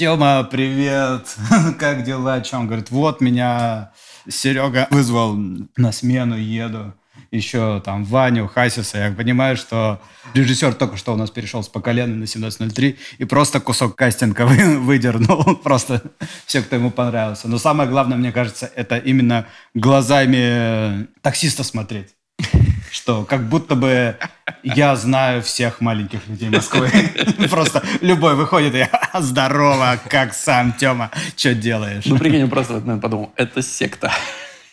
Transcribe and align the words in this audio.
Тёма, 0.00 0.44
привет, 0.44 1.36
как 1.78 2.04
дела, 2.04 2.40
Чем? 2.40 2.66
Говорит, 2.66 2.90
вот 2.90 3.20
меня 3.20 3.92
Серега 4.26 4.88
вызвал 4.90 5.36
на 5.76 5.92
смену, 5.92 6.38
еду 6.38 6.94
еще 7.30 7.82
там 7.84 8.04
Ваню, 8.06 8.48
Хасиса. 8.48 8.96
Я 8.96 9.10
понимаю, 9.12 9.58
что 9.58 10.00
режиссер 10.32 10.72
только 10.72 10.96
что 10.96 11.12
у 11.12 11.16
нас 11.16 11.30
перешел 11.30 11.62
с 11.62 11.68
поколения 11.68 12.14
на 12.14 12.24
17.03 12.24 12.96
и 13.18 13.24
просто 13.26 13.60
кусок 13.60 13.94
кастинга 13.94 14.46
выдернул. 14.46 15.56
Просто 15.62 16.02
все, 16.46 16.62
кто 16.62 16.76
ему 16.76 16.90
понравился. 16.90 17.46
Но 17.46 17.58
самое 17.58 17.86
главное, 17.86 18.16
мне 18.16 18.32
кажется, 18.32 18.70
это 18.74 18.96
именно 18.96 19.48
глазами 19.74 21.08
таксиста 21.20 21.62
смотреть. 21.62 22.14
Что 22.90 23.24
как 23.24 23.48
будто 23.48 23.74
бы 23.74 24.16
я 24.62 24.96
знаю 24.96 25.42
всех 25.42 25.80
маленьких 25.80 26.26
людей 26.26 26.48
Москвы. 26.48 26.90
Просто 27.50 27.82
любой 28.00 28.34
выходит 28.34 28.74
и 28.74 28.86
здорово, 29.20 29.98
как 30.08 30.34
сам, 30.34 30.72
Тёма, 30.72 31.10
что 31.36 31.54
делаешь? 31.54 32.04
Ну, 32.06 32.18
прикинь, 32.18 32.48
просто 32.48 32.74
вот, 32.74 33.00
подумал, 33.00 33.32
это 33.36 33.62
секта. 33.62 34.12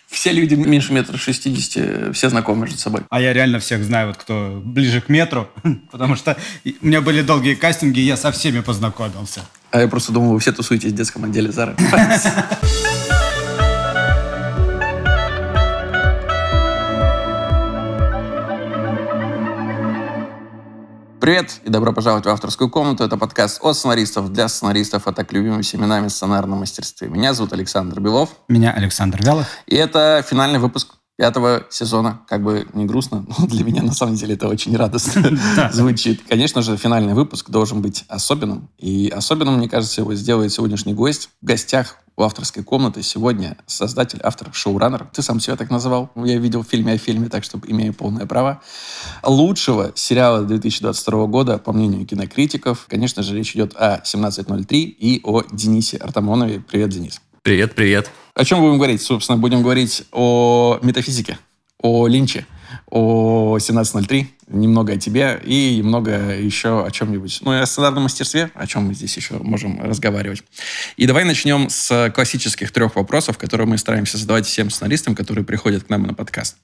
Все 0.08 0.32
люди 0.32 0.56
меньше 0.56 0.94
метра 0.94 1.18
шестидесяти, 1.18 2.12
все 2.14 2.30
знакомы 2.30 2.62
между 2.62 2.78
собой. 2.78 3.02
А 3.10 3.20
я 3.20 3.34
реально 3.34 3.60
всех 3.60 3.84
знаю, 3.84 4.08
вот 4.08 4.18
кто 4.18 4.62
ближе 4.64 5.02
к 5.02 5.10
метру, 5.10 5.50
потому 5.92 6.16
что 6.16 6.38
у 6.64 6.86
меня 6.86 7.02
были 7.02 7.22
долгие 7.22 7.56
кастинги, 7.56 8.00
и 8.00 8.04
я 8.04 8.16
со 8.16 8.32
всеми 8.32 8.62
познакомился. 8.62 9.42
А 9.72 9.82
я 9.82 9.88
просто 9.88 10.14
думал, 10.14 10.34
вы 10.34 10.40
все 10.40 10.54
тусуетесь 10.54 10.94
в 10.94 10.96
детском 10.96 11.26
отделе 11.26 11.52
Зары. 11.52 11.76
Привет 21.20 21.62
и 21.66 21.70
добро 21.70 21.94
пожаловать 21.94 22.26
в 22.26 22.30
авторскую 22.30 22.70
комнату. 22.70 23.04
Это 23.04 23.18
подкаст 23.18 23.60
от 23.64 23.76
сценаристов 23.76 24.32
для 24.32 24.48
сценаристов, 24.48 25.08
а 25.08 25.14
так 25.14 25.34
любимыми 25.34 25.64
семенами 25.64 26.10
сценарном 26.10 26.60
мастерстве. 26.60 27.08
Меня 27.08 27.34
зовут 27.34 27.54
Александр 27.54 28.00
Белов. 28.00 28.30
Меня 28.48 28.72
Александр 28.72 29.24
Вялов. 29.24 29.48
И 29.66 29.76
это 29.76 30.24
финальный 30.30 30.60
выпуск 30.60 30.94
пятого 31.18 31.66
сезона. 31.72 32.22
Как 32.28 32.44
бы 32.44 32.68
не 32.74 32.86
грустно, 32.86 33.26
но 33.28 33.48
для 33.48 33.64
меня 33.64 33.82
на 33.82 33.94
самом 33.94 34.14
деле 34.14 34.36
это 34.36 34.48
очень 34.48 34.76
радостно 34.78 35.32
звучит. 35.72 36.22
Конечно 36.30 36.62
же, 36.62 36.78
финальный 36.78 37.16
выпуск 37.16 37.50
должен 37.50 37.82
быть 37.82 38.06
особенным. 38.08 38.70
И 38.78 39.10
особенным, 39.10 39.58
мне 39.58 39.68
кажется, 39.68 40.02
его 40.02 40.14
сделает 40.14 40.54
сегодняшний 40.54 40.94
гость. 40.94 41.30
В 41.42 41.46
гостях 41.48 41.98
у 42.18 42.24
авторской 42.24 42.64
комнаты 42.64 43.04
сегодня 43.04 43.58
создатель, 43.68 44.20
автор, 44.24 44.50
шоураннер. 44.52 45.08
Ты 45.14 45.22
сам 45.22 45.40
себя 45.40 45.56
так 45.56 45.70
называл. 45.70 46.10
Я 46.16 46.40
видел 46.40 46.64
в 46.64 46.68
фильме 46.68 46.94
о 46.94 46.98
фильме, 46.98 47.30
так 47.30 47.44
что 47.44 47.62
имею 47.68 47.94
полное 47.94 48.26
право. 48.26 48.60
Лучшего 49.24 49.92
сериала 49.94 50.42
2022 50.42 51.28
года, 51.28 51.60
по 51.60 51.72
мнению 51.74 52.08
кинокритиков. 52.08 52.88
Конечно 52.90 53.22
же, 53.22 53.36
речь 53.36 53.56
идет 53.56 53.76
о 53.76 54.02
17.03 54.04 54.66
и 54.78 55.22
о 55.24 55.44
Денисе 55.52 55.98
Артамонове. 55.98 56.60
Привет, 56.60 56.90
Денис. 56.90 57.22
Привет, 57.44 57.76
привет. 57.76 58.10
О 58.34 58.44
чем 58.44 58.62
будем 58.62 58.78
говорить? 58.78 59.02
Собственно, 59.04 59.38
будем 59.38 59.62
говорить 59.62 60.04
о 60.12 60.80
метафизике, 60.82 61.38
о 61.80 62.08
Линче, 62.08 62.48
о 62.90 63.58
17.03, 63.58 64.26
немного 64.48 64.94
о 64.94 64.98
тебе 64.98 65.42
и 65.44 65.78
немного 65.78 66.36
еще 66.38 66.86
о 66.86 66.92
чем-нибудь. 66.92 67.40
Ну 67.42 67.54
и 67.54 67.58
о 67.58 67.66
сценарном 67.66 68.04
мастерстве, 68.04 68.50
о 68.54 68.66
чем 68.66 68.84
мы 68.84 68.94
здесь 68.94 69.16
еще 69.18 69.36
можем 69.40 69.82
разговаривать. 69.82 70.44
И 70.96 71.06
давай 71.06 71.26
начнем 71.26 71.70
с 71.70 72.12
классических 72.16 72.72
трех 72.72 72.96
вопросов, 72.96 73.38
которые 73.38 73.68
мы 73.68 73.78
стараемся 73.78 74.18
задавать 74.18 74.46
всем 74.46 74.70
сценаристам, 74.70 75.16
которые 75.16 75.44
приходят 75.44 75.84
к 75.84 75.90
нам 75.90 76.04
на 76.04 76.14
подкаст. 76.14 76.58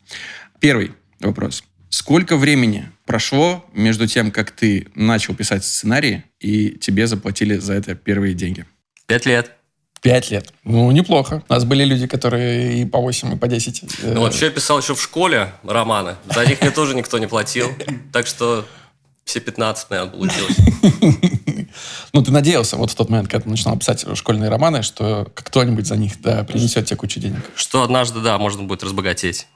Первый 0.59 0.93
вопрос. 1.19 1.63
Сколько 1.89 2.37
времени 2.37 2.89
прошло 3.05 3.63
между 3.73 4.07
тем, 4.07 4.31
как 4.31 4.51
ты 4.51 4.87
начал 4.95 5.35
писать 5.35 5.63
сценарии, 5.63 6.23
и 6.39 6.71
тебе 6.71 7.05
заплатили 7.05 7.57
за 7.57 7.73
это 7.73 7.95
первые 7.95 8.33
деньги? 8.33 8.65
Пять 9.05 9.25
лет. 9.25 9.51
Пять 10.03 10.29
лет. 10.31 10.53
Ну, 10.65 10.91
неплохо. 10.91 11.43
У 11.47 11.53
нас 11.53 11.63
были 11.63 11.85
люди, 11.85 12.07
которые 12.07 12.81
и 12.81 12.85
по 12.85 12.99
8, 12.99 13.35
и 13.35 13.37
по 13.37 13.47
10. 13.47 13.83
Ну, 14.03 14.21
вообще 14.21 14.45
я 14.45 14.51
писал 14.51 14.79
еще 14.79 14.95
в 14.95 15.01
школе 15.01 15.53
романы. 15.63 16.17
За 16.35 16.45
них 16.45 16.59
мне 16.61 16.71
тоже 16.71 16.93
никто 16.93 17.17
не 17.19 17.27
платил. 17.27 17.71
Так 18.11 18.27
что 18.27 18.65
все 19.23 19.39
15, 19.39 19.89
наверное, 19.89 20.11
получилось. 20.11 20.57
Ну, 22.13 22.21
ты 22.21 22.31
надеялся 22.31 22.77
вот 22.77 22.91
в 22.91 22.95
тот 22.95 23.09
момент, 23.09 23.29
когда 23.29 23.45
ты 23.45 23.49
начинал 23.49 23.75
писать 23.77 24.05
школьные 24.15 24.51
романы, 24.51 24.83
что 24.83 25.27
кто-нибудь 25.33 25.87
за 25.87 25.95
них, 25.95 26.21
да, 26.21 26.43
принесет 26.43 26.85
тебе 26.85 26.97
кучу 26.97 27.19
денег. 27.19 27.39
Что 27.55 27.81
однажды, 27.81 28.19
да, 28.19 28.37
можно 28.37 28.61
будет 28.61 28.83
разбогатеть. 28.83 29.47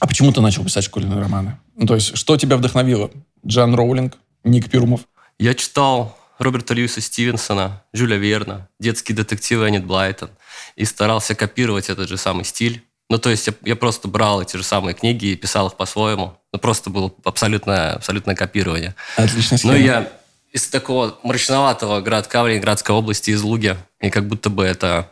А 0.00 0.06
почему 0.06 0.30
ты 0.30 0.42
начал 0.42 0.62
писать 0.62 0.84
школьные 0.84 1.18
романы? 1.18 1.56
Ну, 1.76 1.86
то 1.86 1.94
есть, 1.94 2.18
что 2.18 2.36
тебя 2.36 2.58
вдохновило? 2.58 3.10
Джан 3.46 3.74
Роулинг, 3.74 4.18
Ник 4.44 4.68
Пюрмов? 4.68 5.02
Я 5.38 5.54
читал 5.54 6.18
Роберта 6.38 6.74
Льюиса 6.74 7.00
Стивенсона, 7.00 7.82
Жюля 7.92 8.16
Верна, 8.16 8.68
детские 8.80 9.16
детективы 9.16 9.66
Аннет 9.66 9.84
Блайтон. 9.84 10.30
И 10.76 10.84
старался 10.84 11.34
копировать 11.34 11.88
этот 11.88 12.08
же 12.08 12.16
самый 12.16 12.44
стиль. 12.44 12.84
Ну, 13.10 13.18
то 13.18 13.30
есть 13.30 13.46
я, 13.46 13.54
я 13.62 13.76
просто 13.76 14.08
брал 14.08 14.42
эти 14.42 14.56
же 14.56 14.62
самые 14.62 14.94
книги 14.94 15.26
и 15.26 15.36
писал 15.36 15.68
их 15.68 15.76
по-своему. 15.76 16.36
Ну, 16.52 16.58
просто 16.58 16.90
было 16.90 17.12
абсолютное, 17.24 17.92
абсолютное 17.92 18.34
копирование. 18.34 18.94
Отлично. 19.16 19.58
Ну, 19.62 19.74
я 19.74 20.10
из 20.52 20.68
такого 20.68 21.18
мрачноватого 21.22 22.00
городка 22.00 22.42
в 22.42 22.48
Ленинградской 22.48 22.94
области, 22.94 23.30
из 23.30 23.42
Луги, 23.42 23.76
и 24.00 24.10
как 24.10 24.26
будто 24.26 24.50
бы 24.50 24.64
это 24.64 25.10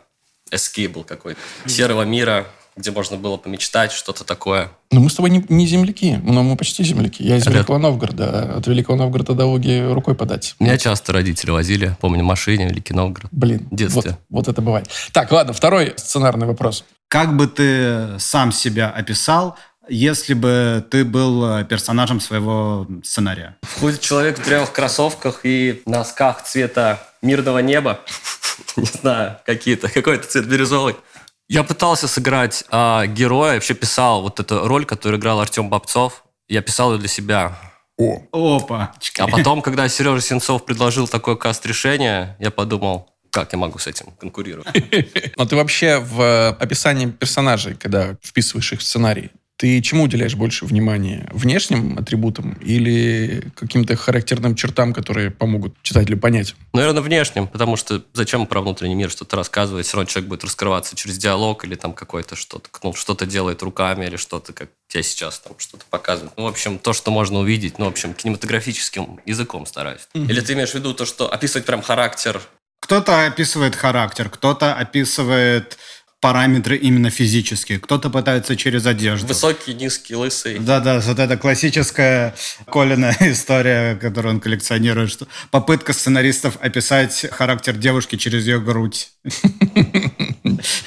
эски 0.51 0.87
был 0.87 1.03
какой-то. 1.03 1.39
Серого 1.67 2.03
мира, 2.03 2.47
где 2.75 2.91
можно 2.91 3.17
было 3.17 3.37
помечтать, 3.37 3.91
что-то 3.91 4.23
такое. 4.23 4.71
Ну, 4.91 5.01
мы 5.01 5.09
с 5.09 5.15
тобой 5.15 5.29
не, 5.29 5.45
не 5.49 5.67
земляки, 5.67 6.19
но 6.23 6.43
мы 6.43 6.55
почти 6.55 6.83
земляки. 6.83 7.23
Я 7.23 7.37
из 7.37 7.45
Великого 7.45 7.77
Новгорода. 7.77 8.55
От 8.57 8.67
Великого 8.67 8.97
Новгорода 8.97 9.33
до 9.33 9.45
Луги 9.45 9.83
рукой 9.91 10.15
подать. 10.15 10.55
Меня 10.59 10.77
часто 10.77 11.13
родители 11.13 11.51
возили, 11.51 11.95
помню, 12.01 12.23
в 12.23 12.27
машине 12.27 12.67
Великий 12.67 12.93
Новгород. 12.93 13.29
Блин, 13.31 13.67
в 13.69 13.75
детстве. 13.75 14.17
Вот, 14.29 14.45
вот 14.45 14.47
это 14.47 14.61
бывает. 14.61 14.89
Так, 15.11 15.31
ладно, 15.31 15.53
второй 15.53 15.93
сценарный 15.97 16.47
вопрос. 16.47 16.83
Как 17.07 17.35
бы 17.35 17.47
ты 17.47 18.17
сам 18.19 18.51
себя 18.51 18.89
описал, 18.89 19.55
если 19.87 20.33
бы 20.33 20.85
ты 20.89 21.05
был 21.05 21.63
персонажем 21.65 22.19
своего 22.19 22.87
сценария? 23.03 23.57
Ходит 23.79 24.01
человек 24.01 24.39
в 24.39 24.43
древних 24.43 24.71
кроссовках 24.71 25.41
и 25.43 25.83
носках 25.85 26.43
цвета 26.43 26.99
мирного 27.21 27.59
неба. 27.59 27.99
Не 28.77 28.85
знаю, 28.85 29.37
какие-то, 29.45 29.89
какой-то 29.89 30.27
цвет 30.27 30.47
бирюзовый. 30.47 30.95
Я 31.49 31.63
пытался 31.63 32.07
сыграть 32.07 32.63
а, 32.69 33.05
героя, 33.05 33.55
вообще 33.55 33.73
писал 33.73 34.21
вот 34.21 34.39
эту 34.39 34.67
роль, 34.67 34.85
которую 34.85 35.19
играл 35.19 35.39
Артем 35.39 35.69
Бобцов. 35.69 36.23
Я 36.47 36.61
писал 36.61 36.93
ее 36.93 36.99
для 36.99 37.09
себя. 37.09 37.57
О. 37.97 38.21
Опа. 38.31 38.93
А 39.19 39.27
потом, 39.27 39.61
когда 39.61 39.87
Сережа 39.87 40.21
Сенцов 40.21 40.65
предложил 40.65 41.07
такое 41.07 41.35
каст-решение, 41.35 42.35
я 42.39 42.49
подумал, 42.49 43.13
как 43.29 43.51
я 43.51 43.59
могу 43.59 43.79
с 43.79 43.87
этим 43.87 44.11
конкурировать? 44.19 44.67
Но 45.37 45.45
ты 45.47 45.55
вообще 45.55 45.99
в 45.99 46.49
описании 46.51 47.07
персонажей, 47.07 47.75
когда 47.75 48.15
вписываешь 48.23 48.73
их 48.73 48.79
в 48.79 48.83
сценарий, 48.83 49.31
ты 49.63 49.79
чему 49.79 50.03
уделяешь 50.03 50.35
больше 50.35 50.65
внимания? 50.65 51.25
Внешним 51.31 51.97
атрибутам 51.97 52.55
или 52.55 53.49
каким-то 53.55 53.95
характерным 53.95 54.55
чертам, 54.55 54.93
которые 54.93 55.31
помогут 55.31 55.73
читателю 55.83 56.17
понять? 56.17 56.53
Наверное, 56.73 57.01
внешним, 57.01 57.47
потому 57.47 57.77
что 57.77 58.03
зачем 58.11 58.45
про 58.45 58.59
внутренний 58.59 58.95
мир 58.95 59.09
что-то 59.09 59.37
рассказывать? 59.37 59.85
Все 59.85 59.95
равно 59.95 60.09
человек 60.09 60.27
будет 60.27 60.43
раскрываться 60.43 60.97
через 60.97 61.17
диалог 61.17 61.63
или 61.63 61.75
там 61.75 61.93
какой-то 61.93 62.35
что-то, 62.35 62.69
ну, 62.83 62.93
что-то 62.93 63.25
делает 63.25 63.63
руками 63.63 64.05
или 64.05 64.17
что-то, 64.17 64.51
как 64.51 64.69
я 64.93 65.01
сейчас 65.01 65.39
там 65.39 65.53
что-то 65.57 65.85
показываю. 65.89 66.33
Ну, 66.35 66.43
в 66.43 66.47
общем, 66.47 66.77
то, 66.77 66.91
что 66.91 67.09
можно 67.11 67.39
увидеть, 67.39 67.79
ну, 67.79 67.85
в 67.85 67.87
общем, 67.87 68.13
кинематографическим 68.13 69.21
языком 69.25 69.65
стараюсь. 69.65 70.09
Mm-hmm. 70.13 70.29
Или 70.29 70.41
ты 70.41 70.53
имеешь 70.53 70.71
в 70.71 70.75
виду 70.75 70.93
то, 70.93 71.05
что 71.05 71.31
описывать 71.31 71.65
прям 71.65 71.81
характер 71.81 72.41
кто-то 72.81 73.25
описывает 73.25 73.77
характер, 73.77 74.29
кто-то 74.29 74.73
описывает 74.75 75.77
параметры 76.23 76.77
именно 76.77 77.09
физические. 77.09 77.79
Кто-то 77.79 78.09
пытается 78.09 78.55
через 78.55 78.85
одежду. 78.85 79.27
Высокий, 79.27 79.73
низкий, 79.73 80.15
лысый. 80.15 80.57
Да-да, 80.57 81.01
вот 81.01 81.19
эта 81.19 81.35
классическая 81.35 82.33
Колина 82.65 83.13
история, 83.19 83.95
которую 83.97 84.35
он 84.35 84.39
коллекционирует. 84.39 85.11
Что 85.11 85.27
попытка 85.51 85.91
сценаристов 85.91 86.57
описать 86.61 87.25
характер 87.29 87.75
девушки 87.75 88.15
через 88.15 88.47
ее 88.47 88.61
грудь. 88.61 89.11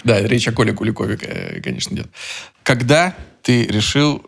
Да, 0.04 0.20
речь 0.20 0.48
о 0.48 0.52
Коле 0.52 0.72
Куликове, 0.72 1.60
конечно, 1.62 1.94
идет. 1.94 2.06
Когда 2.62 3.14
ты 3.42 3.64
решил, 3.64 4.24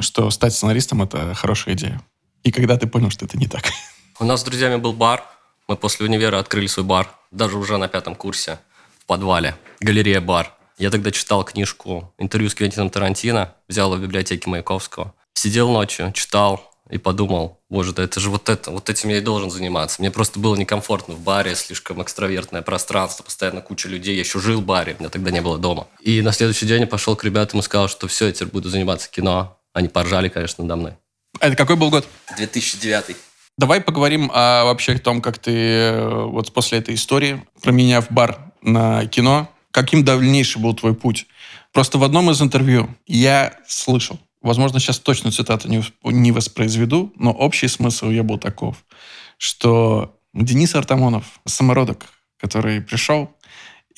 что 0.00 0.30
стать 0.30 0.54
сценаристом– 0.54 1.02
это 1.04 1.34
хорошая 1.34 1.74
идея? 1.74 2.00
И 2.42 2.50
когда 2.50 2.76
ты 2.76 2.86
понял, 2.86 3.10
что 3.10 3.26
это 3.26 3.36
не 3.38 3.46
так? 3.46 3.62
У 4.18 4.24
нас 4.24 4.40
с 4.40 4.44
друзьями 4.44 4.76
был 4.76 4.92
бар. 4.92 5.22
Мы 5.68 5.76
после 5.76 6.06
универа 6.06 6.38
открыли 6.38 6.66
свой 6.66 6.86
бар. 6.86 7.10
Даже 7.30 7.58
уже 7.58 7.76
на 7.76 7.86
пятом 7.86 8.14
курсе 8.14 8.58
подвале. 9.06 9.54
Галерея 9.80 10.20
«Бар». 10.20 10.57
Я 10.78 10.90
тогда 10.90 11.10
читал 11.10 11.42
книжку 11.42 12.14
«Интервью 12.18 12.48
с 12.48 12.54
Квентином 12.54 12.88
Тарантино», 12.88 13.56
взял 13.66 13.92
в 13.92 14.00
библиотеке 14.00 14.48
Маяковского. 14.48 15.12
Сидел 15.34 15.72
ночью, 15.72 16.12
читал 16.12 16.70
и 16.88 16.98
подумал, 16.98 17.58
боже, 17.68 17.92
да 17.92 18.04
это 18.04 18.20
же 18.20 18.30
вот 18.30 18.48
это, 18.48 18.70
вот 18.70 18.88
этим 18.88 19.08
я 19.08 19.18
и 19.18 19.20
должен 19.20 19.50
заниматься. 19.50 20.00
Мне 20.00 20.12
просто 20.12 20.38
было 20.38 20.54
некомфортно 20.54 21.14
в 21.14 21.20
баре, 21.20 21.56
слишком 21.56 22.00
экстравертное 22.00 22.62
пространство, 22.62 23.24
постоянно 23.24 23.60
куча 23.60 23.88
людей. 23.88 24.14
Я 24.14 24.20
еще 24.20 24.38
жил 24.38 24.60
в 24.60 24.64
баре, 24.64 24.94
меня 25.00 25.08
тогда 25.08 25.32
не 25.32 25.40
было 25.40 25.58
дома. 25.58 25.88
И 26.00 26.22
на 26.22 26.30
следующий 26.30 26.66
день 26.66 26.82
я 26.82 26.86
пошел 26.86 27.16
к 27.16 27.24
ребятам 27.24 27.58
и 27.58 27.62
сказал, 27.64 27.88
что 27.88 28.06
все, 28.06 28.26
я 28.26 28.32
теперь 28.32 28.48
буду 28.48 28.70
заниматься 28.70 29.10
кино. 29.10 29.58
Они 29.72 29.88
поржали, 29.88 30.28
конечно, 30.28 30.62
надо 30.62 30.76
мной. 30.76 30.92
Это 31.40 31.56
какой 31.56 31.74
был 31.74 31.90
год? 31.90 32.06
2009. 32.36 33.16
Давай 33.58 33.80
поговорим 33.80 34.30
о 34.32 34.62
вообще 34.62 34.92
о 34.92 34.98
том, 35.00 35.20
как 35.20 35.38
ты 35.38 35.50
э, 35.50 36.24
вот 36.24 36.52
после 36.52 36.78
этой 36.78 36.94
истории, 36.94 37.44
променяв 37.60 38.12
бар 38.12 38.38
на 38.62 39.04
кино, 39.06 39.50
каким 39.82 40.04
дальнейший 40.04 40.60
был 40.60 40.74
твой 40.74 40.94
путь? 40.94 41.26
Просто 41.72 41.98
в 41.98 42.04
одном 42.04 42.30
из 42.30 42.42
интервью 42.42 42.96
я 43.06 43.54
слышал, 43.66 44.18
возможно, 44.42 44.80
сейчас 44.80 44.98
точно 44.98 45.30
цитату 45.30 45.68
не, 45.68 45.82
не 46.04 46.32
воспроизведу, 46.32 47.12
но 47.16 47.32
общий 47.32 47.68
смысл 47.68 48.10
ее 48.10 48.22
был 48.22 48.38
таков, 48.38 48.84
что 49.36 50.16
Денис 50.34 50.74
Артамонов, 50.74 51.40
самородок, 51.44 52.06
который 52.40 52.80
пришел 52.80 53.30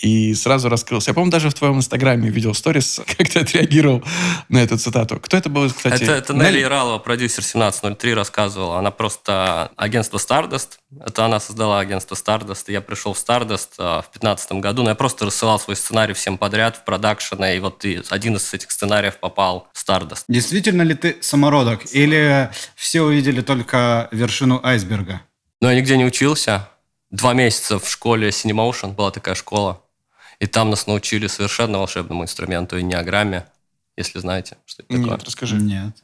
и 0.01 0.35
сразу 0.35 0.69
раскрылся. 0.69 1.11
Я, 1.11 1.15
по-моему, 1.15 1.31
даже 1.31 1.51
в 1.51 1.55
твоем 1.55 1.77
инстаграме 1.77 2.31
видел 2.31 2.55
сторис, 2.55 3.01
как 3.19 3.29
ты 3.29 3.41
отреагировал 3.41 4.03
на 4.49 4.59
эту 4.59 4.79
цитату. 4.79 5.21
Кто 5.21 5.37
это 5.37 5.49
был, 5.51 5.69
кстати? 5.71 6.03
Это, 6.03 6.13
это 6.13 6.35
Нелли 6.35 6.63
Иралова, 6.63 6.99
продюсер 6.99 7.41
1703, 7.41 8.15
рассказывала. 8.15 8.79
Она 8.79 8.91
просто 8.91 9.71
агентство 9.77 10.19
Stardust. 10.19 10.79
Это 11.05 11.27
она 11.27 11.39
создала 11.39 11.81
агентство 11.81 12.15
Stardust. 12.15 12.65
И 12.69 12.73
я 12.73 12.81
пришел 12.81 13.13
в 13.13 13.19
Stardust 13.19 13.69
а, 13.79 14.03
в 14.03 14.11
2015 14.13 14.53
году, 14.53 14.83
но 14.83 14.91
я 14.91 14.95
просто 14.95 15.27
рассылал 15.27 15.61
свой 15.61 15.77
сценарий 15.77 16.15
всем 16.15 16.39
подряд 16.39 16.77
в 16.77 16.85
продакшн, 16.85 17.43
и 17.45 17.59
вот 17.59 17.85
и 17.85 18.03
один 18.09 18.37
из 18.37 18.53
этих 18.55 18.71
сценариев 18.71 19.19
попал 19.19 19.69
в 19.73 19.87
Stardust. 19.87 20.25
Действительно 20.29 20.83
ли 20.83 20.95
ты 20.95 21.19
самородок? 21.21 21.83
Или 21.93 22.51
все 22.75 23.03
увидели 23.03 23.43
только 23.43 24.09
вершину 24.13 24.61
айсберга? 24.63 25.23
Ну, 25.61 25.69
я 25.69 25.75
нигде 25.75 25.97
не 25.99 26.07
учился. 26.07 26.69
Два 27.11 27.35
месяца 27.35 27.79
в 27.79 27.89
школе 27.89 28.29
Cinemotion 28.29 28.95
была 28.95 29.11
такая 29.11 29.35
школа. 29.35 29.83
И 30.41 30.47
там 30.47 30.71
нас 30.71 30.87
научили 30.87 31.27
совершенно 31.29 31.79
волшебному 31.79 32.25
инструменту 32.25 32.77
и 32.79 32.83
неограмме, 32.83 33.47
если 33.97 34.19
знаете, 34.19 34.57
что 34.67 34.83
это 34.83 34.95
такое. 34.97 35.11
Нет, 35.13 35.25
расскажи. 35.25 35.57
Нет. 35.57 35.95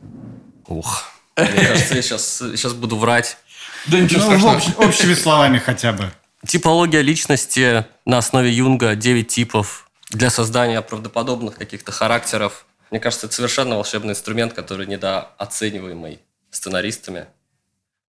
Ух. 0.69 1.05
Мне 1.37 1.67
кажется, 1.67 1.95
я 1.95 2.03
сейчас, 2.03 2.39
сейчас 2.39 2.73
буду 2.75 2.97
врать. 2.97 3.39
Да 3.87 3.99
ничего 3.99 4.21
Ну, 4.21 4.39
страшного. 4.39 4.57
общ- 4.59 4.79
общими 4.89 5.15
словами 5.15 5.59
хотя 5.59 5.93
бы. 5.93 6.11
Типология 6.47 7.01
личности 7.01 7.85
на 8.05 8.19
основе 8.19 8.51
Юнга, 8.53 8.95
9 8.95 9.27
типов 9.27 9.89
для 10.11 10.31
создания 10.31 10.81
правдоподобных 10.83 11.57
каких-то 11.57 11.91
характеров. 11.91 12.67
Мне 12.91 13.01
кажется, 13.01 13.27
это 13.27 13.35
совершенно 13.35 13.75
волшебный 13.77 14.13
инструмент, 14.13 14.53
который 14.53 14.87
недооцениваемый 14.87 16.21
сценаристами. 16.51 17.27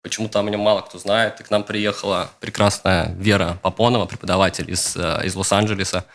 Почему-то 0.07 0.39
о 0.39 0.43
нем 0.43 0.61
мало 0.61 0.81
кто 0.81 0.99
знает. 0.99 1.41
И 1.41 1.43
к 1.43 1.49
нам 1.51 1.65
приехала 1.65 2.31
прекрасная 2.39 3.13
Вера 3.19 3.59
Попонова, 3.61 4.05
преподаватель 4.05 4.71
из, 4.71 4.95
э, 4.95 5.25
из 5.25 5.35
Лос-Анджелеса, 5.35 6.05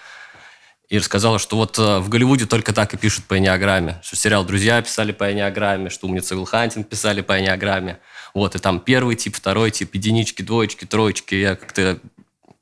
и 0.89 0.97
рассказала, 0.99 1.39
что 1.39 1.57
вот 1.57 1.79
э, 1.79 1.99
в 1.99 2.09
Голливуде 2.09 2.47
только 2.47 2.73
так 2.73 2.95
и 2.95 2.97
пишут 2.97 3.27
по 3.27 3.37
энеограмме. 3.37 4.01
Что 4.03 4.17
сериал 4.17 4.47
«Друзья» 4.47 4.81
писали 4.81 5.13
по 5.13 5.31
энеограмме, 5.31 5.91
что 5.91 6.07
«Умница 6.07 6.35
Уилл 6.35 6.47
Хантинг» 6.47 6.89
писали 6.89 7.21
по 7.21 7.39
энеограмме. 7.39 7.99
Вот, 8.33 8.55
и 8.55 8.59
там 8.59 8.81
первый 8.81 9.15
тип, 9.15 9.37
второй 9.37 9.71
тип, 9.71 9.95
единички, 9.95 10.41
двоечки, 10.41 10.87
троечки. 10.87 11.35
Я 11.35 11.57
как-то... 11.57 11.99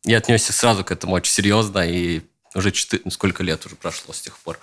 Я 0.02 0.18
отнесся 0.18 0.52
сразу 0.52 0.82
к 0.82 0.90
этому 0.90 1.14
очень 1.14 1.32
серьезно, 1.32 1.88
и 1.88 2.22
уже 2.56 2.70
четы- 2.70 3.02
ну, 3.04 3.12
сколько 3.12 3.44
лет 3.44 3.64
уже 3.66 3.76
прошло 3.76 4.12
с 4.12 4.20
тех 4.20 4.36
пор. 4.38 4.58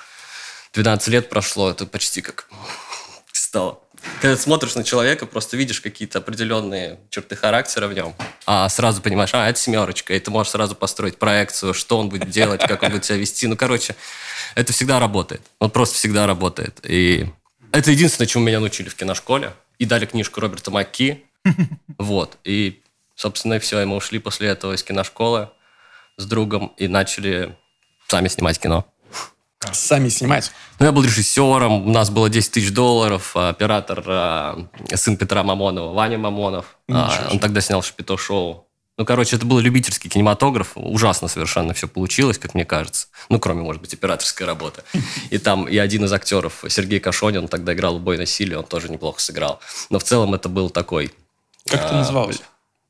12 0.73 1.07
лет 1.07 1.29
прошло, 1.29 1.69
это 1.69 1.85
почти 1.85 2.21
как 2.21 2.49
стало. 3.31 3.79
Когда 4.21 4.35
ты 4.35 4.41
смотришь 4.41 4.75
на 4.75 4.83
человека, 4.83 5.25
просто 5.25 5.57
видишь 5.57 5.81
какие-то 5.81 6.19
определенные 6.19 6.99
черты 7.09 7.35
характера 7.35 7.87
в 7.87 7.93
нем, 7.93 8.15
а 8.45 8.67
сразу 8.69 9.01
понимаешь, 9.01 9.31
а, 9.33 9.49
это 9.49 9.59
семерочка, 9.59 10.13
и 10.13 10.19
ты 10.19 10.31
можешь 10.31 10.51
сразу 10.51 10.75
построить 10.75 11.17
проекцию, 11.17 11.73
что 11.73 11.97
он 11.97 12.09
будет 12.09 12.29
делать, 12.29 12.61
как 12.61 12.83
он 12.83 12.91
будет 12.91 13.05
себя 13.05 13.17
вести. 13.17 13.47
Ну, 13.47 13.55
короче, 13.55 13.95
это 14.55 14.73
всегда 14.73 14.99
работает. 14.99 15.41
Он 15.59 15.69
просто 15.69 15.95
всегда 15.95 16.25
работает. 16.27 16.79
И 16.83 17.27
это 17.71 17.91
единственное, 17.91 18.27
чему 18.27 18.45
меня 18.45 18.59
научили 18.59 18.89
в 18.89 18.95
киношколе. 18.95 19.53
И 19.77 19.85
дали 19.85 20.05
книжку 20.05 20.39
Роберта 20.39 20.71
Макки. 20.71 21.23
Вот. 21.99 22.37
И, 22.43 22.81
собственно, 23.15 23.55
и 23.55 23.59
все. 23.59 23.81
И 23.81 23.85
мы 23.85 23.95
ушли 23.95 24.19
после 24.19 24.49
этого 24.49 24.73
из 24.73 24.83
киношколы 24.83 25.49
с 26.17 26.25
другом 26.25 26.73
и 26.77 26.87
начали 26.87 27.55
сами 28.07 28.27
снимать 28.27 28.59
кино. 28.59 28.85
Сами 29.73 30.09
снимать. 30.09 30.51
Ну, 30.79 30.85
я 30.85 30.91
был 30.91 31.03
режиссером, 31.03 31.87
у 31.87 31.91
нас 31.91 32.09
было 32.09 32.29
10 32.29 32.51
тысяч 32.51 32.71
долларов, 32.71 33.31
а 33.35 33.49
оператор, 33.49 34.03
а, 34.07 34.67
сын 34.95 35.17
Петра 35.17 35.43
Мамонова, 35.43 35.93
Ваня 35.93 36.17
Мамонов. 36.17 36.77
А, 36.89 37.27
он 37.31 37.39
тогда 37.39 37.61
снял 37.61 37.81
«Шапито-шоу». 37.81 38.63
Ну, 38.99 39.05
короче, 39.05 39.35
это 39.35 39.45
был 39.45 39.59
любительский 39.59 40.09
кинематограф. 40.09 40.71
Ужасно 40.73 41.27
совершенно 41.27 41.75
все 41.75 41.87
получилось, 41.87 42.39
как 42.39 42.55
мне 42.55 42.65
кажется. 42.65 43.07
Ну, 43.29 43.39
кроме, 43.39 43.61
может 43.61 43.79
быть, 43.79 43.93
операторской 43.93 44.47
работы. 44.47 44.81
И 45.29 45.37
там 45.37 45.67
и 45.67 45.77
один 45.77 46.05
из 46.05 46.13
актеров, 46.13 46.63
Сергей 46.67 46.99
Кашонин, 46.99 47.43
он 47.43 47.47
тогда 47.47 47.73
играл 47.73 47.97
«Убой 47.97 48.17
насилия», 48.17 48.57
он 48.57 48.63
тоже 48.65 48.89
неплохо 48.89 49.21
сыграл. 49.21 49.59
Но 49.91 49.99
в 49.99 50.03
целом 50.03 50.33
это 50.33 50.49
был 50.49 50.71
такой 50.71 51.13
Как 51.67 51.81
это 51.81 51.89
А, 51.89 51.97
называлось? 51.99 52.41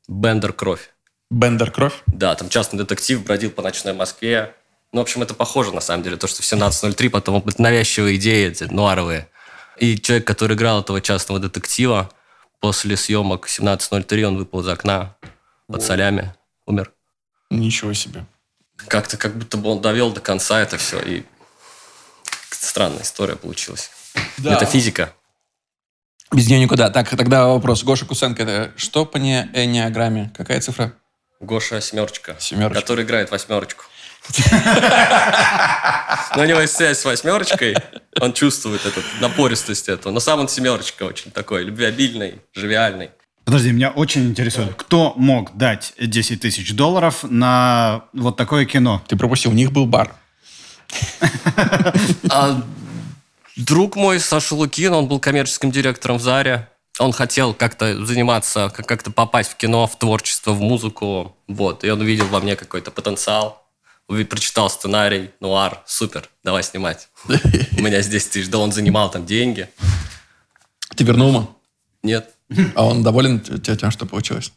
бендер 0.08 0.54
кровь. 0.54 0.88
Бендер 1.30 1.70
кровь? 1.70 2.02
Да, 2.06 2.34
там 2.36 2.48
частный 2.48 2.78
детектив 2.78 3.22
бродил 3.22 3.50
по 3.50 3.60
ночной 3.60 3.92
Москве. 3.92 4.54
Ну, 4.92 5.00
в 5.00 5.02
общем, 5.02 5.22
это 5.22 5.34
похоже, 5.34 5.72
на 5.72 5.80
самом 5.80 6.02
деле, 6.02 6.16
то, 6.16 6.26
что 6.26 6.42
в 6.42 6.44
17.03 6.44 7.10
потом 7.10 7.44
навязчивые 7.58 8.16
идеи 8.16 8.48
эти, 8.48 8.64
нуаровые. 8.64 9.28
И 9.76 9.98
человек, 9.98 10.26
который 10.26 10.56
играл 10.56 10.80
этого 10.80 11.00
частного 11.00 11.40
детектива, 11.40 12.10
после 12.60 12.96
съемок 12.96 13.48
17.03 13.48 14.22
он 14.24 14.36
выпал 14.36 14.60
из 14.60 14.68
окна 14.68 15.16
под 15.66 15.82
солями, 15.82 16.34
умер. 16.66 16.92
Ничего 17.50 17.92
себе. 17.92 18.24
Как-то 18.86 19.16
как 19.16 19.36
будто 19.36 19.58
бы 19.58 19.70
он 19.70 19.80
довел 19.80 20.10
до 20.12 20.20
конца 20.20 20.60
это 20.60 20.78
все, 20.78 21.00
и 21.00 21.24
странная 22.50 23.02
история 23.02 23.36
получилась. 23.36 23.90
Да. 24.38 24.54
Это 24.54 24.66
физика. 24.66 25.12
Без 26.32 26.48
нее 26.48 26.60
никуда. 26.60 26.90
Так, 26.90 27.08
тогда 27.10 27.46
вопрос. 27.46 27.82
Гоша 27.84 28.04
Кусенко, 28.04 28.42
это 28.42 28.72
что 28.76 29.06
по 29.06 29.16
не 29.16 29.48
энеограмме? 29.54 30.32
Какая 30.36 30.60
цифра? 30.60 30.92
Гоша 31.40 31.80
Семерочка, 31.80 32.36
Семерочка. 32.38 32.80
который 32.80 33.04
играет 33.04 33.30
восьмерочку. 33.30 33.84
Но 36.36 36.42
у 36.42 36.44
него 36.44 36.60
есть 36.60 36.76
связь 36.76 36.98
с 36.98 37.04
восьмерочкой, 37.04 37.76
он 38.20 38.32
чувствует 38.32 38.84
эту 38.84 39.00
напористость 39.20 39.88
этого. 39.88 40.12
Но 40.12 40.20
сам 40.20 40.40
он 40.40 40.48
семерочка 40.48 41.04
очень 41.04 41.30
такой, 41.30 41.64
любвеобильный, 41.64 42.40
живиальный. 42.54 43.10
Подожди, 43.44 43.72
меня 43.72 43.90
очень 43.90 44.26
интересует, 44.28 44.74
кто 44.74 45.14
мог 45.16 45.56
дать 45.56 45.94
10 45.98 46.40
тысяч 46.42 46.74
долларов 46.74 47.20
на 47.22 48.04
вот 48.12 48.36
такое 48.36 48.66
кино? 48.66 49.02
Ты 49.08 49.16
пропустил, 49.16 49.52
у 49.52 49.54
них 49.54 49.72
был 49.72 49.86
бар. 49.86 50.14
А 52.30 52.60
друг 53.56 53.96
мой, 53.96 54.20
Саша 54.20 54.54
Лукин, 54.54 54.92
он 54.92 55.06
был 55.08 55.18
коммерческим 55.18 55.70
директором 55.70 56.18
в 56.18 56.22
Заре. 56.22 56.68
Он 56.98 57.12
хотел 57.12 57.54
как-то 57.54 58.04
заниматься, 58.04 58.70
как- 58.74 58.86
как-то 58.86 59.10
попасть 59.10 59.52
в 59.52 59.56
кино, 59.56 59.86
в 59.86 59.98
творчество, 59.98 60.52
в 60.52 60.60
музыку. 60.60 61.36
Вот. 61.46 61.84
И 61.84 61.90
он 61.90 62.00
увидел 62.00 62.26
во 62.26 62.40
мне 62.40 62.54
какой-то 62.56 62.90
потенциал. 62.90 63.64
Прочитал 64.08 64.70
сценарий, 64.70 65.30
нуар, 65.38 65.82
супер, 65.86 66.28
давай 66.42 66.62
снимать. 66.62 67.08
У 67.28 67.82
меня 67.82 68.00
здесь 68.00 68.26
тысяч, 68.26 68.48
да 68.48 68.58
он 68.58 68.72
занимал 68.72 69.10
там 69.10 69.26
деньги. 69.26 69.68
Ты 70.96 71.04
вернул 71.04 71.28
ему? 71.28 71.56
Нет. 72.02 72.30
А 72.74 72.86
он 72.86 73.02
доволен 73.02 73.40
тем, 73.40 73.90
что 73.90 74.06
получилось? 74.06 74.52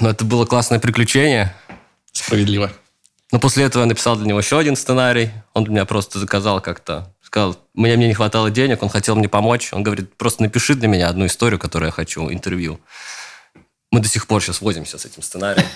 Но 0.00 0.10
это 0.10 0.24
было 0.24 0.44
классное 0.46 0.80
приключение. 0.80 1.54
Справедливо. 2.12 2.72
Но 3.32 3.38
после 3.38 3.64
этого 3.64 3.82
я 3.82 3.86
написал 3.86 4.16
для 4.16 4.26
него 4.26 4.40
еще 4.40 4.58
один 4.58 4.76
сценарий. 4.76 5.30
Он 5.52 5.64
меня 5.64 5.84
просто 5.84 6.18
заказал 6.18 6.60
как-то. 6.60 7.14
Сказал, 7.22 7.56
мне, 7.74 7.96
мне 7.96 8.08
не 8.08 8.14
хватало 8.14 8.50
денег, 8.50 8.82
он 8.82 8.88
хотел 8.88 9.16
мне 9.16 9.28
помочь. 9.28 9.72
Он 9.72 9.82
говорит, 9.82 10.16
просто 10.16 10.42
напиши 10.42 10.74
для 10.74 10.88
меня 10.88 11.08
одну 11.08 11.26
историю, 11.26 11.58
которую 11.58 11.88
я 11.88 11.92
хочу, 11.92 12.30
интервью. 12.30 12.80
Мы 13.96 14.02
до 14.02 14.08
сих 14.10 14.26
пор 14.26 14.42
сейчас 14.42 14.60
возимся 14.60 14.98
с 14.98 15.06
этим 15.06 15.22
сценарием. 15.22 15.66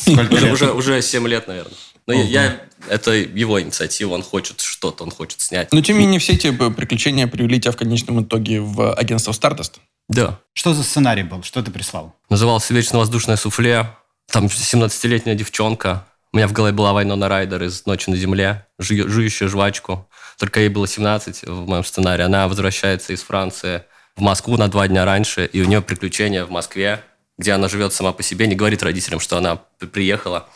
Сколько 0.00 0.32
Уже, 0.32 0.44
лет? 0.46 0.54
уже, 0.54 0.72
уже 0.72 1.02
7 1.02 1.28
лет, 1.28 1.48
наверное. 1.48 1.74
Но 2.06 2.14
я, 2.14 2.22
я- 2.24 2.60
это 2.88 3.10
его 3.12 3.60
инициатива, 3.60 4.14
он 4.14 4.22
хочет 4.22 4.62
что-то, 4.62 5.04
он 5.04 5.10
хочет 5.10 5.42
снять. 5.42 5.70
Но 5.70 5.82
тем 5.82 5.98
не 5.98 6.04
менее, 6.06 6.18
все 6.18 6.32
эти 6.32 6.46
э, 6.46 6.70
приключения 6.70 7.26
привели 7.26 7.60
тебя 7.60 7.72
в 7.72 7.76
конечном 7.76 8.22
итоге 8.24 8.62
в 8.62 8.94
агентство 8.94 9.32
Stardust. 9.32 9.72
Да. 10.08 10.38
Что 10.54 10.72
за 10.72 10.82
сценарий 10.82 11.24
был? 11.24 11.42
Что 11.42 11.62
ты 11.62 11.70
прислал? 11.70 12.14
Назывался 12.30 12.72
«Вечно 12.72 12.98
воздушное 13.00 13.36
суфле». 13.36 13.90
Там 14.32 14.46
17-летняя 14.46 15.34
девчонка. 15.34 16.06
У 16.32 16.38
меня 16.38 16.48
в 16.48 16.52
голове 16.54 16.72
была 16.72 16.94
Вайнона 16.94 17.28
Райдер 17.28 17.62
из 17.64 17.84
«Ночи 17.84 18.08
на 18.08 18.16
земле», 18.16 18.66
жую- 18.80 19.08
жующая 19.08 19.48
жвачку. 19.48 20.08
Только 20.38 20.60
ей 20.60 20.70
было 20.70 20.88
17 20.88 21.42
в 21.42 21.66
моем 21.68 21.84
сценарии. 21.84 22.22
Она 22.24 22.48
возвращается 22.48 23.12
из 23.12 23.20
Франции 23.22 23.82
в 24.16 24.22
Москву 24.22 24.56
на 24.56 24.68
два 24.68 24.88
дня 24.88 25.04
раньше, 25.04 25.44
и 25.44 25.60
у 25.60 25.66
нее 25.66 25.82
приключения 25.82 26.46
в 26.46 26.50
Москве, 26.50 27.02
где 27.38 27.52
она 27.52 27.68
живет 27.68 27.92
сама 27.92 28.12
по 28.12 28.22
себе, 28.22 28.46
не 28.46 28.54
говорит 28.56 28.82
родителям, 28.82 29.20
что 29.20 29.36
она 29.38 29.60
при- 29.78 29.86
приехала, 29.86 30.48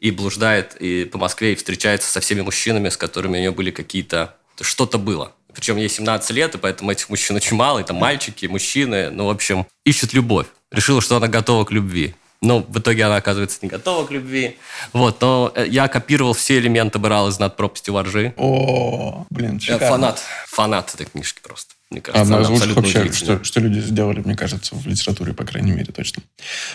и 0.00 0.10
блуждает 0.10 0.74
и 0.80 1.04
по 1.04 1.18
Москве, 1.18 1.52
и 1.52 1.54
встречается 1.54 2.10
со 2.10 2.20
всеми 2.20 2.40
мужчинами, 2.40 2.88
с 2.88 2.96
которыми 2.96 3.36
у 3.36 3.40
нее 3.40 3.50
были 3.52 3.70
какие-то... 3.70 4.34
Что-то 4.60 4.98
было. 4.98 5.32
Причем 5.54 5.76
ей 5.78 5.88
17 5.88 6.30
лет, 6.32 6.54
и 6.54 6.58
поэтому 6.58 6.90
этих 6.90 7.08
мужчин 7.08 7.36
очень 7.36 7.56
мало. 7.56 7.78
Это 7.78 7.92
мальчики, 7.94 8.46
мужчины. 8.46 9.10
Ну, 9.10 9.26
в 9.26 9.30
общем, 9.30 9.66
ищут 9.84 10.12
любовь. 10.12 10.46
Решила, 10.70 11.00
что 11.00 11.16
она 11.16 11.28
готова 11.28 11.64
к 11.64 11.70
любви. 11.72 12.14
Но 12.42 12.60
в 12.60 12.78
итоге 12.78 13.04
она, 13.04 13.16
оказывается, 13.16 13.58
не 13.62 13.68
готова 13.68 14.06
к 14.06 14.10
любви. 14.10 14.58
Вот, 14.94 15.20
но 15.20 15.52
э, 15.54 15.66
я 15.68 15.88
копировал 15.88 16.32
все 16.34 16.58
элементы, 16.58 16.98
брал 16.98 17.28
из 17.28 17.38
«Над 17.38 17.56
пропастью 17.56 17.92
воржи». 17.94 18.32
О, 18.38 19.26
блин, 19.30 19.54
Я 19.54 19.60
шикарно. 19.74 19.88
фанат, 19.88 20.22
фанат 20.46 20.94
этой 20.94 21.06
книжки 21.06 21.40
просто. 21.42 21.74
Мне 21.90 22.00
кажется, 22.00 22.22
Одна 22.22 22.40
из 22.40 22.48
лучших 22.48 22.76
вообще, 22.76 23.12
что, 23.12 23.42
что 23.42 23.60
люди 23.60 23.80
сделали, 23.80 24.20
мне 24.20 24.36
кажется, 24.36 24.76
в 24.76 24.86
литературе, 24.86 25.34
по 25.34 25.44
крайней 25.44 25.72
мере, 25.72 25.92
точно. 25.92 26.22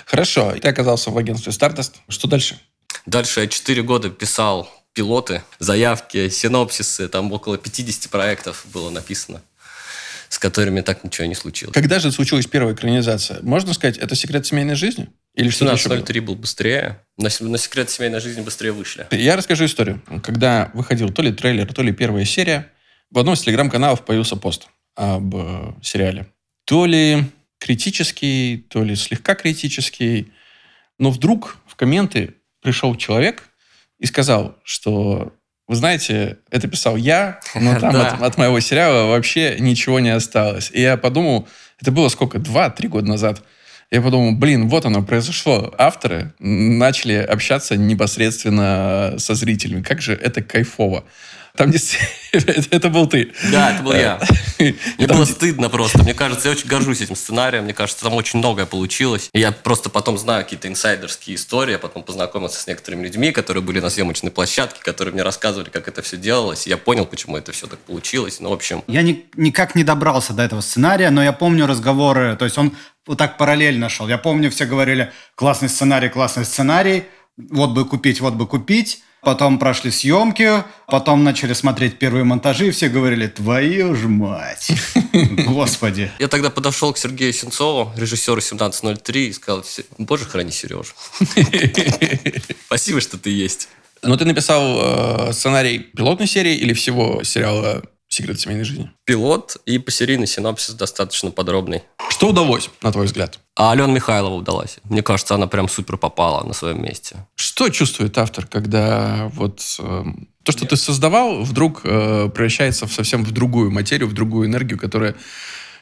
Хорошо. 0.06 0.54
Ты 0.62 0.68
оказался 0.68 1.10
в 1.10 1.18
агентстве 1.18 1.54
Stardust. 1.54 1.94
Что 2.10 2.28
дальше? 2.28 2.60
Дальше 3.06 3.40
я 3.40 3.48
4 3.48 3.82
года 3.84 4.10
писал 4.10 4.70
пилоты, 4.94 5.42
заявки, 5.60 6.28
синопсисы. 6.28 7.08
Там 7.08 7.32
около 7.32 7.58
50 7.58 8.10
проектов 8.10 8.66
было 8.74 8.90
написано 8.90 9.42
с 10.28 10.40
которыми 10.40 10.82
так 10.82 11.04
ничего 11.04 11.28
не 11.28 11.36
случилось. 11.36 11.74
Когда 11.74 12.00
же 12.00 12.12
случилась 12.12 12.48
первая 12.48 12.74
экранизация? 12.74 13.40
Можно 13.42 13.74
сказать, 13.74 13.98
это 13.98 14.16
секрет 14.16 14.46
семейной 14.46 14.76
жизни? 14.76 15.08
Или 15.36 15.50
что-то 15.50 15.74
еще 15.74 15.88
03 15.88 16.20
был 16.20 16.36
быстрее. 16.36 17.00
На, 17.18 17.30
на 17.40 17.58
секрет 17.58 17.90
семейной 17.90 18.20
жизни 18.20 18.42
быстрее 18.42 18.72
вышли. 18.72 19.08
Я 19.12 19.38
расскажу 19.38 19.66
историю. 19.66 20.02
Когда 20.24 20.72
выходил 20.74 21.10
то 21.10 21.22
ли 21.22 21.32
трейлер, 21.32 21.72
то 21.72 21.84
ли 21.84 21.94
первая 21.94 22.26
серия, 22.26 22.70
в 23.12 23.20
одном 23.20 23.36
из 23.36 23.42
телеграм-каналов 23.42 24.04
появился 24.04 24.36
пост 24.36 24.68
об 24.96 25.36
э, 25.36 25.74
сериале. 25.82 26.28
То 26.66 26.86
ли 26.86 27.24
критический, 27.60 28.66
то 28.70 28.84
ли 28.84 28.96
слегка 28.96 29.36
критический. 29.36 30.32
Но 31.00 31.12
вдруг 31.12 31.58
в 31.68 31.76
комменты 31.76 32.36
пришел 32.62 32.96
человек 32.96 33.50
и 34.00 34.06
сказал, 34.06 34.58
что 34.64 35.34
вы 35.68 35.76
знаете, 35.76 36.38
это 36.52 36.68
писал 36.68 36.96
я, 36.96 37.40
но 37.56 37.80
там 37.80 37.96
от, 37.96 38.22
от 38.22 38.38
моего 38.38 38.60
сериала 38.60 39.10
вообще 39.10 39.58
ничего 39.60 40.00
не 40.00 40.10
осталось. 40.10 40.70
И 40.74 40.82
я 40.82 40.98
подумал, 40.98 41.48
это 41.82 41.92
было 41.92 42.10
сколько, 42.10 42.40
два-три 42.40 42.88
года 42.88 43.08
назад. 43.08 43.44
Я 43.92 44.02
подумал, 44.02 44.34
блин, 44.34 44.68
вот 44.68 44.86
оно 44.86 45.04
произошло. 45.04 45.74
Авторы 45.78 46.34
начали 46.40 47.14
общаться 47.14 47.78
непосредственно 47.78 49.16
со 49.18 49.36
зрителями. 49.36 49.84
Как 49.84 50.02
же 50.02 50.14
это 50.14 50.42
кайфово. 50.42 51.06
Там 51.56 51.72
действительно... 51.72 52.16
это 52.72 52.90
был 52.90 53.08
ты. 53.08 53.32
Да, 53.52 53.74
это 53.74 53.84
был 53.84 53.94
я. 53.94 54.20
Мне 54.60 55.08
было 55.08 55.26
стыдно 55.26 55.70
просто. 55.70 56.00
Мне 56.04 56.14
кажется, 56.14 56.50
я 56.50 56.52
очень 56.54 56.68
горжусь 56.68 57.02
этим 57.02 57.16
сценарием. 57.16 57.64
Мне 57.64 57.74
кажется, 57.74 58.04
там 58.04 58.14
очень 58.14 58.40
многое 58.40 58.66
получилось. 58.66 59.30
И 59.34 59.40
я 59.40 59.52
просто 59.52 59.90
потом 59.90 60.18
знаю 60.18 60.44
какие-то 60.44 60.68
инсайдерские 60.68 61.36
истории. 61.36 61.72
Я 61.72 61.80
потом 61.80 62.04
познакомился 62.04 62.60
с 62.60 62.68
некоторыми 62.68 63.04
людьми, 63.04 63.32
которые 63.32 63.64
были 63.64 63.80
на 63.80 63.90
съемочной 63.90 64.32
площадке, 64.32 64.82
которые 64.82 65.14
мне 65.14 65.24
рассказывали, 65.24 65.70
как 65.70 65.88
это 65.88 66.02
все 66.02 66.18
делалось. 66.18 66.68
Я 66.68 66.78
понял, 66.78 67.06
почему 67.06 67.38
это 67.38 67.52
все 67.52 67.68
так 67.68 67.80
получилось. 67.80 68.40
Ну, 68.40 68.50
в 68.50 68.54
общем... 68.54 68.84
Я 68.88 69.02
ни, 69.02 69.26
никак 69.36 69.76
не 69.76 69.84
добрался 69.84 70.34
до 70.34 70.44
этого 70.44 70.62
сценария, 70.62 71.10
но 71.10 71.24
я 71.24 71.32
помню 71.32 71.68
разговоры. 71.68 72.36
То 72.36 72.46
есть 72.46 72.58
он 72.58 72.76
вот 73.06 73.18
так 73.18 73.38
параллельно 73.38 73.88
шел. 73.90 74.08
Я 74.08 74.18
помню, 74.18 74.52
все 74.52 74.66
говорили, 74.66 75.12
классный 75.36 75.70
сценарий, 75.70 76.10
классный 76.10 76.46
сценарий. 76.46 77.04
Вот 77.38 77.72
бы 77.72 77.86
купить, 77.86 78.22
вот 78.22 78.34
бы 78.34 78.48
купить 78.48 79.02
потом 79.26 79.60
прошли 79.60 79.92
съемки, 79.92 80.64
потом 80.88 81.24
начали 81.24 81.54
смотреть 81.54 81.98
первые 82.00 82.24
монтажи, 82.24 82.68
и 82.68 82.72
все 82.72 82.88
говорили, 82.88 83.28
твою 83.28 83.96
ж 83.96 84.08
мать, 84.08 84.72
господи. 85.48 86.12
Я 86.20 86.28
тогда 86.28 86.50
подошел 86.50 86.94
к 86.94 86.98
Сергею 86.98 87.34
Сенцову, 87.34 87.92
режиссеру 87.98 88.38
1703, 88.38 89.28
и 89.28 89.34
сказал, 89.34 89.66
боже, 89.98 90.26
храни 90.26 90.52
Сережу. 90.52 90.94
Спасибо, 92.68 93.02
что 93.02 93.18
ты 93.18 93.32
есть. 93.32 93.68
Но 94.04 94.16
ты 94.16 94.26
написал 94.26 95.30
э, 95.30 95.34
сценарий 95.34 95.80
пилотной 95.80 96.28
серии 96.28 96.56
или 96.56 96.74
всего 96.74 97.24
сериала 97.24 97.82
«Секрет 98.16 98.40
семейной 98.40 98.64
жизни»? 98.64 98.90
Пилот 99.04 99.58
и 99.66 99.78
посерийный 99.78 100.26
синопсис 100.26 100.74
достаточно 100.74 101.32
подробный. 101.32 101.84
Что 102.08 102.30
удалось, 102.30 102.70
на 102.82 102.94
твой 102.94 103.08
взгляд? 103.08 103.40
А 103.58 103.74
Алена 103.74 103.92
Михайлова 103.92 104.36
удалась. 104.36 104.78
Мне 104.86 105.04
кажется, 105.04 105.36
она 105.36 105.48
прям 105.48 105.68
супер 105.68 105.98
попала 105.98 106.42
на 106.48 106.54
своем 106.54 106.82
месте. 106.82 107.28
Что 107.36 107.68
чувствует 107.68 108.18
автор, 108.18 108.48
когда 108.48 109.30
вот 109.34 109.60
э, 109.80 110.04
то, 110.44 110.52
что 110.54 110.62
Нет. 110.62 110.70
ты 110.70 110.78
создавал, 110.78 111.44
вдруг 111.44 111.82
э, 111.84 112.30
превращается 112.34 112.88
в 112.88 112.94
совсем 112.94 113.26
в 113.26 113.32
другую 113.32 113.70
материю, 113.70 114.08
в 114.08 114.14
другую 114.14 114.48
энергию, 114.48 114.80
которая 114.80 115.16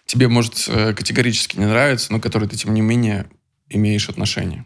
тебе, 0.07 0.27
может, 0.27 0.65
э, 0.69 0.95
категорически 0.95 1.59
не 1.59 1.65
нравится, 1.65 2.11
но 2.11 2.19
к 2.19 2.23
которой 2.23 2.49
ты, 2.49 2.57
тем 2.57 2.73
не 2.73 2.81
менее, 2.81 3.27
имеешь 3.69 4.09
отношение? 4.09 4.65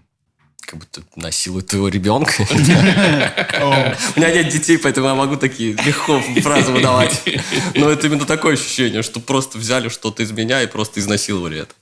Как 0.68 0.80
будто 0.80 1.02
насилует 1.16 1.68
твоего 1.68 1.88
ребенка. 1.88 2.34
У 2.50 4.20
меня 4.20 4.32
нет 4.34 4.50
детей, 4.50 4.78
поэтому 4.78 5.08
я 5.08 5.16
могу 5.16 5.38
такие 5.38 5.72
легко 5.74 6.20
фразы 6.42 6.74
выдавать. 6.74 7.24
Но 7.74 7.90
это 7.90 8.08
именно 8.08 8.26
такое 8.26 8.56
ощущение, 8.56 9.02
что 9.02 9.22
просто 9.22 9.58
взяли 9.58 9.88
что-то 9.88 10.24
из 10.24 10.32
меня 10.32 10.62
и 10.62 10.68
просто 10.68 11.00
изнасиловали 11.00 11.62
это. 11.62 11.74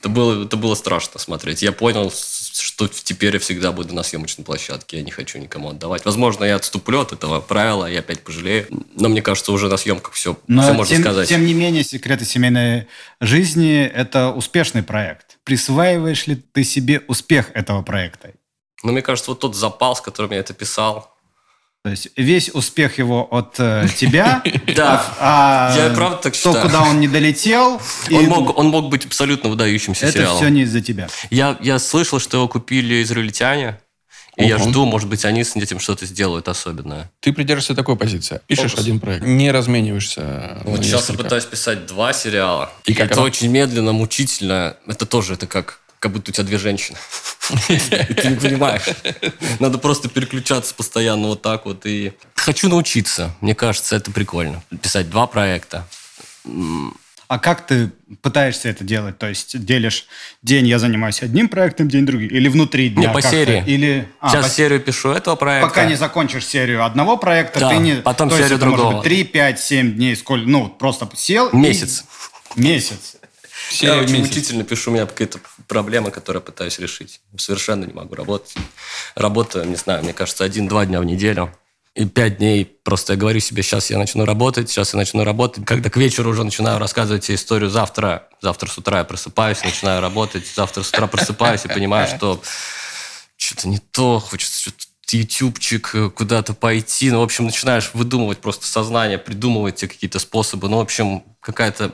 Это 0.00 0.08
было, 0.08 0.44
это 0.46 0.56
было 0.56 0.74
страшно 0.74 1.20
смотреть. 1.20 1.62
Я 1.62 1.72
понял, 1.72 2.10
что 2.10 2.88
теперь 2.88 3.34
я 3.34 3.38
всегда 3.38 3.70
буду 3.70 3.94
на 3.94 4.02
съемочной 4.02 4.44
площадке. 4.44 4.96
Я 4.96 5.02
не 5.04 5.10
хочу 5.12 5.38
никому 5.38 5.68
отдавать. 5.68 6.04
Возможно, 6.06 6.44
я 6.44 6.56
отступлю 6.56 7.00
от 7.00 7.12
этого 7.12 7.40
правила, 7.40 7.86
я 7.86 8.00
опять 8.00 8.20
пожалею. 8.20 8.66
Но 8.96 9.10
мне 9.10 9.22
кажется, 9.22 9.52
уже 9.52 9.68
на 9.68 9.76
съемках 9.76 10.14
все, 10.14 10.36
Но 10.48 10.62
все 10.62 10.72
можно 10.72 10.94
тем, 10.96 11.04
сказать. 11.04 11.28
Тем 11.28 11.44
не 11.44 11.54
менее, 11.54 11.84
«Секреты 11.84 12.24
семейной 12.24 12.88
жизни»— 13.20 13.84
это 13.94 14.30
успешный 14.30 14.82
проект. 14.82 15.31
Присваиваешь 15.44 16.26
ли 16.26 16.36
ты 16.36 16.64
себе 16.64 17.02
успех 17.08 17.50
этого 17.54 17.82
проекта? 17.82 18.32
Ну, 18.82 18.92
мне 18.92 19.02
кажется, 19.02 19.30
вот 19.30 19.40
тот 19.40 19.56
запал, 19.56 19.96
с 19.96 20.00
которым 20.00 20.32
я 20.32 20.38
это 20.38 20.54
писал, 20.54 21.12
то 21.84 21.90
есть 21.90 22.10
весь 22.16 22.48
успех 22.54 22.98
его 22.98 23.26
от 23.28 23.56
э, 23.58 23.88
тебя, 23.96 24.40
да, 24.76 25.04
а, 25.18 25.74
я 25.76 25.90
правда 25.90 26.18
так 26.18 26.36
считаю. 26.36 26.54
То, 26.54 26.62
куда 26.62 26.82
он 26.84 27.00
не 27.00 27.08
долетел. 27.08 27.80
Он, 28.12 28.24
мог, 28.26 28.56
он 28.56 28.68
мог 28.68 28.88
быть 28.88 29.04
абсолютно 29.04 29.50
выдающимся 29.50 30.06
это 30.06 30.12
сериалом. 30.12 30.36
Это 30.36 30.44
все 30.44 30.54
не 30.54 30.62
из-за 30.62 30.80
тебя. 30.80 31.08
Я, 31.30 31.58
я 31.60 31.80
слышал, 31.80 32.20
что 32.20 32.36
его 32.36 32.46
купили 32.46 33.02
израильтяне. 33.02 33.80
И 34.36 34.44
я 34.46 34.58
жду, 34.58 34.86
может 34.86 35.08
быть, 35.08 35.24
они 35.24 35.44
с 35.44 35.54
этим 35.56 35.78
что-то 35.78 36.06
сделают 36.06 36.48
особенное. 36.48 37.10
Ты 37.20 37.32
придерживаешься 37.32 37.74
такой 37.74 37.96
позиции. 37.96 38.40
Пишешь 38.46 38.70
Фокус. 38.70 38.84
один 38.84 38.98
проект, 38.98 39.24
не 39.24 39.50
разменяшься. 39.50 40.62
Вот 40.64 40.84
сейчас 40.84 41.10
я 41.10 41.16
пытаюсь 41.16 41.44
писать 41.44 41.86
два 41.86 42.12
сериала. 42.12 42.72
И 42.86 42.94
как 42.94 43.10
это 43.10 43.20
оно? 43.20 43.26
очень 43.26 43.48
медленно, 43.48 43.92
мучительно. 43.92 44.76
Это 44.86 45.04
тоже, 45.04 45.34
это 45.34 45.46
как 45.46 45.80
как 45.98 46.10
будто 46.10 46.32
у 46.32 46.34
тебя 46.34 46.44
две 46.44 46.58
женщины. 46.58 46.98
Ты 47.68 48.28
не 48.28 48.34
понимаешь. 48.34 48.82
Надо 49.60 49.78
просто 49.78 50.08
переключаться 50.08 50.74
постоянно 50.74 51.28
вот 51.28 51.42
так 51.42 51.64
вот. 51.64 51.86
И 51.86 52.12
хочу 52.34 52.68
научиться. 52.68 53.32
Мне 53.40 53.54
кажется, 53.54 53.94
это 53.94 54.10
прикольно. 54.10 54.64
Писать 54.82 55.08
два 55.08 55.28
проекта. 55.28 55.86
А 57.32 57.38
как 57.38 57.66
ты 57.66 57.90
пытаешься 58.20 58.68
это 58.68 58.84
делать? 58.84 59.16
То 59.16 59.26
есть 59.26 59.58
делишь 59.64 60.04
день 60.42 60.66
я 60.66 60.78
занимаюсь 60.78 61.22
одним 61.22 61.48
проектом, 61.48 61.88
день 61.88 62.04
другим? 62.04 62.28
Или 62.28 62.46
внутри 62.46 62.90
дня? 62.90 63.08
Не, 63.08 63.14
по 63.14 63.22
серии. 63.22 63.64
Или... 63.66 64.06
А, 64.20 64.28
Сейчас 64.28 64.48
по... 64.48 64.50
серию 64.50 64.80
пишу 64.80 65.12
этого 65.12 65.34
проекта. 65.36 65.66
Пока 65.66 65.86
не 65.86 65.94
закончишь 65.94 66.44
серию 66.44 66.84
одного 66.84 67.16
проекта, 67.16 67.60
да, 67.60 67.70
ты 67.70 67.76
не... 67.78 67.94
потом 68.02 68.28
То 68.28 68.34
серию 68.34 68.50
есть 68.50 68.60
другого. 68.60 68.82
может 68.82 68.96
быть 68.98 69.04
3, 69.04 69.24
5, 69.24 69.60
7 69.60 69.92
дней, 69.94 70.14
сколько... 70.14 70.46
Ну, 70.46 70.68
просто 70.68 71.08
сел 71.16 71.48
Месяц. 71.54 72.04
И... 72.54 72.60
Месяц. 72.60 73.16
Я 73.80 73.96
очень 73.96 74.12
месяц. 74.12 74.26
мучительно 74.28 74.64
пишу, 74.64 74.90
у 74.90 74.94
меня 74.94 75.06
какая-то 75.06 75.38
проблема, 75.68 76.10
которую 76.10 76.42
я 76.42 76.44
пытаюсь 76.44 76.78
решить. 76.80 77.22
Совершенно 77.38 77.86
не 77.86 77.94
могу 77.94 78.14
работать. 78.14 78.54
Работаю, 79.14 79.66
не 79.66 79.76
знаю, 79.76 80.02
мне 80.02 80.12
кажется, 80.12 80.44
один-два 80.44 80.84
дня 80.84 81.00
в 81.00 81.06
неделю. 81.06 81.50
И 81.94 82.06
пять 82.06 82.38
дней 82.38 82.64
просто 82.64 83.12
я 83.12 83.18
говорю 83.18 83.40
себе, 83.40 83.62
сейчас 83.62 83.90
я 83.90 83.98
начну 83.98 84.24
работать, 84.24 84.70
сейчас 84.70 84.94
я 84.94 84.98
начну 84.98 85.24
работать. 85.24 85.64
Когда 85.66 85.90
к 85.90 85.96
вечеру 85.98 86.30
уже 86.30 86.42
начинаю 86.42 86.78
рассказывать 86.78 87.24
себе 87.24 87.34
историю 87.34 87.68
завтра, 87.68 88.28
завтра 88.40 88.68
с 88.68 88.78
утра 88.78 88.98
я 88.98 89.04
просыпаюсь, 89.04 89.62
начинаю 89.62 90.00
работать, 90.00 90.46
завтра 90.46 90.82
с 90.82 90.88
утра 90.88 91.06
просыпаюсь 91.06 91.64
и 91.66 91.68
понимаю, 91.68 92.08
что 92.08 92.40
что-то 93.36 93.68
не 93.68 93.78
то, 93.78 94.20
хочется 94.20 94.60
что-то 94.60 94.86
ютубчик, 95.10 95.94
куда-то 96.14 96.54
пойти. 96.54 97.10
Ну, 97.10 97.20
в 97.20 97.24
общем, 97.24 97.44
начинаешь 97.44 97.90
выдумывать 97.92 98.38
просто 98.38 98.66
сознание, 98.66 99.18
придумывать 99.18 99.76
тебе 99.76 99.88
какие-то 99.88 100.18
способы. 100.18 100.70
Ну, 100.70 100.78
в 100.78 100.80
общем, 100.80 101.22
какая-то 101.40 101.92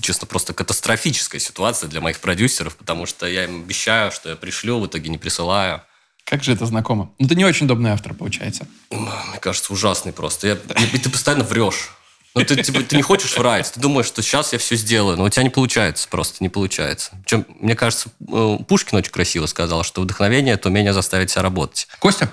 честно, 0.00 0.26
просто 0.26 0.52
катастрофическая 0.52 1.40
ситуация 1.40 1.88
для 1.88 2.00
моих 2.00 2.18
продюсеров, 2.18 2.76
потому 2.76 3.06
что 3.06 3.26
я 3.26 3.44
им 3.44 3.62
обещаю, 3.62 4.10
что 4.10 4.28
я 4.28 4.36
пришлю, 4.36 4.80
в 4.80 4.86
итоге 4.86 5.08
не 5.08 5.18
присылаю. 5.18 5.82
Как 6.26 6.42
же 6.42 6.52
это 6.52 6.66
знакомо? 6.66 7.12
Ну, 7.20 7.28
ты 7.28 7.36
не 7.36 7.44
очень 7.44 7.66
удобный 7.66 7.92
автор, 7.92 8.12
получается. 8.12 8.66
Мне 8.90 9.38
кажется, 9.40 9.72
ужасный 9.72 10.12
просто. 10.12 10.48
Я, 10.48 10.54
и 10.92 10.98
ты 10.98 11.08
постоянно 11.08 11.44
врешь. 11.44 11.90
Ну, 12.34 12.44
ты, 12.44 12.60
типа, 12.60 12.82
ты 12.82 12.96
не 12.96 13.02
хочешь 13.02 13.38
врать, 13.38 13.70
ты 13.72 13.80
думаешь, 13.80 14.06
что 14.06 14.22
сейчас 14.22 14.52
я 14.52 14.58
все 14.58 14.74
сделаю, 14.76 15.16
но 15.16 15.24
у 15.24 15.28
тебя 15.30 15.44
не 15.44 15.50
получается 15.50 16.06
просто, 16.10 16.38
не 16.40 16.48
получается. 16.48 17.12
Причем, 17.24 17.46
мне 17.60 17.74
кажется, 17.76 18.10
э, 18.28 18.58
Пушкин 18.68 18.98
очень 18.98 19.12
красиво 19.12 19.46
сказал, 19.46 19.84
что 19.84 20.02
вдохновение– 20.02 20.54
это 20.56 20.68
умение 20.68 20.92
заставить 20.92 21.30
себя 21.30 21.42
работать. 21.42 21.88
Костя? 22.00 22.30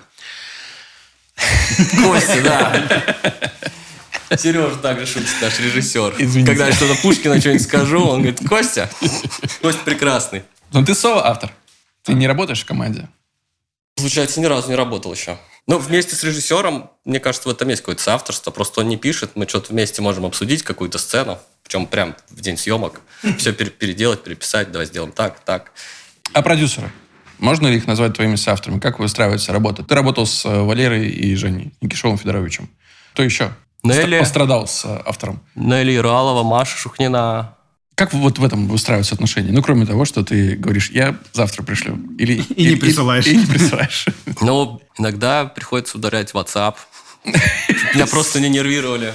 Костя, 2.03 2.41
да. 2.43 4.37
Сережа 4.37 4.75
также 4.77 5.05
шутит, 5.05 5.29
наш 5.39 5.59
режиссер. 5.59 6.15
Извините. 6.17 6.51
Когда 6.51 6.67
я 6.67 6.73
что-то 6.73 6.99
Пушкина 7.01 7.39
что-нибудь 7.39 7.63
скажу, 7.63 8.03
он 8.03 8.23
говорит, 8.23 8.39
Костя, 8.49 8.89
Костя 9.61 9.81
прекрасный. 9.85 10.43
Но 10.73 10.83
ты 10.83 10.95
соло-автор. 10.95 11.53
Ты 12.01 12.13
не 12.13 12.27
работаешь 12.27 12.61
в 12.61 12.65
команде? 12.65 13.07
Получается, 13.95 14.41
ни 14.41 14.45
разу 14.45 14.69
не 14.69 14.75
работал 14.75 15.13
еще. 15.13 15.37
Но 15.65 15.77
вместе 15.77 16.15
с 16.15 16.23
режиссером, 16.23 16.91
мне 17.05 17.19
кажется, 17.19 17.47
в 17.47 17.51
этом 17.51 17.69
есть 17.69 17.81
какое-то 17.81 18.01
соавторство. 18.01 18.51
Просто 18.51 18.81
он 18.81 18.89
не 18.89 18.97
пишет, 18.97 19.31
мы 19.35 19.47
что-то 19.47 19.71
вместе 19.71 20.01
можем 20.01 20.25
обсудить 20.25 20.63
какую-то 20.63 20.97
сцену, 20.97 21.39
причем 21.63 21.85
прям 21.85 22.15
в 22.29 22.41
день 22.41 22.57
съемок. 22.57 23.01
Все 23.37 23.53
переделать, 23.53 24.23
переписать, 24.23 24.71
давай 24.71 24.87
сделаем 24.87 25.13
так, 25.13 25.39
так. 25.39 25.71
А 26.33 26.41
продюсеры? 26.41 26.91
Можно 27.39 27.67
ли 27.67 27.77
их 27.77 27.87
назвать 27.87 28.13
твоими 28.13 28.35
соавторами? 28.35 28.79
Как 28.79 28.99
выстраивается 28.99 29.51
работа? 29.51 29.83
Ты 29.83 29.95
работал 29.95 30.25
с 30.25 30.45
э, 30.45 30.61
Валерой 30.61 31.09
и 31.09 31.35
Женей 31.35 31.73
Никишовым 31.81 32.17
Федоровичем. 32.17 32.69
Кто 33.13 33.23
еще? 33.23 33.51
Нелли, 33.83 34.19
пострадал 34.19 34.67
с 34.67 34.85
э, 34.85 35.01
автором. 35.05 35.41
Нелли 35.55 35.95
Иралова, 35.95 36.43
Маша 36.43 36.77
Шухнина. 36.77 37.55
Как 37.95 38.13
вот 38.13 38.39
в 38.39 38.43
этом 38.43 38.67
выстраиваются 38.67 39.13
отношения? 39.13 39.51
Ну, 39.51 39.61
кроме 39.61 39.85
того, 39.85 40.05
что 40.05 40.23
ты 40.23 40.55
говоришь, 40.55 40.89
я 40.89 41.15
завтра 41.31 41.63
пришлю. 41.63 41.99
Или, 42.17 42.41
И 42.55 42.71
не 42.71 42.75
присылаешь. 42.75 43.27
И, 43.27 43.37
не 43.37 43.45
присылаешь. 43.45 44.07
Ну, 44.41 44.81
иногда 44.97 45.45
приходится 45.45 45.97
ударять 45.97 46.31
WhatsApp. 46.31 46.75
Меня 47.93 48.07
просто 48.07 48.39
не 48.39 48.49
нервировали. 48.49 49.13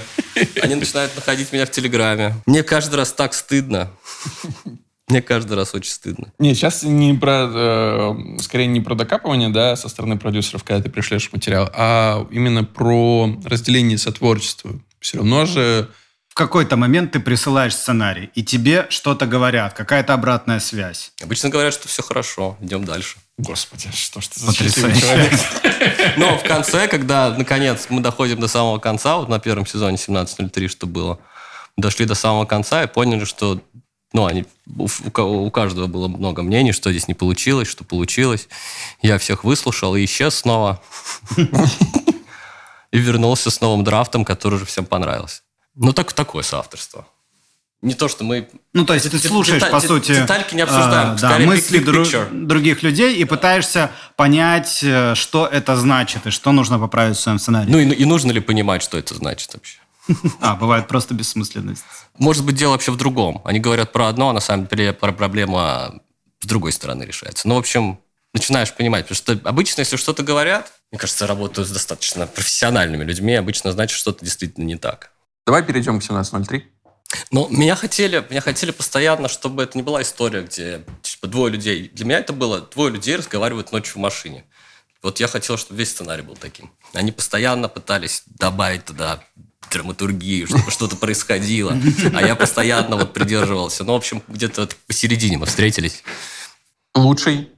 Они 0.61 0.75
начинают 0.75 1.15
находить 1.15 1.51
меня 1.51 1.65
в 1.65 1.71
Телеграме. 1.71 2.35
Мне 2.45 2.63
каждый 2.63 2.95
раз 2.95 3.11
так 3.11 3.33
стыдно. 3.33 3.91
Мне 5.09 5.21
каждый 5.21 5.57
раз 5.57 5.73
очень 5.73 5.91
стыдно. 5.91 6.31
Не, 6.37 6.53
сейчас 6.53 6.83
не 6.83 7.15
про, 7.15 7.49
э, 7.51 8.15
скорее 8.39 8.67
не 8.67 8.79
про 8.79 8.93
докапывание, 8.93 9.49
да, 9.49 9.75
со 9.75 9.89
стороны 9.89 10.17
продюсеров, 10.17 10.63
когда 10.63 10.83
ты 10.83 10.89
пришлешь 10.89 11.31
материал, 11.31 11.69
а 11.73 12.27
именно 12.31 12.63
про 12.63 13.35
разделение 13.43 13.97
сотворчества. 13.97 14.79
Все 14.99 15.17
равно 15.17 15.45
же 15.45 15.89
какой-то 16.39 16.77
момент 16.77 17.11
ты 17.11 17.19
присылаешь 17.19 17.75
сценарий, 17.75 18.29
и 18.33 18.43
тебе 18.43 18.87
что-то 18.89 19.25
говорят, 19.25 19.73
какая-то 19.73 20.13
обратная 20.13 20.61
связь. 20.61 21.11
Обычно 21.21 21.49
говорят, 21.49 21.73
что 21.73 21.89
все 21.89 22.01
хорошо, 22.01 22.57
идем 22.61 22.85
дальше. 22.85 23.17
Господи, 23.37 23.89
что 23.93 24.21
ж 24.21 24.27
ты 24.29 24.39
за 24.39 24.45
Потрясающе. 24.47 25.01
человек. 25.01 25.33
Но 26.17 26.37
в 26.37 26.43
конце, 26.43 26.87
когда, 26.87 27.31
наконец, 27.31 27.87
мы 27.89 27.99
доходим 27.99 28.39
до 28.39 28.47
самого 28.47 28.79
конца, 28.79 29.17
вот 29.17 29.27
на 29.27 29.39
первом 29.39 29.65
сезоне 29.65 29.97
17.03, 29.97 30.69
что 30.69 30.87
было, 30.87 31.19
дошли 31.75 32.05
до 32.05 32.15
самого 32.15 32.45
конца 32.45 32.83
и 32.83 32.87
поняли, 32.87 33.25
что 33.25 33.61
ну, 34.13 34.25
они, 34.25 34.45
у, 34.77 34.87
у 35.17 35.51
каждого 35.51 35.87
было 35.87 36.07
много 36.07 36.41
мнений, 36.41 36.71
что 36.71 36.89
здесь 36.89 37.09
не 37.09 37.15
получилось, 37.15 37.67
что 37.67 37.83
получилось. 37.83 38.47
Я 39.01 39.17
всех 39.17 39.43
выслушал 39.43 39.93
и 39.97 40.05
исчез 40.05 40.35
снова. 40.35 40.81
И 42.91 42.97
вернулся 42.97 43.51
с 43.51 43.61
новым 43.61 43.83
драфтом, 43.83 44.25
который 44.25 44.55
уже 44.55 44.65
всем 44.65 44.83
понравился. 44.83 45.43
Ну, 45.79 45.93
так, 45.93 46.13
такое 46.13 46.43
соавторство. 46.43 47.07
Не 47.81 47.93
то, 47.93 48.09
что 48.09 48.25
мы... 48.25 48.49
Ну, 48.73 48.85
то 48.85 48.93
есть 48.93 49.09
ты 49.09 49.17
слушаешь, 49.17 49.61
деталь- 49.61 49.71
по 49.71 49.79
сути, 49.79 50.13
детальки 50.13 50.53
не 50.53 50.63
обсуждаем, 50.63 51.11
а, 51.11 51.15
да, 51.15 51.39
мысли 51.39 51.79
дру- 51.79 52.45
других 52.45 52.83
людей 52.83 53.15
и 53.15 53.23
пытаешься 53.23 53.91
понять, 54.17 54.79
э, 54.83 55.15
что 55.15 55.47
это 55.47 55.77
значит 55.77 56.27
и 56.27 56.29
что 56.29 56.51
нужно 56.51 56.77
поправить 56.77 57.15
в 57.15 57.21
своем 57.21 57.39
сценарии. 57.39 57.71
Ну, 57.71 57.79
и, 57.79 57.85
и 57.93 58.03
нужно 58.03 58.33
ли 58.33 58.41
понимать, 58.41 58.83
что 58.83 58.97
это 58.97 59.15
значит 59.15 59.53
вообще? 59.53 59.79
А, 60.41 60.55
бывает 60.57 60.89
просто 60.89 61.13
бессмысленность. 61.13 61.85
Может 62.17 62.43
быть, 62.43 62.55
дело 62.55 62.71
вообще 62.73 62.91
в 62.91 62.97
другом. 62.97 63.41
Они 63.45 63.61
говорят 63.61 63.93
про 63.93 64.07
одно, 64.09 64.29
а 64.29 64.33
на 64.33 64.41
самом 64.41 64.67
деле 64.67 64.91
про 64.91 65.13
проблема 65.13 66.01
с 66.41 66.45
другой 66.45 66.73
стороны 66.73 67.03
решается. 67.03 67.47
Ну, 67.47 67.55
в 67.55 67.59
общем, 67.59 67.99
начинаешь 68.33 68.73
понимать. 68.73 69.07
Потому 69.07 69.15
что 69.37 69.49
обычно, 69.49 69.81
если 69.81 69.95
что-то 69.95 70.23
говорят, 70.23 70.73
мне 70.91 70.99
кажется, 70.99 71.23
я 71.23 71.29
работаю 71.29 71.65
с 71.65 71.71
достаточно 71.71 72.27
профессиональными 72.27 73.05
людьми, 73.05 73.35
обычно 73.35 73.71
значит, 73.71 73.97
что-то 73.97 74.25
действительно 74.25 74.65
не 74.65 74.75
так. 74.75 75.11
Давай 75.49 75.63
перейдем 75.63 75.99
к 75.99 76.03
17.03. 76.03 76.61
Но 77.31 77.47
меня 77.49 77.75
хотели, 77.75 78.23
меня 78.29 78.39
хотели 78.39 78.69
постоянно, 78.69 79.27
чтобы 79.27 79.63
это 79.63 79.79
не 79.79 79.81
была 79.81 80.03
история, 80.03 80.43
где 80.43 80.85
типа, 81.01 81.25
двое 81.25 81.51
людей. 81.51 81.89
Для 81.91 82.05
меня 82.05 82.19
это 82.19 82.33
было 82.33 82.61
двое 82.61 82.91
людей 82.91 83.15
разговаривают 83.15 83.71
ночью 83.71 83.95
в 83.95 83.97
машине. 83.97 84.45
Вот 85.01 85.19
я 85.19 85.27
хотел, 85.27 85.57
чтобы 85.57 85.79
весь 85.79 85.89
сценарий 85.89 86.21
был 86.21 86.35
таким. 86.35 86.71
Они 86.93 87.11
постоянно 87.11 87.67
пытались 87.67 88.21
добавить 88.27 88.85
туда 88.85 89.23
драматургию, 89.71 90.45
чтобы 90.45 90.69
что-то 90.69 90.97
происходило. 90.97 91.75
А 92.13 92.21
я 92.21 92.35
постоянно 92.35 92.95
вот 92.95 93.13
придерживался. 93.13 93.83
Ну, 93.83 93.93
в 93.93 93.95
общем, 93.95 94.21
где-то 94.27 94.69
посередине 94.85 95.39
мы 95.39 95.47
встретились. 95.47 96.03
Лучший 96.93 97.49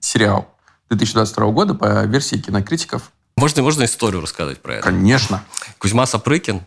сериал 0.00 0.54
2022 0.90 1.46
года 1.52 1.72
по 1.72 2.04
версии 2.04 2.36
кинокритиков. 2.36 3.10
Можно, 3.36 3.62
можно 3.62 3.84
историю 3.84 4.20
рассказать 4.20 4.60
про 4.60 4.74
это? 4.74 4.82
Конечно. 4.82 5.42
Кузьма 5.78 6.04
Сапрыкин 6.04 6.66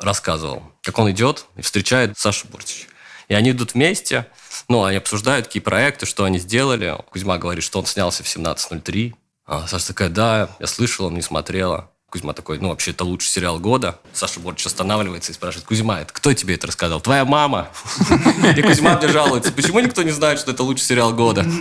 рассказывал, 0.00 0.62
как 0.82 0.98
он 0.98 1.10
идет 1.10 1.46
и 1.56 1.62
встречает 1.62 2.18
Сашу 2.18 2.48
Буртич. 2.48 2.88
И 3.28 3.34
они 3.34 3.52
идут 3.52 3.74
вместе, 3.74 4.26
ну, 4.68 4.84
они 4.84 4.96
обсуждают, 4.96 5.46
какие 5.46 5.62
проекты, 5.62 6.06
что 6.06 6.24
они 6.24 6.38
сделали. 6.38 6.96
Кузьма 7.10 7.38
говорит, 7.38 7.62
что 7.62 7.78
он 7.78 7.86
снялся 7.86 8.22
в 8.22 8.26
17.03. 8.26 9.14
А 9.46 9.66
Саша 9.66 9.88
такая, 9.88 10.08
да, 10.08 10.50
я 10.58 10.66
слышала, 10.66 11.10
не 11.10 11.22
смотрела. 11.22 11.90
Кузьма 12.10 12.32
такой, 12.32 12.58
ну, 12.58 12.70
вообще, 12.70 12.90
это 12.90 13.04
лучший 13.04 13.28
сериал 13.28 13.60
года. 13.60 14.00
Саша 14.12 14.40
Борч 14.40 14.66
останавливается 14.66 15.30
и 15.30 15.34
спрашивает, 15.34 15.66
Кузьма, 15.66 16.00
это 16.00 16.12
кто 16.12 16.32
тебе 16.34 16.54
это 16.54 16.66
рассказал? 16.66 17.00
Твоя 17.00 17.24
мама? 17.24 17.68
И 18.56 18.62
Кузьма 18.62 18.96
мне 18.96 19.08
жалуется, 19.08 19.52
почему 19.52 19.78
никто 19.78 20.02
не 20.02 20.10
знает, 20.10 20.40
что 20.40 20.50
это 20.50 20.64
лучший 20.64 20.84
сериал 20.84 21.14
года? 21.14 21.46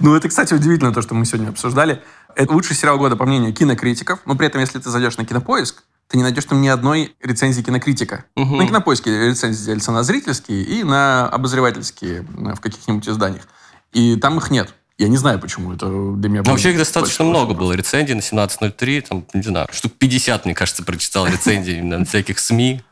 Ну, 0.00 0.14
это, 0.14 0.28
кстати, 0.28 0.54
удивительно, 0.54 0.92
то, 0.92 1.02
что 1.02 1.14
мы 1.14 1.24
сегодня 1.24 1.50
обсуждали. 1.50 2.02
Это 2.36 2.52
лучший 2.52 2.76
сериал 2.76 2.98
года, 2.98 3.16
по 3.16 3.26
мнению 3.26 3.52
кинокритиков. 3.54 4.20
Но 4.24 4.34
при 4.34 4.46
этом, 4.46 4.60
если 4.60 4.78
ты 4.78 4.90
зайдешь 4.90 5.16
на 5.16 5.24
кинопоиск, 5.24 5.82
ты 6.08 6.16
не 6.16 6.22
найдешь 6.22 6.44
там 6.44 6.60
ни 6.60 6.68
одной 6.68 7.14
рецензии 7.22 7.62
кинокритика. 7.62 8.24
Мгм. 8.36 8.56
На 8.58 8.66
кинопоиске 8.66 9.28
рецензии 9.28 9.64
делятся 9.64 9.92
на 9.92 10.02
зрительские 10.02 10.62
и 10.62 10.82
на 10.82 11.28
обозревательские 11.28 12.22
в 12.22 12.60
каких-нибудь 12.60 13.08
изданиях. 13.08 13.46
И 13.92 14.16
там 14.16 14.38
их 14.38 14.50
нет. 14.50 14.74
Я 14.98 15.08
не 15.08 15.16
знаю, 15.16 15.38
почему. 15.38 15.72
Это 15.72 15.86
для 15.86 16.28
меня... 16.28 16.42
Вообще 16.42 16.70
их 16.72 16.76
достаточно 16.78 17.24
много 17.24 17.50
вопрос. 17.50 17.58
было 17.68 17.72
рецензий 17.72 18.14
на 18.14 18.20
17.03, 18.20 19.00
там, 19.08 19.24
не 19.32 19.42
знаю, 19.42 19.66
штук 19.72 19.92
50, 19.98 20.44
мне 20.44 20.54
кажется, 20.54 20.82
прочитал 20.82 21.26
рецензий 21.26 21.80
на 21.80 22.04
всяких 22.04 22.38
СМИ. 22.38 22.82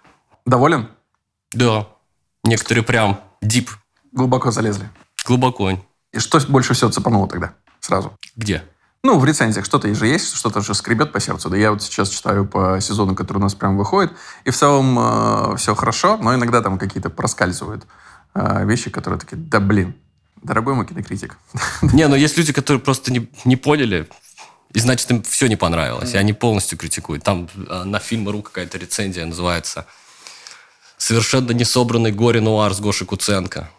Доволен? 0.46 0.88
Да, 1.52 1.86
некоторые 2.44 2.82
прям 2.84 3.20
дип, 3.42 3.70
Глубоко 4.12 4.50
залезли. 4.50 4.88
глубоко. 5.26 5.78
И 6.12 6.18
что 6.18 6.40
больше 6.48 6.72
всего 6.72 6.90
цепануло 6.90 7.28
тогда? 7.28 7.52
Сразу. 7.80 8.16
Где? 8.36 8.64
Ну, 9.04 9.18
в 9.18 9.24
рецензиях 9.24 9.64
что-то 9.64 9.94
же 9.94 10.06
есть, 10.06 10.34
что-то 10.34 10.60
же 10.60 10.74
скребет 10.74 11.12
по 11.12 11.20
сердцу. 11.20 11.50
Да 11.50 11.56
я 11.56 11.70
вот 11.70 11.82
сейчас 11.82 12.08
читаю 12.08 12.44
по 12.44 12.80
сезону, 12.80 13.14
который 13.14 13.38
у 13.38 13.42
нас 13.42 13.54
прям 13.54 13.76
выходит, 13.76 14.12
и 14.44 14.50
в 14.50 14.56
целом 14.56 15.56
все 15.56 15.74
хорошо, 15.74 16.16
но 16.16 16.34
иногда 16.34 16.60
там 16.62 16.78
какие-то 16.78 17.08
проскальзывают 17.08 17.86
э, 18.34 18.66
вещи, 18.66 18.90
которые 18.90 19.20
такие, 19.20 19.36
да 19.36 19.60
блин, 19.60 19.94
дорогой 20.42 20.74
мой 20.74 20.86
кинокритик. 20.86 21.38
Не, 21.82 22.08
ну 22.08 22.16
есть 22.16 22.36
люди, 22.36 22.52
которые 22.52 22.80
просто 22.80 23.12
не, 23.12 23.30
не 23.44 23.56
поняли, 23.56 24.08
и 24.74 24.80
значит 24.80 25.10
им 25.10 25.22
все 25.22 25.46
не 25.46 25.56
понравилось, 25.56 26.14
и 26.14 26.16
они 26.16 26.32
полностью 26.32 26.76
критикуют. 26.76 27.22
Там 27.22 27.48
э, 27.54 27.84
на 27.84 28.00
фильм.ру 28.00 28.42
какая-то 28.42 28.78
рецензия 28.78 29.24
называется 29.24 29.86
«Совершенно 30.98 31.52
несобранный 31.52 32.12
горе-нуар 32.12 32.74
с 32.74 32.80
Гошей 32.80 33.06
Куценко». 33.06 33.70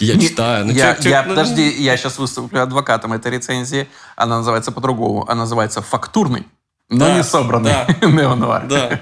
Я 0.00 0.18
читаю. 0.18 0.66
ну, 0.66 0.72
я, 0.72 0.94
чё- 0.96 1.08
я- 1.08 1.22
ну, 1.22 1.30
подожди, 1.30 1.68
я 1.70 1.96
сейчас 1.96 2.18
выступлю 2.18 2.60
адвокатом 2.62 3.12
этой 3.12 3.30
рецензии. 3.32 3.88
Она 4.16 4.38
называется 4.38 4.72
по-другому. 4.72 5.24
Она 5.28 5.42
называется 5.42 5.80
«Фактурный», 5.80 6.46
но 6.90 7.06
Да, 7.06 7.16
не 7.16 7.22
собранный 7.24 7.70
да. 7.70 7.86
неонуар. 8.08 8.66
Да. 8.66 9.00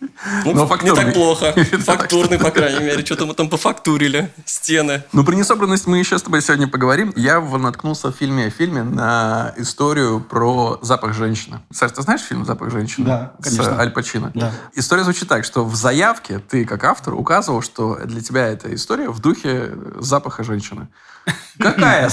Ну, 0.00 0.52
Но 0.54 0.62
не 0.62 0.66
фактурный. 0.68 1.04
так 1.04 1.14
плохо. 1.14 1.52
Фактурный, 1.84 2.38
по 2.38 2.50
крайней 2.52 2.84
мере. 2.84 3.04
Что-то 3.04 3.26
мы 3.26 3.34
там 3.34 3.48
пофактурили. 3.50 4.30
Стены. 4.44 5.02
Ну, 5.12 5.24
про 5.24 5.34
несобранность 5.34 5.86
мы 5.88 5.98
еще 5.98 6.18
с 6.18 6.22
тобой 6.22 6.40
сегодня 6.40 6.68
поговорим. 6.68 7.12
Я 7.16 7.40
в- 7.40 7.58
наткнулся 7.58 8.12
в 8.12 8.16
фильме 8.16 8.46
о 8.46 8.50
фильме 8.50 8.84
на 8.84 9.52
историю 9.56 10.20
про 10.20 10.78
запах 10.82 11.14
женщины. 11.14 11.60
Саш, 11.72 11.90
ты 11.92 12.02
знаешь 12.02 12.20
фильм 12.20 12.44
«Запах 12.44 12.70
женщины»? 12.70 13.06
Да, 13.06 13.32
С 13.40 13.44
конечно. 13.44 13.80
Аль 13.80 13.90
Пачино. 13.90 14.30
Да. 14.34 14.52
История 14.74 15.02
звучит 15.02 15.28
так, 15.28 15.44
что 15.44 15.64
в 15.64 15.74
заявке 15.74 16.38
ты, 16.38 16.64
как 16.64 16.84
автор, 16.84 17.14
указывал, 17.14 17.60
что 17.60 17.96
для 18.04 18.20
тебя 18.20 18.46
эта 18.46 18.72
история 18.74 19.08
в 19.08 19.18
духе 19.20 19.72
запаха 19.98 20.44
женщины. 20.44 20.86
Какая 21.58 22.08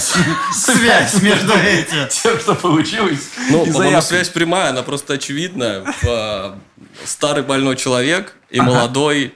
Связь 0.52 1.14
между 1.22 1.52
этим. 1.54 2.08
тем, 2.10 2.38
что 2.40 2.54
получилось 2.56 3.30
Ну, 3.48 3.64
по-моему, 3.66 4.00
связь 4.02 4.28
прямая, 4.28 4.70
она 4.70 4.82
просто 4.82 5.14
очевидна. 5.14 5.84
Старый 7.04 7.42
больной 7.42 7.76
человек 7.76 8.36
и 8.50 8.60
молодой 8.60 9.34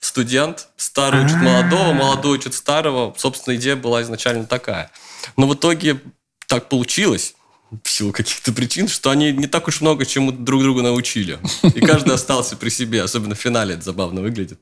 студент. 0.00 0.68
Старый 0.76 1.24
учит 1.24 1.36
молодого, 1.36 1.92
молодой 1.92 2.38
учит 2.38 2.54
старого. 2.54 3.14
Собственно, 3.16 3.56
идея 3.56 3.76
была 3.76 4.02
изначально 4.02 4.46
такая. 4.46 4.90
Но 5.36 5.46
в 5.46 5.54
итоге 5.54 6.00
так 6.46 6.68
получилось, 6.68 7.34
в 7.82 7.88
силу 7.88 8.12
каких-то 8.12 8.52
причин, 8.52 8.88
что 8.88 9.10
они 9.10 9.32
не 9.32 9.46
так 9.46 9.68
уж 9.68 9.80
много 9.80 10.06
чему 10.06 10.32
друг 10.32 10.62
друга 10.62 10.82
научили. 10.82 11.38
И 11.74 11.80
каждый 11.80 12.14
остался 12.14 12.56
при 12.56 12.70
себе. 12.70 13.02
Особенно 13.02 13.34
в 13.34 13.38
финале 13.38 13.74
это 13.74 13.82
забавно 13.82 14.22
выглядит. 14.22 14.58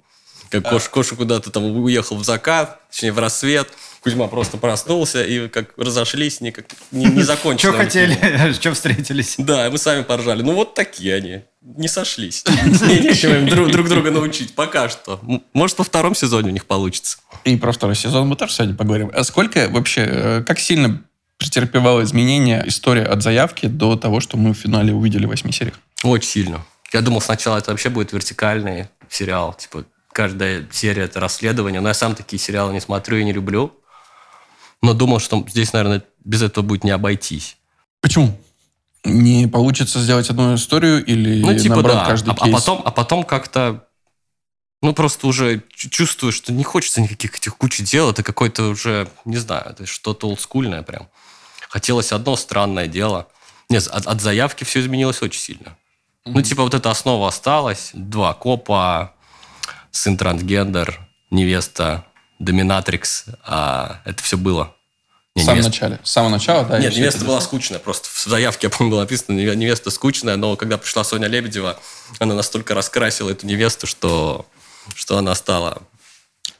Как 0.50 0.68
Коша, 0.68 0.88
Коша 0.90 1.16
куда-то 1.16 1.50
там 1.50 1.64
уехал 1.64 2.16
в 2.16 2.24
закат, 2.24 2.80
точнее 2.90 3.12
в 3.12 3.18
рассвет. 3.18 3.68
Кузьма 4.00 4.28
просто 4.28 4.56
проснулся 4.56 5.24
и 5.24 5.48
как 5.48 5.76
разошлись, 5.76 6.40
не, 6.40 6.52
как, 6.52 6.66
не, 6.92 7.06
не 7.06 7.22
закончили. 7.22 7.70
Что 7.70 7.76
хотели, 7.78 8.52
что 8.60 8.72
встретились. 8.72 9.34
Да, 9.38 9.68
мы 9.70 9.78
сами 9.78 10.02
поржали. 10.02 10.42
Ну, 10.42 10.54
вот 10.54 10.74
такие 10.74 11.14
они. 11.16 11.40
Не 11.60 11.88
сошлись. 11.88 12.44
Не- 12.62 13.00
Нечего 13.00 13.34
им 13.34 13.48
друг, 13.48 13.70
друг 13.72 13.88
друга 13.88 14.12
научить. 14.12 14.54
Пока 14.54 14.88
что. 14.88 15.20
Может, 15.52 15.78
во 15.78 15.84
втором 15.84 16.14
сезоне 16.14 16.50
у 16.50 16.52
них 16.52 16.66
получится. 16.66 17.18
И 17.44 17.56
про 17.56 17.72
второй 17.72 17.96
сезон 17.96 18.28
мы 18.28 18.36
тоже 18.36 18.52
сегодня 18.52 18.76
поговорим. 18.76 19.10
А 19.12 19.24
сколько 19.24 19.68
вообще, 19.68 20.02
э, 20.08 20.42
как 20.46 20.60
сильно 20.60 21.02
претерпевала 21.38 22.02
изменения 22.04 22.62
история 22.66 23.02
от 23.04 23.22
заявки 23.22 23.66
до 23.66 23.96
того, 23.96 24.20
что 24.20 24.36
мы 24.36 24.54
в 24.54 24.56
финале 24.56 24.92
увидели 24.92 25.26
в 25.26 25.30
восьми 25.30 25.52
сериях? 25.52 25.78
Очень 26.04 26.28
сильно. 26.28 26.64
Я 26.92 27.00
думал, 27.00 27.20
сначала 27.20 27.58
это 27.58 27.72
вообще 27.72 27.88
будет 27.88 28.12
вертикальный 28.12 28.86
сериал. 29.10 29.54
Типа, 29.54 29.84
каждая 30.16 30.66
серия 30.72 31.02
это 31.04 31.20
расследование. 31.20 31.82
Но 31.82 31.88
я 31.88 31.94
сам 31.94 32.14
такие 32.14 32.40
сериалы 32.40 32.72
не 32.72 32.80
смотрю 32.80 33.18
и 33.18 33.24
не 33.24 33.32
люблю. 33.34 33.74
Но 34.80 34.94
думал, 34.94 35.20
что 35.20 35.44
здесь, 35.46 35.74
наверное, 35.74 36.02
без 36.24 36.40
этого 36.42 36.64
будет 36.64 36.84
не 36.84 36.90
обойтись. 36.90 37.58
Почему? 38.00 38.38
Не 39.04 39.46
получится 39.46 40.00
сделать 40.00 40.30
одну 40.30 40.54
историю 40.54 41.04
или 41.04 41.42
Ну, 41.42 41.56
типа, 41.58 41.74
наоборот, 41.74 41.98
да. 41.98 42.06
каждый 42.06 42.30
А, 42.30 42.32
а 42.32 42.44
кейс? 42.44 42.54
потом, 42.54 42.82
а 42.84 42.90
потом 42.90 43.24
как-то, 43.24 43.84
ну, 44.82 44.94
просто 44.94 45.26
уже 45.26 45.62
чу- 45.74 45.90
чувствую, 45.90 46.32
что 46.32 46.50
не 46.52 46.64
хочется 46.64 47.00
никаких 47.02 47.36
этих 47.36 47.56
кучи 47.56 47.84
дел. 47.84 48.10
Это 48.10 48.22
какой-то 48.22 48.64
уже, 48.68 49.06
не 49.26 49.36
знаю, 49.36 49.64
это 49.70 49.84
что-то 49.86 50.28
олдскульное 50.28 50.82
прям. 50.82 51.08
Хотелось 51.68 52.12
одно 52.12 52.36
странное 52.36 52.86
дело. 52.86 53.28
Нет, 53.68 53.86
от, 53.88 54.06
от 54.06 54.20
заявки 54.22 54.64
все 54.64 54.80
изменилось 54.80 55.20
очень 55.22 55.40
сильно. 55.40 55.76
Ну, 56.24 56.40
типа, 56.42 56.62
вот 56.62 56.74
эта 56.74 56.90
основа 56.90 57.28
осталась. 57.28 57.90
Два 57.92 58.32
копа, 58.34 59.12
сын 59.96 60.16
трансгендер, 60.16 61.00
невеста, 61.30 62.04
доминатрикс. 62.38 63.24
А 63.44 64.00
это 64.04 64.22
все 64.22 64.36
было. 64.36 64.74
В 65.34 65.38
Не, 65.38 65.44
самом 65.44 65.56
невеста- 65.58 65.70
начале. 65.70 66.00
С 66.02 66.10
самого 66.12 66.30
начала, 66.30 66.64
да? 66.64 66.78
Нет, 66.78 66.94
невеста 66.96 67.24
была 67.24 67.36
дошло? 67.36 67.48
скучная. 67.48 67.78
Просто 67.78 68.08
в 68.08 68.24
заявке, 68.24 68.66
я 68.66 68.70
помню, 68.70 68.90
было 68.92 69.00
написано, 69.00 69.36
неве- 69.38 69.54
невеста 69.54 69.90
скучная, 69.90 70.36
но 70.36 70.56
когда 70.56 70.78
пришла 70.78 71.04
Соня 71.04 71.28
Лебедева, 71.28 71.78
она 72.18 72.34
настолько 72.34 72.74
раскрасила 72.74 73.30
эту 73.30 73.46
невесту, 73.46 73.86
что, 73.86 74.46
что 74.94 75.18
она 75.18 75.34
стала 75.34 75.82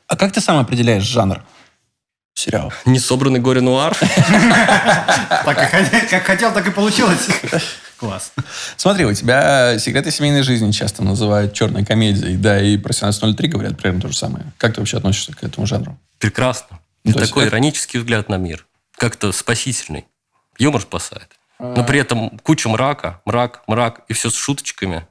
А 0.08 0.16
как 0.16 0.32
ты 0.32 0.40
сам 0.40 0.58
определяешь 0.58 1.04
жанр 1.04 1.42
сериала? 2.34 2.72
несобранный 2.84 3.40
горе-нуар. 3.40 3.96
Так 3.96 5.56
и 5.58 5.76
хот- 5.76 6.08
как 6.10 6.24
хотел, 6.24 6.52
так 6.52 6.66
и 6.66 6.70
получилось. 6.70 7.26
Класс. 7.98 8.32
Смотри, 8.76 9.04
у 9.06 9.14
тебя 9.14 9.78
«Секреты 9.78 10.10
семейной 10.10 10.42
жизни» 10.42 10.70
часто 10.70 11.02
называют 11.02 11.54
черной 11.54 11.84
комедией, 11.84 12.36
да, 12.36 12.60
и 12.62 12.76
про 12.76 12.90
1703 12.92 13.48
говорят 13.48 13.78
примерно 13.78 14.02
то 14.02 14.08
же 14.08 14.16
самое. 14.16 14.52
Как 14.58 14.74
ты 14.74 14.80
вообще 14.80 14.98
относишься 14.98 15.32
к 15.34 15.42
этому 15.42 15.66
жанру? 15.66 15.98
Прекрасно. 16.18 16.78
Ну, 17.04 17.12
то 17.12 17.20
есть 17.20 17.30
Такой 17.30 17.44
это- 17.44 17.52
иронический 17.54 17.98
взгляд 18.00 18.28
на 18.28 18.36
мир. 18.36 18.66
Как-то 18.98 19.32
спасительный. 19.32 20.04
Юмор 20.58 20.82
спасает. 20.82 21.28
А. 21.58 21.74
Но 21.76 21.84
при 21.84 22.00
этом 22.00 22.38
куча 22.42 22.68
мрака, 22.68 23.20
мрак, 23.24 23.62
мрак, 23.66 24.02
и 24.08 24.12
все 24.12 24.28
с 24.30 24.34
шуточками. 24.34 25.06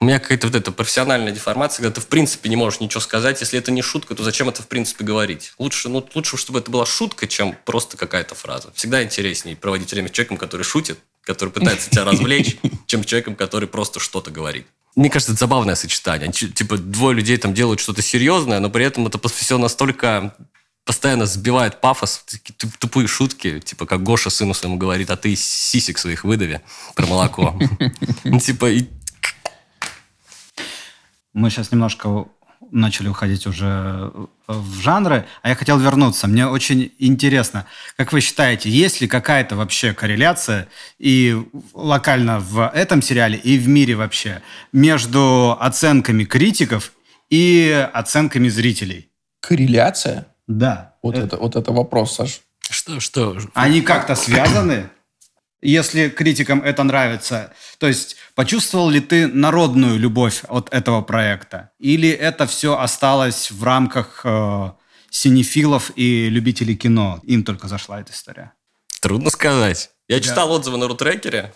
У 0.00 0.04
меня 0.04 0.20
какая-то 0.20 0.46
вот 0.46 0.54
эта 0.54 0.70
профессиональная 0.70 1.32
деформация, 1.32 1.82
когда 1.82 1.96
ты 1.96 2.00
в 2.00 2.06
принципе 2.06 2.48
не 2.48 2.54
можешь 2.56 2.78
ничего 2.78 3.00
сказать. 3.00 3.40
Если 3.40 3.58
это 3.58 3.72
не 3.72 3.82
шутка, 3.82 4.14
то 4.14 4.22
зачем 4.22 4.48
это 4.48 4.62
в 4.62 4.68
принципе 4.68 5.02
говорить? 5.04 5.52
Лучше, 5.58 5.88
ну, 5.88 6.06
лучше, 6.14 6.36
чтобы 6.36 6.60
это 6.60 6.70
была 6.70 6.86
шутка, 6.86 7.26
чем 7.26 7.56
просто 7.64 7.96
какая-то 7.96 8.36
фраза. 8.36 8.70
Всегда 8.74 9.02
интереснее 9.02 9.56
проводить 9.56 9.90
время 9.90 10.08
с 10.08 10.12
человеком, 10.12 10.36
который 10.36 10.62
шутит, 10.62 11.00
который 11.28 11.50
пытается 11.50 11.90
тебя 11.90 12.04
развлечь, 12.04 12.56
чем 12.86 13.04
человеком, 13.04 13.36
который 13.36 13.68
просто 13.68 14.00
что-то 14.00 14.30
говорит. 14.30 14.66
Мне 14.96 15.10
кажется, 15.10 15.32
это 15.32 15.40
забавное 15.40 15.74
сочетание. 15.74 16.32
Типа 16.32 16.78
двое 16.78 17.14
людей 17.14 17.36
там 17.36 17.52
делают 17.52 17.80
что-то 17.80 18.00
серьезное, 18.00 18.60
но 18.60 18.70
при 18.70 18.86
этом 18.86 19.06
это 19.06 19.28
все 19.28 19.58
настолько 19.58 20.34
постоянно 20.86 21.26
сбивает 21.26 21.82
пафос, 21.82 22.24
тупые 22.78 23.06
шутки, 23.06 23.60
типа 23.60 23.84
как 23.84 24.02
Гоша 24.02 24.30
сыну 24.30 24.54
своему 24.54 24.78
говорит, 24.78 25.10
а 25.10 25.18
ты 25.18 25.34
из 25.34 25.46
сисек 25.46 25.98
своих 25.98 26.24
выдави 26.24 26.60
про 26.96 27.06
молоко. 27.06 27.58
Ну, 28.24 28.40
Типа, 28.40 28.70
и 28.70 28.86
Мы 31.34 31.50
сейчас 31.50 31.70
немножко 31.72 32.24
начали 32.70 33.08
уходить 33.08 33.46
уже 33.46 34.12
в 34.46 34.80
жанры, 34.80 35.26
а 35.42 35.48
я 35.48 35.54
хотел 35.54 35.78
вернуться. 35.78 36.26
Мне 36.26 36.46
очень 36.46 36.92
интересно, 36.98 37.66
как 37.96 38.12
вы 38.12 38.20
считаете, 38.20 38.70
есть 38.70 39.00
ли 39.00 39.08
какая-то 39.08 39.56
вообще 39.56 39.92
корреляция 39.94 40.68
и 40.98 41.36
локально 41.74 42.40
в 42.40 42.70
этом 42.74 43.02
сериале, 43.02 43.38
и 43.38 43.58
в 43.58 43.68
мире 43.68 43.94
вообще 43.94 44.42
между 44.72 45.56
оценками 45.60 46.24
критиков 46.24 46.92
и 47.30 47.88
оценками 47.92 48.48
зрителей? 48.48 49.10
Корреляция? 49.40 50.26
Да. 50.46 50.94
Вот 51.02 51.16
Э, 51.16 51.24
это, 51.24 51.36
вот 51.36 51.56
это 51.56 51.72
вопрос, 51.72 52.16
Саш. 52.16 52.40
что, 52.70 53.00
что? 53.00 53.38
Они 53.54 53.80
как-то 53.82 54.14
связаны? 54.14 54.90
Если 55.60 56.08
критикам 56.08 56.62
это 56.62 56.84
нравится, 56.84 57.52
то 57.78 57.88
есть 57.88 58.16
почувствовал 58.34 58.90
ли 58.90 59.00
ты 59.00 59.26
народную 59.26 59.98
любовь 59.98 60.42
от 60.48 60.72
этого 60.72 61.02
проекта? 61.02 61.70
Или 61.80 62.08
это 62.08 62.46
все 62.46 62.78
осталось 62.78 63.50
в 63.50 63.64
рамках 63.64 64.20
э, 64.24 64.70
синефилов 65.10 65.90
и 65.96 66.28
любителей 66.28 66.76
кино? 66.76 67.20
Им 67.24 67.42
только 67.42 67.66
зашла 67.66 68.00
эта 68.00 68.12
история. 68.12 68.52
Трудно 69.00 69.30
сказать. 69.30 69.90
Я 70.06 70.20
читал 70.20 70.52
отзывы 70.52 70.78
на 70.78 70.86
рутрекере, 70.86 71.52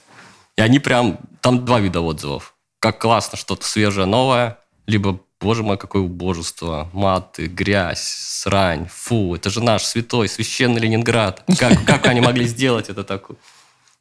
и 0.57 0.63
они 0.63 0.79
прям... 0.79 1.19
Там 1.41 1.65
два 1.65 1.81
вида 1.81 2.01
отзывов. 2.01 2.55
Как 2.79 3.01
классно, 3.01 3.39
что-то 3.39 3.65
свежее, 3.67 4.07
новое, 4.07 4.59
либо, 4.87 5.21
боже 5.41 5.63
мой, 5.63 5.79
какое 5.79 6.03
убожество, 6.03 6.91
маты, 6.93 7.47
грязь, 7.47 8.03
срань, 8.03 8.89
фу, 8.89 9.35
это 9.35 9.51
же 9.51 9.63
наш 9.63 9.85
святой, 9.85 10.29
священный 10.29 10.81
Ленинград. 10.81 11.45
Как, 11.59 11.85
как 11.85 12.07
они 12.07 12.21
могли 12.21 12.47
сделать 12.47 12.89
это 12.89 13.05
такое? 13.05 13.39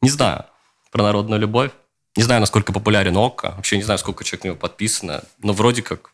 Не 0.02 0.10
знаю. 0.10 0.44
Про 0.90 1.04
народную 1.04 1.40
любовь. 1.40 1.70
Не 2.16 2.22
знаю, 2.22 2.40
насколько 2.40 2.72
популярен 2.72 3.16
ОККО. 3.16 3.54
Вообще 3.56 3.76
не 3.78 3.82
знаю, 3.82 3.98
сколько 3.98 4.24
человек 4.24 4.44
на 4.44 4.48
него 4.48 4.58
подписано. 4.58 5.24
Но 5.42 5.52
вроде 5.52 5.82
как 5.82 6.10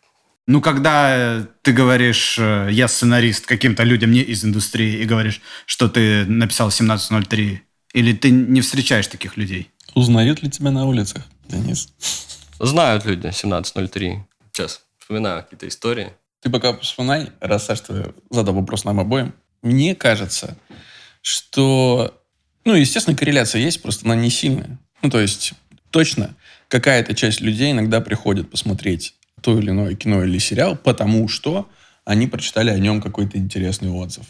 Ну, 0.46 0.60
когда 0.60 1.16
э, 1.16 1.46
ты 1.62 1.72
говоришь, 1.72 2.38
э, 2.38 2.68
я 2.70 2.86
сценарист 2.88 3.46
каким-то 3.46 3.82
людям 3.82 4.12
не 4.12 4.20
из 4.20 4.44
индустрии, 4.44 5.02
и 5.02 5.04
говоришь, 5.04 5.40
что 5.66 5.88
ты 5.88 6.24
написал 6.24 6.68
1703, 6.68 7.62
или 7.94 8.12
ты 8.12 8.30
не 8.30 8.60
встречаешь 8.60 9.08
таких 9.08 9.36
людей? 9.36 9.70
Узнают 9.94 10.42
ли 10.42 10.50
тебя 10.50 10.70
на 10.70 10.86
улицах, 10.86 11.24
Денис? 11.48 11.88
знают 12.60 13.04
люди 13.04 13.26
1703. 13.26 14.24
Сейчас 14.52 14.82
вспоминаю 14.98 15.42
какие-то 15.42 15.68
истории. 15.68 16.12
Ты 16.40 16.50
пока 16.50 16.76
вспоминай, 16.78 17.30
раз 17.40 17.66
Саш 17.66 17.80
ты 17.80 18.14
задал 18.30 18.54
вопрос 18.54 18.84
нам 18.84 19.00
обоим. 19.00 19.34
Мне 19.62 19.94
кажется, 19.94 20.56
что... 21.22 22.14
Ну, 22.68 22.74
естественно, 22.74 23.16
корреляция 23.16 23.62
есть, 23.62 23.80
просто 23.80 24.04
она 24.04 24.14
не 24.14 24.28
сильная. 24.28 24.78
Ну, 25.00 25.08
то 25.08 25.18
есть, 25.18 25.54
точно, 25.88 26.36
какая-то 26.68 27.14
часть 27.14 27.40
людей 27.40 27.72
иногда 27.72 28.02
приходит 28.02 28.50
посмотреть 28.50 29.14
то 29.40 29.58
или 29.58 29.70
иное 29.70 29.94
кино 29.94 30.22
или 30.22 30.36
сериал, 30.36 30.76
потому 30.76 31.28
что 31.28 31.66
они 32.04 32.26
прочитали 32.26 32.68
о 32.68 32.78
нем 32.78 33.00
какой-то 33.00 33.38
интересный 33.38 33.88
отзыв. 33.88 34.26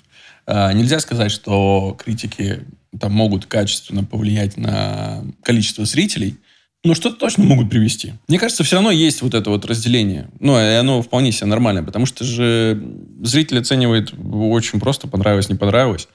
А, 0.47 0.73
нельзя 0.73 1.01
сказать, 1.01 1.33
что 1.33 1.99
критики 1.99 2.61
там 3.01 3.11
могут 3.11 3.47
качественно 3.47 4.05
повлиять 4.05 4.57
на 4.57 5.25
количество 5.43 5.85
зрителей, 5.85 6.37
но 6.85 6.95
что-то 6.95 7.17
точно 7.17 7.43
могут 7.43 7.71
привести. 7.71 8.13
Мне 8.29 8.39
кажется, 8.39 8.63
все 8.63 8.77
равно 8.77 8.93
есть 8.93 9.21
вот 9.21 9.35
это 9.35 9.51
вот 9.51 9.65
разделение. 9.65 10.31
Ну, 10.39 10.57
и 10.57 10.75
оно 10.75 11.03
вполне 11.03 11.33
себе 11.33 11.47
нормальное, 11.47 11.83
потому 11.83 12.07
что 12.07 12.25
же 12.25 12.81
зритель 13.21 13.59
оценивает 13.59 14.15
очень 14.17 14.79
просто, 14.79 15.09
понравилось, 15.09 15.49
не 15.49 15.57
понравилось. 15.57 16.07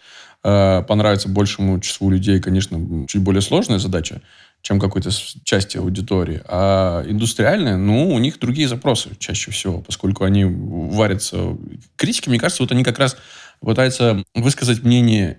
Э, 0.43 0.83
Понравится 0.87 1.29
большему 1.29 1.79
числу 1.79 2.09
людей, 2.09 2.39
конечно, 2.39 3.05
чуть 3.07 3.21
более 3.21 3.41
сложная 3.41 3.79
задача, 3.79 4.21
чем 4.61 4.79
какой-то 4.79 5.09
части 5.43 5.77
аудитории. 5.77 6.41
А 6.45 7.03
индустриальная, 7.07 7.77
ну, 7.77 8.13
у 8.13 8.19
них 8.19 8.39
другие 8.39 8.67
запросы 8.67 9.11
чаще 9.19 9.51
всего, 9.51 9.79
поскольку 9.81 10.23
они 10.25 10.45
варятся... 10.45 11.57
Критики, 11.95 12.29
мне 12.29 12.39
кажется, 12.39 12.63
вот 12.63 12.71
они 12.71 12.83
как 12.83 12.99
раз 12.99 13.17
пытаются 13.61 14.23
высказать 14.35 14.83
мнение 14.83 15.37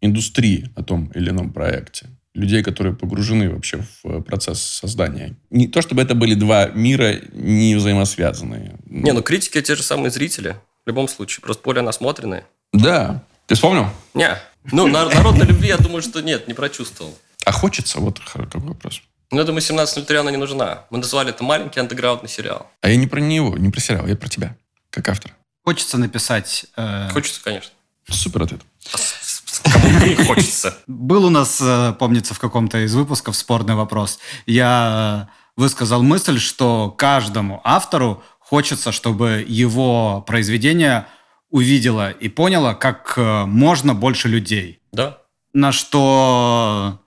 индустрии 0.00 0.70
о 0.76 0.82
том 0.82 1.10
или 1.14 1.30
ином 1.30 1.52
проекте. 1.52 2.06
Людей, 2.34 2.62
которые 2.64 2.94
погружены 2.94 3.48
вообще 3.48 3.78
в 3.78 4.08
э, 4.08 4.22
процесс 4.22 4.60
создания. 4.60 5.36
Не 5.50 5.68
то, 5.68 5.82
чтобы 5.82 6.02
это 6.02 6.16
были 6.16 6.34
два 6.34 6.66
мира 6.66 7.14
не 7.32 7.76
взаимосвязанные. 7.76 8.74
Не, 8.86 9.12
ну 9.12 9.22
критики 9.22 9.60
те 9.62 9.76
же 9.76 9.84
самые 9.84 10.10
зрители. 10.10 10.56
В 10.84 10.88
любом 10.88 11.06
случае. 11.06 11.42
Просто 11.42 11.62
более 11.64 11.82
насмотренные. 11.82 12.44
Да. 12.72 13.22
Ты 13.46 13.54
вспомнил? 13.54 13.86
Не. 14.14 14.36
Ну, 14.72 14.86
на- 14.86 15.08
народной 15.08 15.46
любви, 15.46 15.68
я 15.68 15.76
думаю, 15.76 16.02
что 16.02 16.20
нет, 16.22 16.48
не 16.48 16.54
прочувствовал. 16.54 17.16
А 17.44 17.52
хочется? 17.52 18.00
Вот 18.00 18.18
какой 18.20 18.46
вопрос. 18.62 19.02
Ну, 19.30 19.38
я 19.38 19.44
думаю, 19.44 19.60
17.03 19.62 20.16
она 20.16 20.30
не 20.30 20.36
нужна. 20.36 20.84
Мы 20.90 20.98
назвали 20.98 21.30
это 21.30 21.44
маленький 21.44 21.80
андеграундный 21.80 22.28
сериал. 22.30 22.70
А 22.80 22.88
я 22.88 22.96
не 22.96 23.06
про 23.06 23.20
него, 23.20 23.56
не 23.58 23.70
про 23.70 23.80
сериал, 23.80 24.06
я 24.06 24.16
про 24.16 24.28
тебя, 24.28 24.56
как 24.90 25.08
автора. 25.08 25.34
Хочется 25.64 25.98
написать... 25.98 26.66
э, 26.76 27.08
Хочется, 27.12 27.42
конечно. 27.42 27.70
Супер 28.08 28.42
ответ. 28.44 28.60
А 28.92 29.70
Кому 29.70 29.88
не 30.06 30.14
хочется. 30.14 30.76
Был 30.86 31.24
у 31.24 31.30
нас, 31.30 31.58
э, 31.60 31.94
помнится, 31.98 32.34
в 32.34 32.38
каком-то 32.38 32.84
из 32.84 32.94
выпусков 32.94 33.34
спорный 33.36 33.74
вопрос. 33.74 34.18
Я 34.46 35.28
э, 35.28 35.60
высказал 35.60 36.02
мысль, 36.02 36.38
что 36.38 36.90
каждому 36.90 37.60
автору 37.64 38.22
хочется, 38.40 38.92
чтобы 38.92 39.44
его 39.46 40.22
произведение 40.26 41.06
увидело 41.54 42.10
и 42.10 42.28
поняло 42.28 42.74
как 42.74 43.14
э, 43.16 43.44
можно 43.44 43.94
больше 43.94 44.28
людей. 44.28 44.80
Да. 44.90 45.18
На 45.52 45.70
что, 45.70 47.00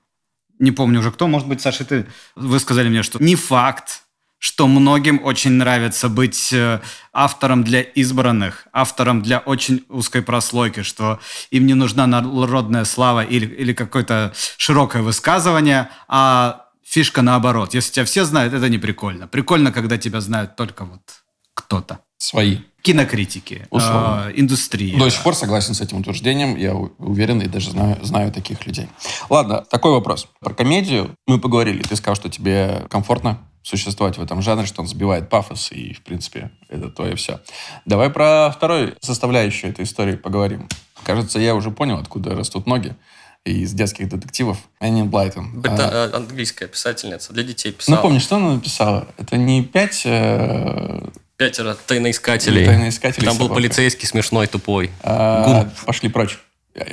не 0.57 0.71
помню 0.71 1.01
уже 1.01 1.11
кто, 1.11 1.27
может 1.27 1.49
быть, 1.49 1.59
Саша, 1.59 1.83
ты 1.83 2.05
высказали 2.37 2.87
мне, 2.87 3.03
что 3.03 3.21
не 3.21 3.35
факт, 3.35 4.03
что 4.37 4.67
многим 4.67 5.19
очень 5.21 5.51
нравится 5.51 6.07
быть 6.07 6.53
э, 6.53 6.79
автором 7.11 7.65
для 7.65 7.81
избранных, 7.81 8.67
автором 8.71 9.21
для 9.21 9.39
очень 9.39 9.83
узкой 9.89 10.21
прослойки, 10.21 10.81
что 10.81 11.19
им 11.51 11.65
не 11.65 11.73
нужна 11.73 12.07
народная 12.07 12.85
слава 12.85 13.25
или, 13.25 13.45
или 13.45 13.73
какое-то 13.73 14.31
широкое 14.55 15.01
высказывание, 15.01 15.89
а 16.07 16.67
фишка 16.85 17.21
наоборот. 17.21 17.73
Если 17.73 17.91
тебя 17.91 18.05
все 18.05 18.23
знают, 18.23 18.53
это 18.53 18.69
не 18.69 18.77
прикольно. 18.77 19.27
Прикольно, 19.27 19.73
когда 19.73 19.97
тебя 19.97 20.21
знают 20.21 20.55
только 20.55 20.85
вот 20.85 21.01
кто-то. 21.53 21.99
Свои. 22.17 22.59
Кинокритики, 22.81 23.67
Условно. 23.69 24.27
э, 24.29 24.33
индустрии. 24.39 24.97
До 24.97 25.09
сих 25.09 25.21
пор 25.21 25.35
согласен 25.35 25.73
с 25.73 25.81
этим 25.81 25.97
утверждением. 25.97 26.55
Я 26.55 26.73
уверен 26.73 27.41
и 27.41 27.47
даже 27.47 27.71
знаю, 27.71 27.97
знаю 28.01 28.31
таких 28.31 28.65
людей. 28.65 28.87
Ладно, 29.29 29.65
такой 29.69 29.91
вопрос. 29.91 30.27
Про 30.39 30.53
комедию 30.53 31.13
мы 31.25 31.39
поговорили. 31.39 31.81
Ты 31.83 31.97
сказал, 31.97 32.15
что 32.15 32.29
тебе 32.29 32.85
комфортно 32.89 33.39
существовать 33.61 34.17
в 34.17 34.21
этом 34.23 34.41
жанре, 34.41 34.65
что 34.65 34.81
он 34.81 34.87
сбивает 34.87 35.29
пафос, 35.29 35.73
и, 35.73 35.93
в 35.93 36.01
принципе, 36.01 36.51
это 36.69 36.89
то 36.89 37.05
и 37.05 37.15
все. 37.15 37.41
Давай 37.85 38.09
про 38.09 38.49
вторую 38.55 38.95
составляющую 39.01 39.71
этой 39.71 39.83
истории 39.83 40.15
поговорим. 40.15 40.69
Кажется, 41.03 41.39
я 41.39 41.55
уже 41.55 41.71
понял, 41.71 41.97
откуда 41.97 42.35
растут 42.35 42.65
ноги 42.67 42.95
из 43.43 43.73
детских 43.73 44.09
детективов. 44.09 44.57
Энни 44.79 45.03
Блайтон. 45.03 45.61
А, 45.65 45.73
Это 45.73 45.83
э, 46.13 46.15
английская 46.15 46.67
писательница, 46.67 47.33
для 47.33 47.43
детей 47.43 47.73
писала. 47.73 47.97
Напомни, 47.97 48.19
что 48.19 48.37
она 48.37 48.53
написала? 48.53 49.07
Это 49.17 49.35
не 49.37 49.63
пять 49.63 50.03
э, 50.05 51.01
Пятеро 51.37 51.75
тайноискателей. 51.85 52.65
Тайноискателей 52.65 53.27
Там 53.27 53.37
был 53.37 53.49
полицейский 53.49 54.07
смешной, 54.07 54.47
тупой. 54.47 54.89
а, 55.03 55.43
Гун. 55.45 55.71
пошли 55.85 56.09
прочь. 56.09 56.39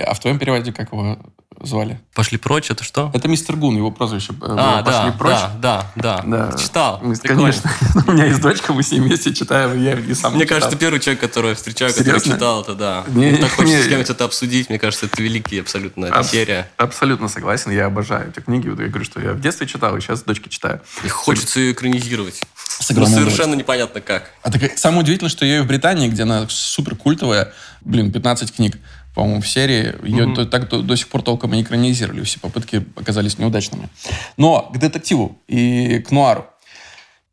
А 0.07 0.13
в 0.15 0.21
твоем 0.21 0.39
переводе 0.39 0.73
как 0.73 0.93
его 0.93 1.19
звали? 1.61 2.01
Пошли 2.15 2.37
прочь, 2.37 2.71
это 2.71 2.83
что? 2.85 3.11
Это 3.15 3.29
мистер 3.29 3.57
Гун, 3.57 3.77
его 3.77 3.91
прозвище 3.91 4.33
э, 4.33 4.37
А, 4.59 4.83
«Пошли 4.83 5.11
да, 5.13 5.17
прочь». 5.19 5.33
да, 5.61 5.91
да, 5.95 6.23
да, 6.25 6.49
Да. 6.51 6.59
Читал. 6.59 7.01
Конечно. 7.23 7.71
У 8.07 8.13
меня 8.13 8.25
есть 8.27 8.41
дочка, 8.41 8.73
мы 8.73 8.83
с 8.83 8.91
ней 8.91 9.01
вместе 9.01 9.33
читаем, 9.33 9.81
я 9.83 9.93
и 9.99 10.15
сам 10.15 10.35
Мне 10.35 10.47
кажется, 10.47 10.77
первый 10.77 11.01
человек, 11.01 11.21
которого 11.21 11.51
я 11.51 11.55
встречаю, 11.55 11.95
который 11.95 12.21
читал 12.21 12.63
это, 12.63 12.75
да. 12.75 13.05
Не, 13.09 13.31
Мне 13.31 13.37
так 13.39 13.51
хочется 13.53 13.77
не. 13.77 13.83
с 13.83 13.87
кем-нибудь 13.87 14.11
это 14.11 14.25
обсудить. 14.25 14.69
Мне 14.71 14.79
кажется, 14.79 15.07
это 15.07 15.23
великий 15.23 15.61
абсолютно 15.61 16.09
Аб- 16.09 16.27
серия. 16.27 16.69
Абсолютно 16.77 17.29
согласен, 17.29 17.71
я 17.71 17.87
обожаю 17.87 18.31
эти 18.31 18.41
книги. 18.41 18.67
Я 18.69 18.75
говорю, 18.89 19.05
что 19.05 19.21
я 19.21 19.33
в 19.33 19.41
детстве 19.41 19.67
читал, 19.67 19.97
и 19.97 20.01
сейчас 20.01 20.23
дочке 20.23 20.49
читаю. 20.51 20.81
И 21.05 21.09
хочется 21.09 21.61
ее 21.61 21.73
экранизировать. 21.73 22.41
С 22.81 22.91
огромным 22.91 23.21
совершенно 23.21 23.55
непонятно 23.55 24.01
как. 24.01 24.31
А 24.43 24.51
так, 24.51 24.79
самое 24.79 25.03
удивительное, 25.03 25.31
что 25.31 25.45
ее 25.45 25.59
и 25.59 25.61
в 25.61 25.67
Британии, 25.67 26.09
где 26.09 26.23
она 26.23 26.47
супер 26.49 26.97
культовая, 26.97 27.53
блин, 27.83 28.13
15 28.13 28.55
книг, 28.55 28.79
по-моему, 29.15 29.41
в 29.41 29.49
серии, 29.49 29.95
ее 30.05 30.27
до, 30.35 30.45
так 30.45 30.69
до, 30.69 30.83
до 30.83 30.97
сих 30.97 31.09
пор 31.09 31.23
толком 31.23 31.53
и 31.53 31.57
не 31.57 31.63
экранизировали. 31.63 32.23
Все 32.25 32.41
попытки 32.41 32.85
оказались 32.97 33.39
неудачными. 33.39 33.89
Но 34.37 34.71
к 34.75 34.79
детективу 34.79 35.39
и 35.47 36.01
к 36.01 36.11
нуару 36.11 36.47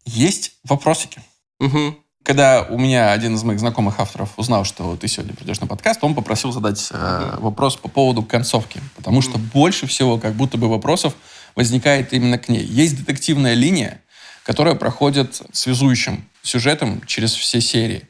есть 0.06 0.54
вопросики. 0.64 1.22
Мгм. 1.60 1.98
Когда 2.24 2.62
у 2.62 2.78
меня 2.78 3.12
один 3.12 3.34
из 3.34 3.44
моих 3.44 3.60
знакомых 3.60 4.00
авторов 4.00 4.30
узнал, 4.38 4.64
что 4.64 4.96
ты 4.96 5.08
сегодня 5.08 5.34
придешь 5.34 5.60
на 5.60 5.66
подкаст, 5.66 6.04
он 6.04 6.14
попросил 6.14 6.52
задать 6.52 6.90
э, 6.92 7.38
вопрос 7.40 7.78
по 7.78 7.88
поводу 7.88 8.22
концовки. 8.22 8.80
Потому 8.96 9.24
что 9.24 9.40
больше 9.40 9.88
всего 9.88 10.20
как 10.20 10.34
будто 10.34 10.60
бы 10.60 10.70
вопросов 10.70 11.16
возникает 11.56 12.14
именно 12.14 12.38
к 12.38 12.48
ней. 12.48 12.64
Есть 12.64 12.98
детективная 12.98 13.56
линия, 13.56 14.02
которая 14.44 14.76
проходит 14.76 15.42
связующим 15.52 16.28
сюжетом 16.42 17.02
через 17.06 17.34
все 17.34 17.62
серии. 17.62 18.08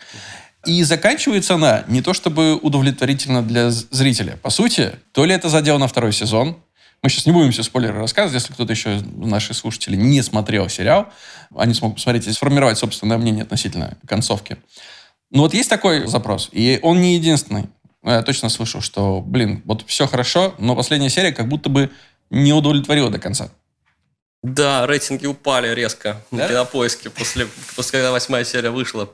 И 0.65 0.83
заканчивается 0.83 1.55
она 1.55 1.83
не 1.87 2.01
то 2.01 2.13
чтобы 2.13 2.55
удовлетворительно 2.55 3.41
для 3.41 3.71
зрителя. 3.71 4.37
По 4.37 4.49
сути, 4.49 4.93
то 5.11 5.25
ли 5.25 5.33
это 5.33 5.49
задел 5.49 5.79
на 5.79 5.87
второй 5.87 6.13
сезон, 6.13 6.57
мы 7.01 7.09
сейчас 7.09 7.25
не 7.25 7.31
будем 7.31 7.51
все 7.51 7.63
спойлеры 7.63 7.97
рассказывать, 7.97 8.41
если 8.41 8.53
кто-то 8.53 8.71
еще 8.71 8.97
из 8.97 9.03
наших 9.03 9.57
слушателей 9.57 9.97
не 9.97 10.21
смотрел 10.21 10.69
сериал, 10.69 11.11
они 11.55 11.73
смогут 11.73 11.97
посмотреть 11.97 12.27
и 12.27 12.31
сформировать 12.31 12.77
собственное 12.77 13.17
мнение 13.17 13.41
относительно 13.41 13.97
концовки. 14.07 14.57
Ну 15.31 15.41
вот 15.41 15.55
есть 15.55 15.69
такой 15.69 16.05
запрос, 16.07 16.49
и 16.51 16.79
он 16.83 17.01
не 17.01 17.15
единственный. 17.15 17.69
Я 18.03 18.21
точно 18.21 18.49
слышал, 18.49 18.81
что, 18.81 19.21
блин, 19.21 19.63
вот 19.65 19.83
все 19.87 20.05
хорошо, 20.05 20.53
но 20.59 20.75
последняя 20.75 21.09
серия 21.09 21.31
как 21.31 21.47
будто 21.47 21.69
бы 21.69 21.89
не 22.29 22.53
удовлетворила 22.53 23.09
до 23.09 23.17
конца. 23.17 23.49
Да, 24.43 24.87
рейтинги 24.87 25.27
упали 25.27 25.73
резко 25.73 26.21
Да? 26.31 26.37
на 26.43 26.47
кинопоиске 26.47 27.09
после, 27.09 27.47
после 27.75 27.91
когда 27.99 28.11
восьмая 28.11 28.43
серия 28.43 28.71
вышла. 28.71 29.09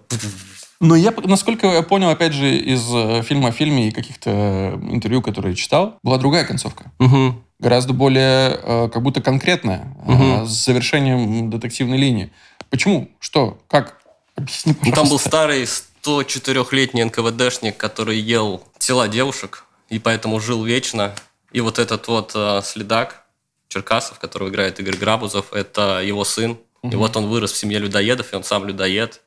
Но 0.80 0.96
я, 0.96 1.12
насколько 1.24 1.68
я 1.68 1.82
понял, 1.82 2.10
опять 2.10 2.34
же, 2.34 2.56
из 2.56 2.86
э, 2.94 3.24
фильма 3.24 3.50
о 3.50 3.52
фильме 3.52 3.88
и 3.90 3.92
каких-то 3.92 4.30
э, 4.30 4.76
интервью, 4.92 5.22
которые 5.24 5.56
читал, 5.56 5.98
была 6.04 6.18
другая 6.18 6.46
концовка. 6.46 6.92
Мгм. 7.00 7.44
Гораздо 7.60 7.94
более 7.94 8.60
э, 8.62 8.90
как 8.94 9.02
будто 9.02 9.20
конкретная, 9.22 9.94
э, 10.08 10.12
Мгм. 10.12 10.48
с 10.48 10.66
завершением 10.66 11.50
детективной 11.50 11.98
линии. 11.98 12.32
Почему? 12.70 13.10
Что? 13.20 13.58
Как? 13.68 13.98
Объясни, 14.36 14.74
Ну, 14.74 14.92
пожалуйста. 14.92 15.02
там 15.02 15.10
был 15.10 15.20
старый 15.20 15.64
104-летний 16.04 17.04
НКВДшник, 17.06 17.76
который 17.76 18.20
ел 18.20 18.62
тела 18.78 19.08
девушек, 19.08 19.66
и 19.90 19.98
поэтому 20.00 20.40
жил 20.40 20.64
вечно. 20.64 21.14
И 21.52 21.60
вот 21.60 21.80
этот 21.80 22.08
вот 22.08 22.32
э, 22.36 22.62
следак 22.64 23.24
Черкасов, 23.68 24.20
которого 24.20 24.50
играет 24.50 24.80
Игорь 24.80 24.98
Грабузов, 24.98 25.54
это 25.54 26.02
его 26.02 26.24
сын. 26.24 26.58
И 26.84 26.96
вот 26.96 27.16
он 27.18 27.28
вырос 27.28 27.52
в 27.52 27.58
семье 27.58 27.80
людоедов, 27.80 28.32
и 28.32 28.36
он 28.36 28.44
сам 28.44 28.66
людоед. 28.66 29.22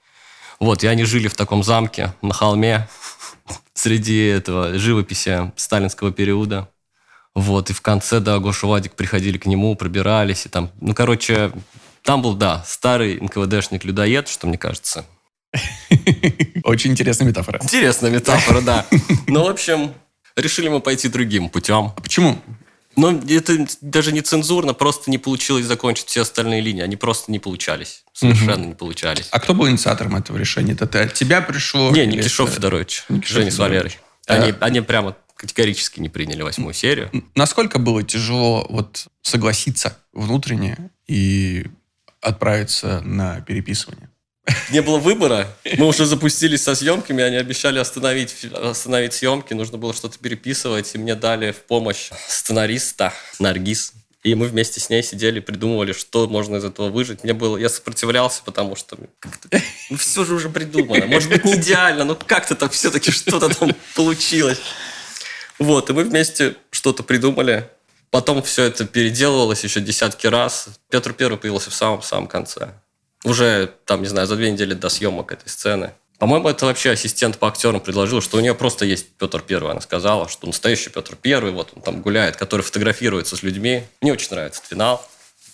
Вот, 0.61 0.85
и 0.85 0.87
они 0.87 1.05
жили 1.05 1.29
в 1.29 1.35
таком 1.35 1.63
замке 1.63 2.15
на 2.23 2.33
холме 2.33 2.89
среди 3.75 4.27
этого 4.27 4.79
живописи 4.79 5.53
сталинского 5.57 6.13
периода. 6.13 6.69
Вот, 7.35 7.71
и 7.71 7.73
в 7.73 7.81
конце, 7.81 8.21
да, 8.21 8.39
Гоша 8.39 8.67
Вадик 8.67 8.95
приходили 8.95 9.39
к 9.39 9.47
нему, 9.47 9.75
пробирались, 9.77 10.47
и 10.47 10.49
там, 10.49 10.71
ну, 10.81 10.95
короче, 10.95 11.53
там 12.03 12.23
был, 12.23 12.35
да, 12.35 12.65
старый 12.67 13.21
НКВДшник-людоед, 13.21 14.29
что 14.29 14.47
мне 14.47 14.59
кажется, 14.59 15.05
Очень 16.65 16.93
интересная 16.93 17.27
метафора. 17.27 17.59
Интересная 17.63 18.11
метафора, 18.11 18.61
да. 18.61 18.87
Ну, 19.27 19.45
в 19.45 19.49
общем, 19.49 19.95
решили 20.37 20.69
мы 20.69 20.81
пойти 20.81 21.09
другим 21.09 21.49
путем. 21.49 21.93
А 21.97 22.01
почему? 22.01 22.39
Но 23.01 23.19
это 23.29 23.67
даже 23.81 24.13
не 24.13 24.21
цензурно, 24.21 24.75
просто 24.75 25.11
не 25.11 25.17
получилось 25.19 25.65
закончить 25.65 26.09
все 26.09 26.21
остальные 26.23 26.61
линии. 26.61 26.83
Они 26.83 26.97
просто 26.97 27.33
не 27.33 27.39
получались. 27.39 28.05
Совершенно 28.13 28.67
не 28.67 28.75
получались. 28.75 29.29
А 29.31 29.41
кто 29.41 29.55
был 29.55 29.69
инициатором 29.69 30.17
этого 30.17 30.37
решения? 30.37 30.73
Это 30.73 30.87
ты 30.87 30.99
от 30.99 31.15
тебя 31.15 31.41
пришло? 31.41 31.91
Не, 31.91 32.05
Никишов 32.07 32.49
это- 32.49 32.57
Федорович, 32.57 33.05
Никишев 33.09 33.37
Женя 33.37 33.51
с 33.51 33.55
Федорович. 33.55 33.99
Валерой. 34.29 34.45
Они, 34.45 34.53
А- 34.61 34.65
они 34.67 34.81
прямо 34.83 35.17
категорически 35.35 36.01
не 36.01 36.11
приняли 36.11 36.43
восьмую 36.43 36.75
серию. 36.75 37.11
Насколько 37.35 37.79
было 37.79 38.03
тяжело 38.03 38.67
вот 38.69 39.07
согласиться 39.23 39.97
внутренне 40.13 40.91
и 41.07 41.65
отправиться 42.21 43.01
на 43.01 43.41
переписывание? 43.41 44.10
Не 44.71 44.83
было 44.83 44.99
выбора. 44.99 45.49
Мы 45.77 45.87
уже 45.87 46.07
запустились 46.07 46.63
со 46.63 46.75
съемками, 46.75 47.23
они 47.23 47.37
обещали 47.37 47.79
остановить, 47.79 48.47
остановить 48.53 49.15
съемки, 49.15 49.55
нужно 49.55 49.79
было 49.79 49.95
что-то 49.95 50.19
переписывать, 50.19 50.95
и 50.95 50.99
мне 50.99 51.15
дали 51.15 51.53
в 51.53 51.59
помощь 51.59 52.11
сценариста 52.29 53.13
Наргиз. 53.39 53.93
И 54.23 54.35
мы 54.35 54.49
вместе 54.49 54.81
с 54.81 54.91
ней 54.91 55.03
сидели, 55.03 55.41
придумывали, 55.41 55.93
что 55.93 56.29
можно 56.29 56.57
из 56.57 56.65
этого 56.65 56.91
выжить. 56.91 57.25
Мне 57.25 57.33
было... 57.33 57.57
Я 57.57 57.71
сопротивлялся, 57.71 58.43
потому 58.45 58.77
что. 58.77 58.99
Ну, 59.89 59.97
все 59.97 60.25
же 60.27 60.35
уже 60.35 60.51
придумано. 60.51 61.07
Может 61.07 61.31
быть, 61.31 61.45
не 61.45 61.55
идеально, 61.55 62.05
но 62.05 62.15
как-то 62.15 62.55
там 62.55 62.69
все-таки 62.69 63.11
что-то 63.11 63.49
там 63.49 63.75
получилось. 63.95 64.61
Вот, 65.59 65.89
и 65.89 65.95
мы 65.95 66.05
вместе 66.05 66.57
что-то 66.71 67.03
придумали. 67.03 67.67
Потом 68.11 68.43
все 68.43 68.65
это 68.65 68.85
переделывалось 68.85 69.65
еще 69.65 69.81
десятки 69.81 70.27
раз. 70.27 70.69
Петр 70.91 71.15
Первый 71.15 71.39
появился 71.39 71.71
в 71.71 71.75
самом-самом 71.75 72.27
конце. 72.27 72.75
Уже, 73.25 73.73
там, 73.85 74.03
не 74.03 74.09
знаю, 74.09 74.27
за 74.27 74.37
две 74.37 74.51
недели 74.51 74.75
до 74.75 74.89
съемок 74.89 75.33
этой 75.33 75.49
сцены. 75.49 75.93
По-моему, 76.19 76.49
это 76.49 76.67
вообще 76.67 76.91
ассистент 76.91 77.39
по 77.39 77.49
актерам 77.49 77.81
предложил, 77.81 78.21
что 78.21 78.37
у 78.37 78.41
нее 78.41 78.55
просто 78.55 78.85
есть 78.85 79.09
Петр 79.19 79.41
Первый. 79.41 79.73
Она 79.73 79.81
сказала, 79.81 80.29
что 80.29 80.47
настоящий 80.47 80.91
Петр 80.91 81.17
Первый, 81.17 81.53
вот 81.53 81.73
он 81.75 81.83
там 81.83 82.03
гуляет, 82.03 82.37
который 82.37 82.61
фотографируется 82.61 83.37
с 83.37 83.43
людьми. 83.43 83.85
Мне 84.03 84.13
очень 84.13 84.29
нравится 84.31 84.61
этот 84.61 84.71
финал. 84.71 85.09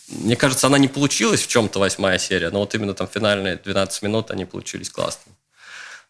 Мне 0.08 0.36
кажется, 0.36 0.66
она 0.66 0.78
не 0.78 0.88
получилась 0.88 1.42
в 1.42 1.48
чем-то 1.48 1.78
восьмая 1.78 2.18
серия, 2.18 2.50
но 2.50 2.60
вот 2.60 2.74
именно 2.74 2.94
там 2.94 3.08
финальные 3.08 3.56
12 3.56 4.02
минут, 4.02 4.30
они 4.30 4.44
получились 4.44 4.90
классными. 4.90 5.36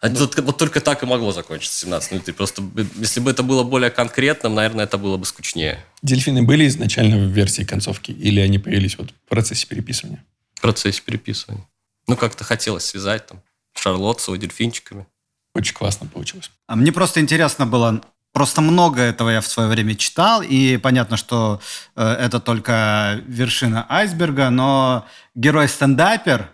А 0.00 0.10
тут 0.10 0.38
Вот 0.38 0.58
только 0.58 0.80
так 0.80 1.02
и 1.02 1.06
могло 1.06 1.32
закончиться 1.32 1.80
17 1.80 2.12
минут. 2.12 2.36
Просто, 2.36 2.62
если 2.96 3.20
бы 3.20 3.30
это 3.30 3.42
было 3.42 3.62
более 3.62 3.90
конкретным, 3.90 4.54
наверное, 4.54 4.84
это 4.84 4.98
было 4.98 5.16
бы 5.16 5.24
скучнее. 5.24 5.84
Дельфины 6.02 6.42
были 6.42 6.66
изначально 6.66 7.16
в 7.16 7.30
версии 7.30 7.62
концовки 7.62 8.10
или 8.10 8.40
они 8.40 8.58
появились 8.58 8.98
вот 8.98 9.10
в 9.10 9.28
процессе 9.28 9.66
переписывания? 9.66 10.24
В 10.56 10.60
процессе 10.60 11.00
переписывания. 11.02 11.66
Ну, 12.06 12.16
как-то 12.16 12.44
хотелось 12.44 12.84
связать 12.84 13.26
там 13.26 13.42
Шарлот 13.74 14.20
с 14.20 14.26
его 14.28 14.36
дельфинчиками. 14.36 15.06
Очень 15.54 15.74
классно 15.74 16.06
получилось. 16.06 16.50
А 16.66 16.76
мне 16.76 16.92
просто 16.92 17.20
интересно 17.20 17.66
было, 17.66 18.02
просто 18.32 18.60
много 18.60 19.00
этого 19.00 19.30
я 19.30 19.40
в 19.40 19.46
свое 19.46 19.68
время 19.68 19.94
читал, 19.94 20.42
и 20.42 20.76
понятно, 20.76 21.16
что 21.16 21.60
э, 21.94 22.04
это 22.04 22.40
только 22.40 23.22
вершина 23.26 23.86
айсберга, 23.88 24.50
но 24.50 25.06
герой-стендапер, 25.34 26.50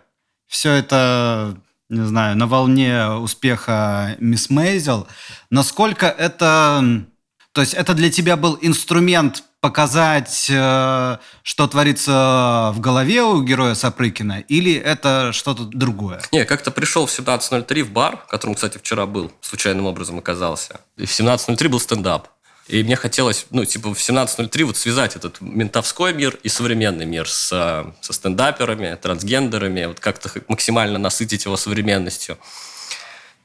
все 0.47 0.75
это, 0.75 1.61
не 1.89 2.07
знаю, 2.07 2.37
на 2.37 2.47
волне 2.47 3.09
успеха 3.09 4.17
Мисс 4.21 4.51
Мейзел, 4.51 5.09
насколько 5.51 6.07
это... 6.07 7.05
То 7.53 7.61
есть 7.61 7.75
это 7.75 7.93
для 7.93 8.11
тебя 8.11 8.37
был 8.37 8.59
инструмент 8.63 9.45
показать, 9.61 10.47
э, 10.49 11.19
что 11.43 11.69
творится 11.69 12.73
в 12.75 12.81
голове 12.81 13.23
у 13.23 13.43
героя 13.43 13.75
Сапрыкина, 13.75 14.41
или 14.49 14.75
это 14.75 15.33
что-то 15.33 15.65
другое? 15.65 16.21
Не, 16.33 16.45
как-то 16.47 16.71
пришел 16.71 17.07
в 17.07 17.11
17.03 17.11 17.83
в 17.83 17.91
бар, 17.91 18.17
в 18.27 18.31
котором, 18.31 18.55
кстати, 18.55 18.79
вчера 18.79 19.07
был, 19.07 19.31
случайным 19.43 19.87
образом 19.87 20.19
оказался. 20.19 20.81
И 20.97 21.05
в 21.05 21.11
17.03 21.11 21.69
был 21.69 21.79
стендап. 21.79 22.29
И 22.69 22.83
мне 22.83 22.97
хотелось, 22.97 23.47
ну, 23.51 23.65
типа, 23.65 23.93
в 23.93 23.99
17.03 23.99 24.65
вот 24.65 24.77
связать 24.77 25.17
этот 25.17 25.41
ментовской 25.41 26.15
мир 26.15 26.39
и 26.43 26.49
современный 26.49 27.05
мир 27.05 27.29
с, 27.29 27.53
э, 27.53 27.93
со 28.01 28.13
стендаперами, 28.13 28.97
трансгендерами, 29.01 29.85
вот 29.85 30.01
как-то 30.01 30.31
максимально 30.49 30.99
насытить 30.99 31.45
его 31.45 31.57
современностью. 31.57 32.39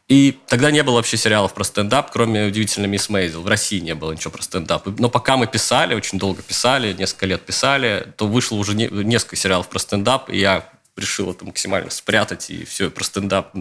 И 0.08 0.39
тогда 0.48 0.72
не 0.72 0.84
было 0.84 0.96
вообще 0.96 1.17
сериалов 1.17 1.54
про 1.54 1.65
стендап, 1.65 2.12
кроме 2.12 2.46
«Удивительной 2.46 2.88
мисс 2.88 3.10
Мейзел». 3.10 3.41
В 3.41 3.48
России 3.48 3.80
не 3.80 3.93
было 3.93 4.13
ничего 4.13 4.32
про 4.32 4.41
стендап. 4.41 4.88
Но 5.00 5.10
пока 5.10 5.36
мы 5.36 5.48
писали, 5.48 5.96
очень 5.96 6.17
долго 6.17 6.41
писали, 6.41 6.93
несколько 6.93 7.26
лет 7.26 7.46
писали, 7.46 8.13
то 8.15 8.26
вышло 8.26 8.56
уже 8.56 8.74
не, 8.74 8.88
несколько 8.88 9.36
сериалов 9.36 9.67
про 9.67 9.80
стендап, 9.80 10.30
и 10.30 10.38
я 10.38 10.70
решил 10.96 11.30
это 11.30 11.43
максимально 11.43 11.89
спрятать, 11.89 12.50
и 12.50 12.63
все, 12.63 12.89
про 12.89 13.04
стендап. 13.04 13.54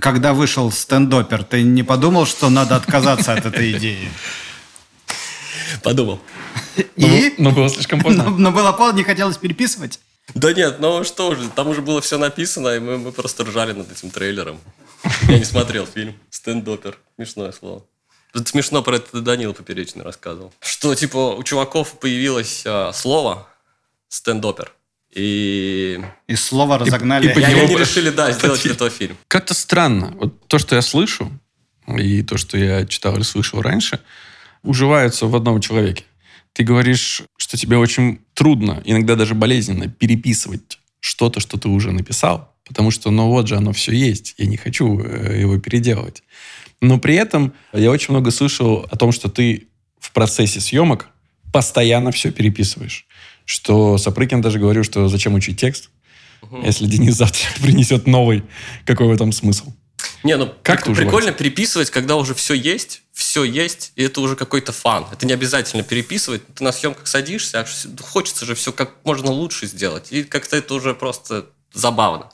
Когда 0.00 0.32
вышел 0.32 0.72
стендопер, 0.72 1.44
ты 1.44 1.62
не 1.62 1.82
подумал, 1.82 2.24
что 2.24 2.48
надо 2.48 2.76
отказаться 2.76 3.34
от 3.34 3.44
этой 3.44 3.72
идеи? 3.72 4.10
Подумал. 5.82 6.18
И? 6.96 7.34
Но 7.36 7.50
было 7.50 7.68
слишком 7.68 8.00
поздно. 8.00 8.30
Но 8.30 8.52
было 8.52 8.72
поздно, 8.72 8.98
не 8.98 9.04
хотелось 9.04 9.36
переписывать? 9.36 10.00
Да 10.34 10.52
нет, 10.52 10.80
ну 10.80 11.04
что 11.04 11.28
уже, 11.28 11.48
там 11.50 11.68
уже 11.68 11.82
было 11.82 12.00
все 12.00 12.18
написано, 12.18 12.68
и 12.68 12.78
мы, 12.78 12.98
мы 12.98 13.12
просто 13.12 13.44
ржали 13.44 13.72
над 13.72 13.90
этим 13.90 14.10
трейлером. 14.10 14.60
Я 15.28 15.38
не 15.38 15.44
смотрел 15.44 15.86
фильм. 15.86 16.14
Стендопер. 16.30 16.98
Смешное 17.16 17.52
слово. 17.52 17.84
Это 18.34 18.48
смешно 18.48 18.82
про 18.82 18.96
это 18.96 19.20
Данил 19.20 19.54
Поперечный 19.54 20.04
рассказывал. 20.04 20.52
Что, 20.60 20.94
типа, 20.94 21.34
у 21.34 21.42
чуваков 21.42 21.98
появилось 21.98 22.62
а, 22.64 22.92
слово 22.92 23.48
стендопер. 24.08 24.72
И... 25.12 26.00
И 26.28 26.36
слово 26.36 26.78
разогнали. 26.78 27.26
И, 27.26 27.30
и, 27.32 27.40
и 27.40 27.42
они 27.42 27.76
решили, 27.76 28.10
да, 28.10 28.30
сделать 28.32 28.64
это 28.66 28.88
фильм. 28.88 29.16
Как-то 29.26 29.54
странно. 29.54 30.14
Вот 30.16 30.46
то, 30.46 30.58
что 30.58 30.76
я 30.76 30.82
слышу, 30.82 31.30
и 31.88 32.22
то, 32.22 32.36
что 32.36 32.56
я 32.56 32.86
читал 32.86 33.16
или 33.16 33.22
слышал 33.22 33.60
раньше, 33.60 34.00
уживаются 34.62 35.26
в 35.26 35.34
одном 35.34 35.60
человеке. 35.60 36.04
Ты 36.52 36.64
говоришь, 36.64 37.22
что 37.36 37.56
тебе 37.56 37.76
очень 37.76 38.20
трудно, 38.34 38.82
иногда 38.84 39.16
даже 39.16 39.34
болезненно 39.34 39.88
переписывать 39.88 40.78
что-то, 41.00 41.40
что 41.40 41.58
ты 41.58 41.68
уже 41.68 41.92
написал, 41.92 42.54
потому 42.66 42.90
что, 42.90 43.10
ну 43.10 43.28
вот 43.28 43.48
же, 43.48 43.56
оно 43.56 43.72
все 43.72 43.92
есть, 43.92 44.34
я 44.38 44.46
не 44.46 44.56
хочу 44.56 45.00
э, 45.00 45.40
его 45.40 45.58
переделывать. 45.58 46.22
Но 46.80 46.98
при 46.98 47.14
этом 47.14 47.52
я 47.72 47.90
очень 47.90 48.12
много 48.12 48.30
слышал 48.30 48.86
о 48.90 48.96
том, 48.96 49.12
что 49.12 49.28
ты 49.28 49.68
в 49.98 50.12
процессе 50.12 50.60
съемок 50.60 51.08
постоянно 51.52 52.10
все 52.10 52.30
переписываешь. 52.30 53.06
Что 53.44 53.98
Сапрыкин 53.98 54.40
даже 54.40 54.58
говорил, 54.58 54.84
что 54.84 55.08
зачем 55.08 55.34
учить 55.34 55.60
текст, 55.60 55.90
угу. 56.42 56.62
если 56.64 56.86
Денис 56.86 57.14
завтра 57.14 57.46
принесет 57.62 58.06
новый, 58.06 58.44
какой 58.84 59.08
в 59.08 59.12
этом 59.12 59.32
смысл? 59.32 59.72
Не, 60.22 60.36
ну 60.36 60.54
как 60.62 60.86
прик- 60.86 60.96
прикольно 60.96 61.32
переписывать, 61.32 61.90
когда 61.90 62.16
уже 62.16 62.34
все 62.34 62.54
есть, 62.54 63.02
все 63.12 63.44
есть, 63.44 63.92
и 63.96 64.02
это 64.02 64.20
уже 64.20 64.36
какой-то 64.36 64.72
фан. 64.72 65.06
Это 65.12 65.26
не 65.26 65.32
обязательно 65.32 65.82
переписывать. 65.82 66.42
Ты 66.54 66.64
на 66.64 66.72
съемках 66.72 67.06
садишься, 67.06 67.60
а 67.60 67.66
хочется 68.02 68.44
же 68.46 68.54
все 68.54 68.72
как 68.72 68.92
можно 69.04 69.30
лучше 69.30 69.66
сделать. 69.66 70.08
И 70.10 70.24
как-то 70.24 70.56
это 70.56 70.74
уже 70.74 70.94
просто 70.94 71.46
забавно. 71.72 72.30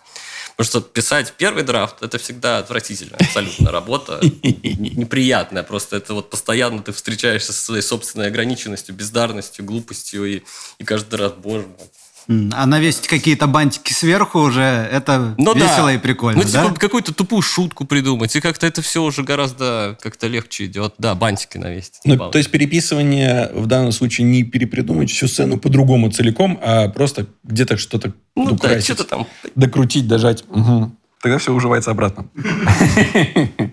Потому 0.56 0.70
что 0.70 0.80
писать 0.80 1.34
первый 1.36 1.64
драфт– 1.64 1.96
это 2.00 2.16
всегда 2.16 2.58
отвратительная 2.58 3.18
абсолютно 3.18 3.70
работа. 3.70 4.20
Неприятная. 4.42 5.62
Просто 5.62 5.96
это 5.96 6.14
вот 6.14 6.30
постоянно 6.30 6.82
ты 6.82 6.92
встречаешься 6.92 7.52
со 7.52 7.62
своей 7.62 7.82
собственной 7.82 8.28
ограниченностью, 8.28 8.94
бездарностью, 8.94 9.66
глупостью. 9.66 10.24
И, 10.24 10.42
и 10.78 10.84
каждый 10.84 11.16
раз, 11.16 11.32
боже 11.32 11.66
мой, 11.66 11.90
а 12.28 12.66
навесить 12.66 13.06
какие-то 13.06 13.46
бантики 13.46 13.92
сверху 13.92 14.40
уже 14.40 14.62
это 14.62 15.34
ну, 15.38 15.54
весело 15.54 15.86
да. 15.86 15.92
и 15.92 15.98
прикольно, 15.98 16.42
ну, 16.42 16.50
да? 16.50 16.66
типа 16.66 16.80
какую-то 16.80 17.14
тупую 17.14 17.42
шутку 17.42 17.84
придумать, 17.84 18.34
и 18.34 18.40
как-то 18.40 18.66
это 18.66 18.82
все 18.82 19.02
уже 19.02 19.22
гораздо 19.22 19.96
как-то 20.00 20.26
легче 20.26 20.66
идет. 20.66 20.94
Да, 20.98 21.14
бантики 21.14 21.58
навесить. 21.58 22.00
Ну, 22.04 22.30
то 22.30 22.38
есть 22.38 22.50
переписывание 22.50 23.50
в 23.54 23.66
данном 23.66 23.92
случае 23.92 24.26
не 24.26 24.42
перепридумать 24.42 25.10
всю 25.10 25.28
сцену 25.28 25.58
по-другому 25.58 26.10
целиком, 26.10 26.58
а 26.62 26.88
просто 26.88 27.26
где-то 27.44 27.76
что-то 27.76 28.12
ну, 28.34 28.56
да, 28.56 28.80
что-то 28.80 29.04
там. 29.04 29.26
Докрутить, 29.54 30.06
дожать. 30.06 30.44
Угу. 30.48 30.92
Тогда 31.22 31.38
все 31.38 31.52
уживается 31.52 31.90
обратно. 31.90 32.26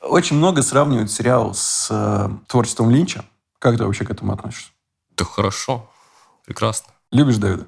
Очень 0.00 0.36
много 0.36 0.62
сравнивают 0.62 1.10
сериал 1.10 1.54
с 1.54 1.88
э, 1.90 2.28
творчеством 2.48 2.90
Линча. 2.90 3.24
Как 3.58 3.76
ты 3.76 3.84
вообще 3.84 4.04
к 4.04 4.10
этому 4.10 4.32
относишься? 4.32 4.70
Да 5.16 5.24
хорошо. 5.24 5.90
Прекрасно. 6.44 6.92
Любишь 7.16 7.38
Дэвида? 7.38 7.66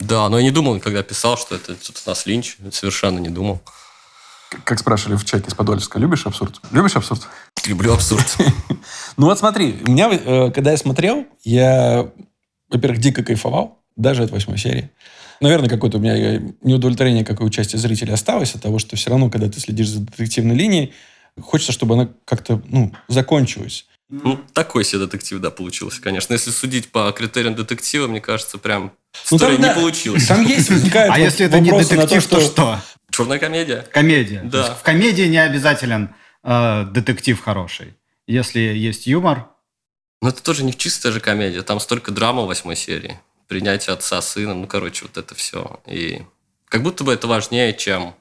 Да, 0.00 0.28
но 0.28 0.38
я 0.38 0.42
не 0.42 0.50
думал, 0.50 0.80
когда 0.80 1.04
писал, 1.04 1.38
что 1.38 1.54
это 1.54 1.74
у 1.74 2.08
нас 2.08 2.26
Линч. 2.26 2.56
Совершенно 2.72 3.20
не 3.20 3.28
думал. 3.28 3.60
Как 4.64 4.80
спрашивали 4.80 5.16
в 5.16 5.24
чате 5.24 5.46
из 5.48 5.54
Подольска, 5.54 6.00
любишь 6.00 6.26
абсурд? 6.26 6.60
Любишь 6.72 6.96
абсурд? 6.96 7.28
Люблю 7.66 7.92
абсурд. 7.94 8.26
Ну 9.16 9.26
вот 9.26 9.38
смотри, 9.38 9.80
у 9.82 9.90
меня, 9.90 10.08
э, 10.12 10.50
когда 10.52 10.70
я 10.70 10.76
смотрел, 10.76 11.26
я, 11.42 12.08
во-первых, 12.70 13.00
дико 13.00 13.24
кайфовал, 13.24 13.82
даже 13.96 14.22
от 14.22 14.30
восьмой 14.30 14.58
серии. 14.58 14.90
Наверное, 15.40 15.68
какое-то 15.68 15.98
у 15.98 16.00
меня 16.00 16.16
э, 16.16 16.40
неудовлетворение, 16.62 17.24
какое 17.24 17.48
участие 17.48 17.80
зрителей 17.80 18.14
осталось 18.14 18.54
от 18.54 18.62
того, 18.62 18.78
что 18.78 18.96
все 18.96 19.10
равно, 19.10 19.28
когда 19.28 19.48
ты 19.48 19.58
следишь 19.58 19.90
за 19.90 20.00
детективной 20.00 20.54
линией, 20.54 20.92
хочется, 21.40 21.72
чтобы 21.72 21.94
она 21.94 22.08
как-то 22.24 22.62
ну, 22.68 22.92
закончилась. 23.08 23.86
Ну, 24.10 24.40
такой 24.54 24.84
себе 24.84 25.00
детектив, 25.00 25.38
да, 25.38 25.50
получился, 25.50 26.00
конечно. 26.00 26.32
Если 26.32 26.50
судить 26.50 26.90
по 26.90 27.12
критериям 27.12 27.54
детектива, 27.54 28.06
мне 28.06 28.20
кажется, 28.20 28.56
прям 28.56 28.92
ну, 29.30 29.38
там, 29.38 29.52
не 29.52 29.58
да, 29.58 29.74
получилось. 29.74 30.26
Там 30.26 30.44
есть, 30.46 30.70
возникает 30.70 31.12
А 31.12 31.18
если 31.18 31.44
это 31.44 31.60
не 31.60 31.70
детектив, 31.70 32.26
то, 32.26 32.40
что? 32.40 32.80
Черная 33.10 33.38
комедия. 33.38 33.86
Комедия. 33.92 34.42
Да. 34.44 34.74
В 34.74 34.82
комедии 34.82 35.22
не 35.24 35.38
обязателен 35.38 36.14
э, 36.42 36.84
детектив 36.90 37.38
хороший. 37.40 37.94
Если 38.26 38.60
есть 38.60 39.06
юмор. 39.06 39.48
Но 40.22 40.30
это 40.30 40.42
тоже 40.42 40.64
не 40.64 40.76
чистая 40.76 41.12
же 41.12 41.20
комедия. 41.20 41.62
Там 41.62 41.78
столько 41.78 42.10
драмы 42.10 42.44
в 42.44 42.46
восьмой 42.46 42.76
серии. 42.76 43.20
Принятие 43.46 43.92
отца 43.92 44.22
сына. 44.22 44.54
Ну, 44.54 44.66
короче, 44.66 45.04
вот 45.04 45.16
это 45.18 45.34
все. 45.34 45.80
И 45.86 46.22
как 46.66 46.82
будто 46.82 47.04
бы 47.04 47.12
это 47.12 47.26
важнее, 47.26 47.74
чем, 47.74 48.14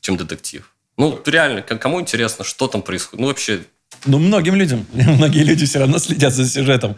чем 0.00 0.16
детектив. 0.16 0.72
Ну, 0.96 1.20
реально, 1.26 1.62
кому 1.62 2.00
интересно, 2.00 2.44
что 2.44 2.68
там 2.68 2.82
происходит? 2.82 3.20
Ну, 3.20 3.26
вообще, 3.28 3.64
ну, 4.04 4.18
многим 4.18 4.54
людям. 4.56 4.86
Многие 4.92 5.44
люди 5.44 5.66
все 5.66 5.78
равно 5.78 5.98
следят 5.98 6.32
за 6.34 6.48
сюжетом. 6.48 6.96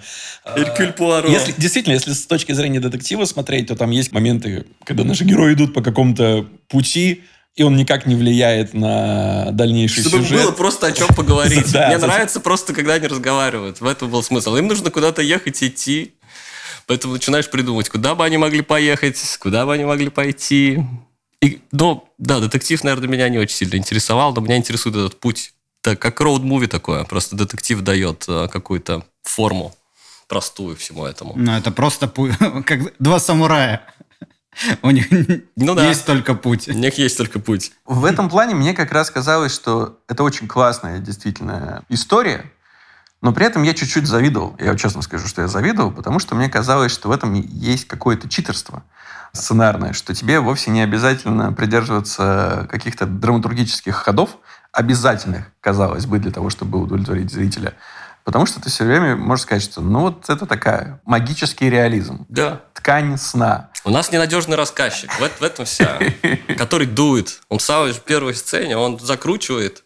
Эркюль 0.56 0.92
Пуаро. 0.92 1.28
Если, 1.28 1.54
действительно, 1.56 1.94
если 1.94 2.12
с 2.12 2.26
точки 2.26 2.52
зрения 2.52 2.80
детектива 2.80 3.24
смотреть, 3.24 3.68
то 3.68 3.76
там 3.76 3.90
есть 3.90 4.12
моменты, 4.12 4.66
когда 4.84 5.04
наши 5.04 5.24
герои 5.24 5.54
идут 5.54 5.74
по 5.74 5.82
какому-то 5.82 6.46
пути, 6.68 7.22
и 7.56 7.62
он 7.62 7.76
никак 7.76 8.06
не 8.06 8.16
влияет 8.16 8.74
на 8.74 9.50
дальнейший 9.52 10.02
Чтобы 10.02 10.24
сюжет. 10.24 10.42
было 10.42 10.52
просто 10.52 10.88
о 10.88 10.92
чем 10.92 11.08
поговорить. 11.08 11.70
да, 11.72 11.88
Мне 11.88 11.98
нравится 11.98 12.40
просто, 12.40 12.72
когда 12.72 12.94
они 12.94 13.06
разговаривают. 13.06 13.80
В 13.80 13.86
этом 13.86 14.10
был 14.10 14.22
смысл. 14.22 14.56
Им 14.56 14.66
нужно 14.66 14.90
куда-то 14.90 15.22
ехать 15.22 15.62
и 15.62 15.68
идти. 15.68 16.14
Поэтому 16.86 17.14
начинаешь 17.14 17.48
придумывать, 17.48 17.88
куда 17.88 18.14
бы 18.14 18.24
они 18.24 18.36
могли 18.36 18.60
поехать, 18.60 19.18
куда 19.38 19.64
бы 19.64 19.72
они 19.72 19.84
могли 19.84 20.08
пойти. 20.10 20.84
И, 21.40 21.60
но, 21.72 22.08
да, 22.18 22.40
детектив, 22.40 22.82
наверное, 22.84 23.08
меня 23.08 23.28
не 23.28 23.38
очень 23.38 23.56
сильно 23.56 23.76
интересовал, 23.76 24.34
но 24.34 24.40
меня 24.40 24.56
интересует 24.56 24.96
этот 24.96 25.20
путь 25.20 25.53
так 25.84 25.98
как 25.98 26.18
роуд-муви 26.22 26.66
такое. 26.66 27.04
Просто 27.04 27.36
детектив 27.36 27.82
дает 27.82 28.24
э, 28.26 28.48
какую-то 28.48 29.04
форму 29.22 29.74
простую 30.28 30.76
всему 30.76 31.04
этому. 31.04 31.34
Ну, 31.36 31.52
это 31.52 31.70
просто 31.70 32.08
как 32.66 32.94
два 32.98 33.20
самурая. 33.20 33.82
У 34.80 34.90
них 34.90 35.08
ну, 35.56 35.74
да. 35.74 35.86
есть 35.86 36.06
только 36.06 36.34
путь. 36.34 36.68
У 36.68 36.72
них 36.72 36.96
есть 36.96 37.18
только 37.18 37.38
путь. 37.38 37.72
В 37.84 38.06
этом 38.06 38.30
плане 38.30 38.54
мне 38.54 38.72
как 38.72 38.92
раз 38.92 39.10
казалось, 39.10 39.52
что 39.52 39.98
это 40.08 40.22
очень 40.22 40.48
классная 40.48 41.00
действительно 41.00 41.84
история, 41.90 42.50
но 43.20 43.34
при 43.34 43.44
этом 43.44 43.62
я 43.62 43.74
чуть-чуть 43.74 44.06
завидовал. 44.06 44.56
Я 44.58 44.76
честно 44.76 45.02
скажу, 45.02 45.28
что 45.28 45.42
я 45.42 45.48
завидовал, 45.48 45.90
потому 45.90 46.18
что 46.18 46.34
мне 46.34 46.48
казалось, 46.48 46.92
что 46.92 47.08
в 47.08 47.12
этом 47.12 47.34
есть 47.34 47.86
какое-то 47.86 48.26
читерство 48.30 48.84
сценарное, 49.34 49.92
что 49.92 50.14
тебе 50.14 50.40
вовсе 50.40 50.70
не 50.70 50.80
обязательно 50.80 51.52
придерживаться 51.52 52.66
каких-то 52.70 53.04
драматургических 53.04 53.94
ходов, 53.94 54.38
обязательных, 54.74 55.46
казалось 55.60 56.06
бы, 56.06 56.18
для 56.18 56.30
того, 56.30 56.50
чтобы 56.50 56.78
удовлетворить 56.78 57.30
зрителя. 57.30 57.74
Потому 58.24 58.46
что 58.46 58.60
ты 58.60 58.70
все 58.70 58.84
время 58.84 59.16
можешь 59.16 59.42
сказать, 59.42 59.62
что 59.62 59.80
ну 59.82 60.00
вот 60.00 60.28
это 60.28 60.46
такая 60.46 61.00
магический 61.04 61.68
реализм. 61.68 62.26
Да. 62.28 62.62
Ткань 62.72 63.18
сна. 63.18 63.70
У 63.84 63.90
нас 63.90 64.10
ненадежный 64.10 64.56
рассказчик. 64.56 65.12
В, 65.12 65.40
в 65.40 65.42
этом 65.42 65.66
вся. 65.66 65.98
Который 66.58 66.86
дует. 66.86 67.40
Он 67.50 67.58
в 67.58 67.62
самой 67.62 67.92
первой 67.94 68.34
сцене, 68.34 68.76
он 68.78 68.98
закручивает 68.98 69.84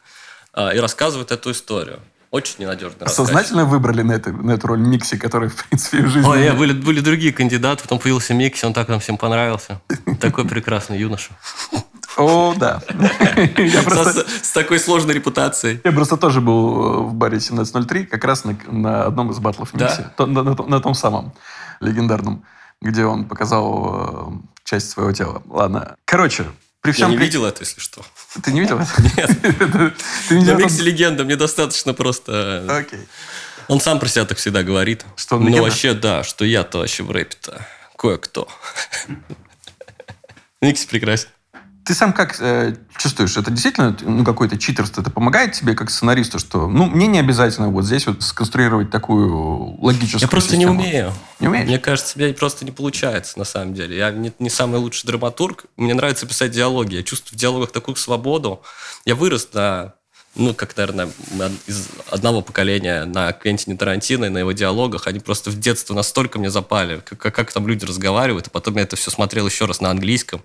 а, 0.52 0.70
и 0.70 0.78
рассказывает 0.78 1.32
эту 1.32 1.50
историю. 1.50 1.98
Очень 2.30 2.56
ненадежный 2.58 3.00
рассказчик. 3.00 3.26
Сознательно 3.26 3.64
выбрали 3.64 4.02
на, 4.02 4.12
это, 4.12 4.30
на 4.30 4.52
эту 4.52 4.68
роль 4.68 4.80
Микси, 4.80 5.16
который, 5.16 5.48
в 5.48 5.64
принципе, 5.64 6.02
в 6.02 6.08
жизни... 6.08 6.28
Ой, 6.28 6.50
были, 6.52 6.72
были 6.72 7.00
другие 7.00 7.32
кандидаты, 7.32 7.82
потом 7.82 7.98
появился 7.98 8.34
Микси, 8.34 8.66
он 8.66 8.74
так 8.74 8.88
нам 8.88 9.00
всем 9.00 9.16
понравился. 9.16 9.80
Такой 10.20 10.46
прекрасный 10.46 10.98
юноша. 10.98 11.30
О, 12.16 12.54
да. 12.56 12.82
Я 13.56 13.82
просто... 13.82 14.26
С 14.42 14.50
такой 14.50 14.78
сложной 14.78 15.14
репутацией. 15.14 15.80
Я 15.84 15.92
просто 15.92 16.16
тоже 16.16 16.40
был 16.40 17.04
в 17.04 17.14
баре 17.14 17.36
1703, 17.36 18.06
как 18.06 18.24
раз 18.24 18.44
на, 18.44 18.56
на 18.68 19.04
одном 19.04 19.30
из 19.30 19.38
батлов 19.38 19.74
Микси. 19.74 20.06
Да? 20.16 20.26
На, 20.26 20.42
на, 20.42 20.54
на 20.54 20.80
том 20.80 20.94
самом 20.94 21.32
легендарном, 21.80 22.44
где 22.80 23.04
он 23.04 23.26
показал 23.26 24.32
э, 24.32 24.48
часть 24.64 24.90
своего 24.90 25.12
тела. 25.12 25.42
Ладно. 25.48 25.96
Короче, 26.04 26.46
при 26.80 26.92
всем... 26.92 27.10
Я 27.10 27.16
не 27.16 27.22
видел 27.22 27.44
это, 27.44 27.62
если 27.62 27.80
что. 27.80 28.02
Ты 28.42 28.52
не 28.52 28.60
видел 28.60 28.78
это? 28.78 28.90
Нет. 29.16 29.30
Ты 30.28 30.40
не 30.40 30.54
Микси 30.54 30.80
легенда, 30.80 31.24
мне 31.24 31.36
достаточно 31.36 31.94
просто... 31.94 32.64
Э, 32.68 32.78
Окей. 32.80 33.06
Он 33.68 33.80
сам 33.80 34.00
про 34.00 34.08
себя 34.08 34.24
так 34.24 34.38
всегда 34.38 34.62
говорит. 34.62 35.04
Что 35.14 35.36
он 35.36 35.44
Ну, 35.44 35.62
вообще, 35.62 35.92
да, 35.92 36.24
что 36.24 36.44
я-то 36.44 36.78
вообще 36.78 37.02
в 37.02 37.10
рэпе-то 37.10 37.66
кое-кто. 37.96 38.48
Микси 40.62 40.86
прекрасен. 40.88 41.28
Ты 41.88 41.94
сам 41.94 42.12
как, 42.12 42.36
э, 42.38 42.76
чувствуешь? 42.98 43.34
Это 43.38 43.50
действительно 43.50 43.96
ну, 44.02 44.22
какое-то 44.22 44.58
читерство? 44.58 45.00
Это 45.00 45.10
помогает 45.10 45.52
тебе 45.52 45.72
как 45.72 45.88
сценаристу, 45.88 46.38
что 46.38 46.68
ну, 46.68 46.84
мне 46.84 47.06
не 47.06 47.18
обязательно 47.18 47.70
вот 47.70 47.86
здесь 47.86 48.06
вот 48.06 48.22
сконструировать 48.22 48.90
такую 48.90 49.80
логическую 49.80 50.20
Я 50.20 50.28
просто 50.28 50.50
систему. 50.50 50.74
не 50.74 50.86
умею. 50.86 51.14
Не 51.40 51.48
умеешь? 51.48 51.66
Мне 51.66 51.78
кажется, 51.78 52.18
мне 52.18 52.34
просто 52.34 52.66
не 52.66 52.72
получается, 52.72 53.38
на 53.38 53.46
самом 53.46 53.72
деле. 53.72 53.96
Я 53.96 54.10
не, 54.10 54.34
не 54.38 54.50
самый 54.50 54.78
лучший 54.78 55.06
драматург. 55.06 55.64
Мне 55.78 55.94
нравится 55.94 56.26
писать 56.26 56.50
диалоги. 56.50 56.96
Я 56.96 57.02
чувствую 57.02 57.38
в 57.38 57.40
диалогах 57.40 57.72
такую 57.72 57.96
свободу. 57.96 58.60
Я 59.06 59.14
вырос 59.14 59.48
на 59.54 59.94
ну, 60.34 60.54
как, 60.54 60.76
наверное, 60.76 61.10
из 61.66 61.88
одного 62.10 62.42
поколения 62.42 63.06
на 63.06 63.32
Квентине 63.32 63.76
Тарантино 63.76 64.26
и 64.26 64.28
на 64.28 64.38
его 64.38 64.52
диалогах, 64.52 65.06
они 65.06 65.18
просто 65.18 65.50
в 65.50 65.58
детстве 65.58 65.96
настолько 65.96 66.38
мне 66.38 66.50
запали, 66.50 67.00
как, 67.04 67.18
как, 67.18 67.34
как 67.34 67.52
там 67.52 67.66
люди 67.66 67.84
разговаривают, 67.84 68.46
и 68.46 68.50
потом 68.50 68.76
я 68.76 68.82
это 68.82 68.94
все 68.94 69.10
смотрел 69.10 69.46
еще 69.46 69.64
раз 69.64 69.80
на 69.80 69.90
английском. 69.90 70.42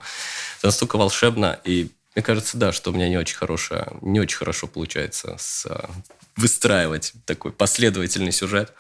Это 0.64 0.70
настолько 0.70 0.95
волшебно, 0.95 1.59
и 1.66 1.91
мне 2.16 2.24
кажется, 2.24 2.57
да, 2.57 2.72
что 2.72 2.91
у 2.91 2.93
меня 2.93 3.09
не 3.09 3.18
очень 3.18 3.36
хорошее, 3.36 3.86
не 3.99 4.22
очень 4.22 4.38
хорошо 4.38 4.66
получается 4.66 5.36
с, 5.38 5.66
а, 5.66 5.89
выстраивать 6.38 7.11
такой 7.26 7.51
последовательный 7.51 8.32
сюжет, 8.32 8.72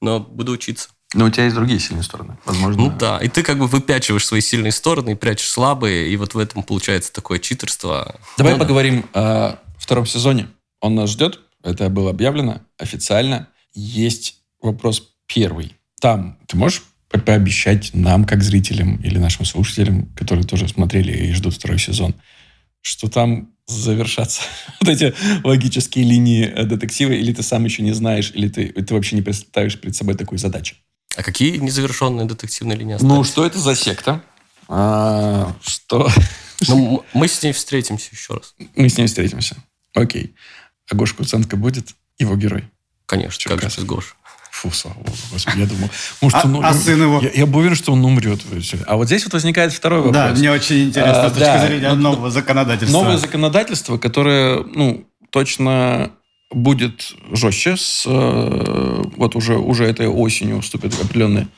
но 0.00 0.20
буду 0.20 0.52
учиться. 0.52 0.90
Но 1.14 1.24
у 1.24 1.30
тебя 1.30 1.42
есть 1.42 1.56
другие 1.56 1.80
сильные 1.80 2.04
стороны, 2.04 2.38
возможно. 2.44 2.80
Ну 2.80 2.96
да, 2.96 3.18
и 3.18 3.26
ты 3.26 3.42
как 3.42 3.58
бы 3.58 3.66
выпячиваешь 3.66 4.24
свои 4.24 4.40
сильные 4.40 4.70
стороны 4.70 5.10
и 5.10 5.14
прячешь 5.16 5.50
слабые, 5.50 6.10
и 6.10 6.16
вот 6.16 6.34
в 6.34 6.38
этом 6.38 6.62
получается 6.62 7.12
такое 7.12 7.40
читерство. 7.40 8.20
Давай 8.38 8.52
ну, 8.52 8.60
поговорим 8.60 9.04
о 9.12 9.58
втором 9.80 10.06
сезоне. 10.06 10.48
Он 10.80 10.94
нас 10.94 11.10
ждет, 11.10 11.40
это 11.64 11.88
было 11.88 12.10
объявлено 12.10 12.60
официально. 12.78 13.48
Есть 13.72 14.36
вопрос 14.60 15.12
первый. 15.26 15.76
Там 16.00 16.38
ты 16.46 16.56
можешь 16.56 16.84
пообещать 17.20 17.90
нам, 17.94 18.24
как 18.24 18.42
зрителям 18.42 18.96
или 18.96 19.18
нашим 19.18 19.44
слушателям, 19.44 20.06
которые 20.16 20.46
тоже 20.46 20.68
смотрели 20.68 21.12
и 21.12 21.32
ждут 21.32 21.54
второй 21.54 21.78
сезон, 21.78 22.14
что 22.80 23.08
там 23.08 23.50
завершатся 23.66 24.42
вот 24.80 24.88
эти 24.88 25.14
логические 25.44 26.04
линии 26.04 26.46
э, 26.46 26.64
детектива, 26.64 27.12
или 27.12 27.32
ты 27.32 27.42
сам 27.42 27.64
еще 27.64 27.82
не 27.82 27.92
знаешь, 27.92 28.32
или 28.34 28.48
ты, 28.48 28.68
ты 28.68 28.94
вообще 28.94 29.16
не 29.16 29.22
представишь 29.22 29.78
перед 29.78 29.94
собой 29.94 30.14
такой 30.14 30.38
задачи? 30.38 30.76
А 31.16 31.22
какие 31.22 31.58
незавершенные 31.58 32.26
детективные 32.26 32.76
линии 32.76 32.94
остались? 32.94 33.12
Ну, 33.12 33.24
что 33.24 33.44
это 33.44 33.58
за 33.58 33.74
секта? 33.74 34.22
А, 34.68 35.54
что? 35.62 36.08
Ну, 36.68 37.04
мы 37.12 37.26
с 37.26 37.42
ней 37.42 37.52
встретимся 37.52 38.10
еще 38.12 38.34
раз. 38.34 38.54
Мы 38.76 38.88
с 38.88 38.96
ней 38.96 39.08
встретимся. 39.08 39.56
Окей. 39.94 40.36
А 40.88 40.94
Гоша 40.94 41.16
Куценко 41.16 41.56
будет 41.56 41.96
его 42.18 42.36
герой? 42.36 42.70
Конечно, 43.06 43.48
как 43.48 43.58
же 43.58 43.62
Черкасов. 43.62 43.78
без 43.78 43.84
Гоши. 43.88 44.14
Фу, 44.52 44.70
слава 44.70 44.96
богу, 44.98 45.16
господи, 45.32 45.60
я 45.60 45.66
думал, 45.66 45.88
может, 46.20 46.38
А- 46.44 46.46
он... 46.46 46.62
а 46.62 46.74
сын 46.74 47.00
его? 47.00 47.20
Я, 47.22 47.30
я 47.30 47.46
был 47.46 47.60
уверен, 47.60 47.74
что 47.74 47.92
он 47.92 48.04
умрет. 48.04 48.40
А 48.86 48.96
вот 48.96 49.06
здесь 49.06 49.24
вот 49.24 49.32
возникает 49.32 49.72
второй 49.72 50.02
вопрос. 50.02 50.14
Да, 50.14 50.34
мне 50.38 50.52
очень 50.52 50.84
интересно 50.84 51.24
А, 51.24 51.30
с 51.30 51.32
точки 51.32 51.44
да. 51.44 51.66
зрения 51.66 51.88
Ну, 51.88 51.96
нового 51.96 52.30
законодательства. 52.30 52.98
Новое 52.98 53.16
законодательство, 53.16 53.96
которое, 53.96 54.62
ну, 54.62 55.08
точно 55.30 56.12
будет 56.50 57.14
жестче. 57.32 57.78
С, 57.78 58.04
э, 58.06 59.04
вот 59.16 59.36
уже, 59.36 59.56
уже 59.56 59.84
этой 59.86 60.06
осенью 60.06 60.60
вступят 60.60 60.92
определенные 61.00 61.48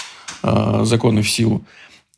э, 0.45 0.83
законы 0.85 1.23
в 1.23 1.29
силу. 1.29 1.67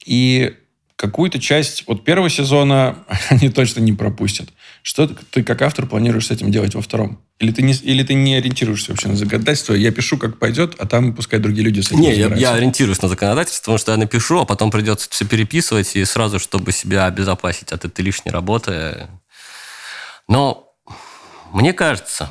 И 0.04 0.54
какую-то 0.96 1.38
часть 1.40 1.84
вот 1.86 2.04
первого 2.04 2.28
сезона 2.28 2.96
они 3.30 3.48
точно 3.48 3.80
не 3.80 3.94
пропустят. 3.94 4.50
Что 4.86 5.08
ты 5.08 5.42
как 5.42 5.62
автор 5.62 5.84
планируешь 5.86 6.28
с 6.28 6.30
этим 6.30 6.52
делать 6.52 6.76
во 6.76 6.80
втором? 6.80 7.20
Или 7.40 7.50
ты 7.50 7.62
не, 7.62 7.72
или 7.72 8.04
ты 8.04 8.14
не 8.14 8.36
ориентируешься 8.36 8.92
вообще 8.92 9.08
на 9.08 9.16
законодательство? 9.16 9.74
Я 9.74 9.90
пишу, 9.90 10.16
как 10.16 10.38
пойдет, 10.38 10.76
а 10.78 10.86
там 10.86 11.12
пускай 11.12 11.40
другие 11.40 11.64
люди 11.64 11.80
с 11.80 11.88
этим 11.88 12.02
Не, 12.02 12.14
я, 12.14 12.32
я 12.36 12.52
ориентируюсь 12.52 13.02
на 13.02 13.08
законодательство, 13.08 13.62
потому 13.62 13.78
что 13.78 13.90
я 13.90 13.98
напишу, 13.98 14.42
а 14.42 14.44
потом 14.44 14.70
придется 14.70 15.08
все 15.10 15.24
переписывать, 15.24 15.96
и 15.96 16.04
сразу, 16.04 16.38
чтобы 16.38 16.70
себя 16.70 17.06
обезопасить 17.06 17.72
от 17.72 17.84
этой 17.84 18.02
лишней 18.02 18.30
работы. 18.30 19.08
Но 20.28 20.72
мне 21.52 21.72
кажется, 21.72 22.30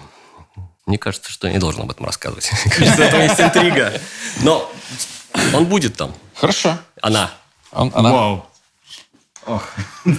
мне 0.85 0.97
кажется, 0.97 1.33
что 1.33 1.47
я 1.47 1.53
не 1.53 1.59
должен 1.59 1.81
об 1.81 1.91
этом 1.91 2.05
рассказывать. 2.05 2.49
Кажется, 2.71 3.03
это 3.03 3.21
есть 3.21 3.41
интрига. 3.41 4.01
Но 4.43 4.71
он 5.53 5.65
будет 5.65 5.97
там. 5.97 6.15
Хорошо. 6.35 6.79
Она. 7.01 7.33
Он- 7.73 7.91
она 7.93 8.13
Вау. 8.13 8.45
Ох. 9.45 9.67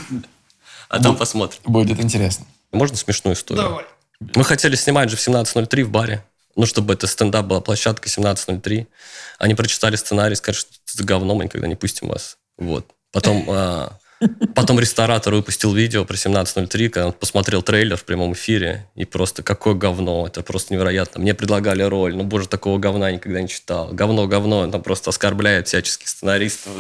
А 0.89 1.03
там 1.03 1.17
посмотрим. 1.17 1.61
будет 1.65 2.01
интересно. 2.01 2.47
Можно 2.73 2.97
смешную 2.97 3.35
историю? 3.35 3.83
Мы 4.21 4.45
хотели 4.45 4.77
снимать 4.77 5.11
же 5.11 5.17
в 5.17 5.21
17.03 5.21 5.85
в 5.85 5.91
баре. 5.91 6.25
Ну, 6.55 6.65
чтобы 6.65 6.95
это 6.95 7.07
стендап 7.07 7.47
была 7.47 7.61
площадка 7.61 8.09
17.03. 8.09 8.87
Они 9.39 9.55
прочитали 9.55 9.97
сценарий, 9.97 10.35
сказали, 10.37 10.59
что 10.59 10.71
это 10.95 11.05
говно, 11.05 11.35
мы 11.35 11.45
никогда 11.45 11.67
не 11.67 11.75
пустим 11.75 12.09
вас. 12.09 12.39
Вот. 12.57 12.87
Потом, 13.13 13.45
а, 13.51 13.99
потом 14.55 14.81
ресторатор 14.81 15.35
выпустил 15.35 15.75
видео 15.75 16.07
про 16.07 16.17
17.03, 16.17 16.89
когда 16.89 17.07
он 17.09 17.13
посмотрел 17.13 17.63
трейлер 17.63 17.99
в 17.99 18.05
прямом 18.05 18.33
эфире, 18.33 18.89
и 18.95 19.05
просто 19.05 19.43
какое 19.43 19.75
говно, 19.75 20.27
это 20.27 20.43
просто 20.43 20.73
невероятно. 20.73 21.21
Мне 21.21 21.35
предлагали 21.35 21.83
роль, 21.83 22.17
ну, 22.17 22.25
боже, 22.25 22.49
такого 22.49 22.79
говна 22.79 23.11
я 23.11 23.17
никогда 23.17 23.43
не 23.43 23.49
читал. 23.49 23.89
Говно, 23.93 24.27
говно, 24.27 24.61
он 24.61 24.71
там 24.71 24.83
просто 24.83 25.11
оскорбляет 25.11 25.69
всяческих 25.69 26.09
сценаристов, 26.09 26.73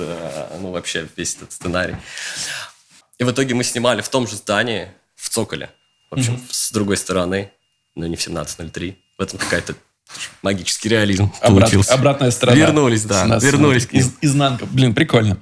ну, 0.59 0.71
вообще 0.71 1.07
весь 1.17 1.37
этот 1.37 1.53
сценарий. 1.53 1.97
И 3.19 3.25
в 3.25 3.31
итоге 3.31 3.55
мы 3.55 3.65
снимали 3.65 4.03
в 4.03 4.09
том 4.09 4.27
же 4.27 4.37
здании, 4.37 4.89
в 5.15 5.29
Цоколе. 5.29 5.71
В 6.11 6.15
общем, 6.15 6.41
с 6.51 6.71
другой 6.73 6.97
стороны, 6.97 7.51
но 7.95 8.07
не 8.07 8.17
в 8.17 8.21
17.03. 8.21 8.97
В 9.19 9.23
этом 9.23 9.39
какая-то 9.39 9.75
магический 10.43 10.89
реализм 10.89 11.33
Обрат- 11.41 11.61
получился. 11.63 11.95
обратная 11.95 12.31
сторона. 12.31 12.57
Вернулись, 12.59 13.05
да, 13.05 13.23
17 13.25 13.45
вернулись 13.53 13.87
к 13.87 13.93
ним. 13.93 14.03
Из- 14.03 14.13
изнанка. 14.21 14.67
Блин, 14.67 14.95
прикольно. 14.95 15.39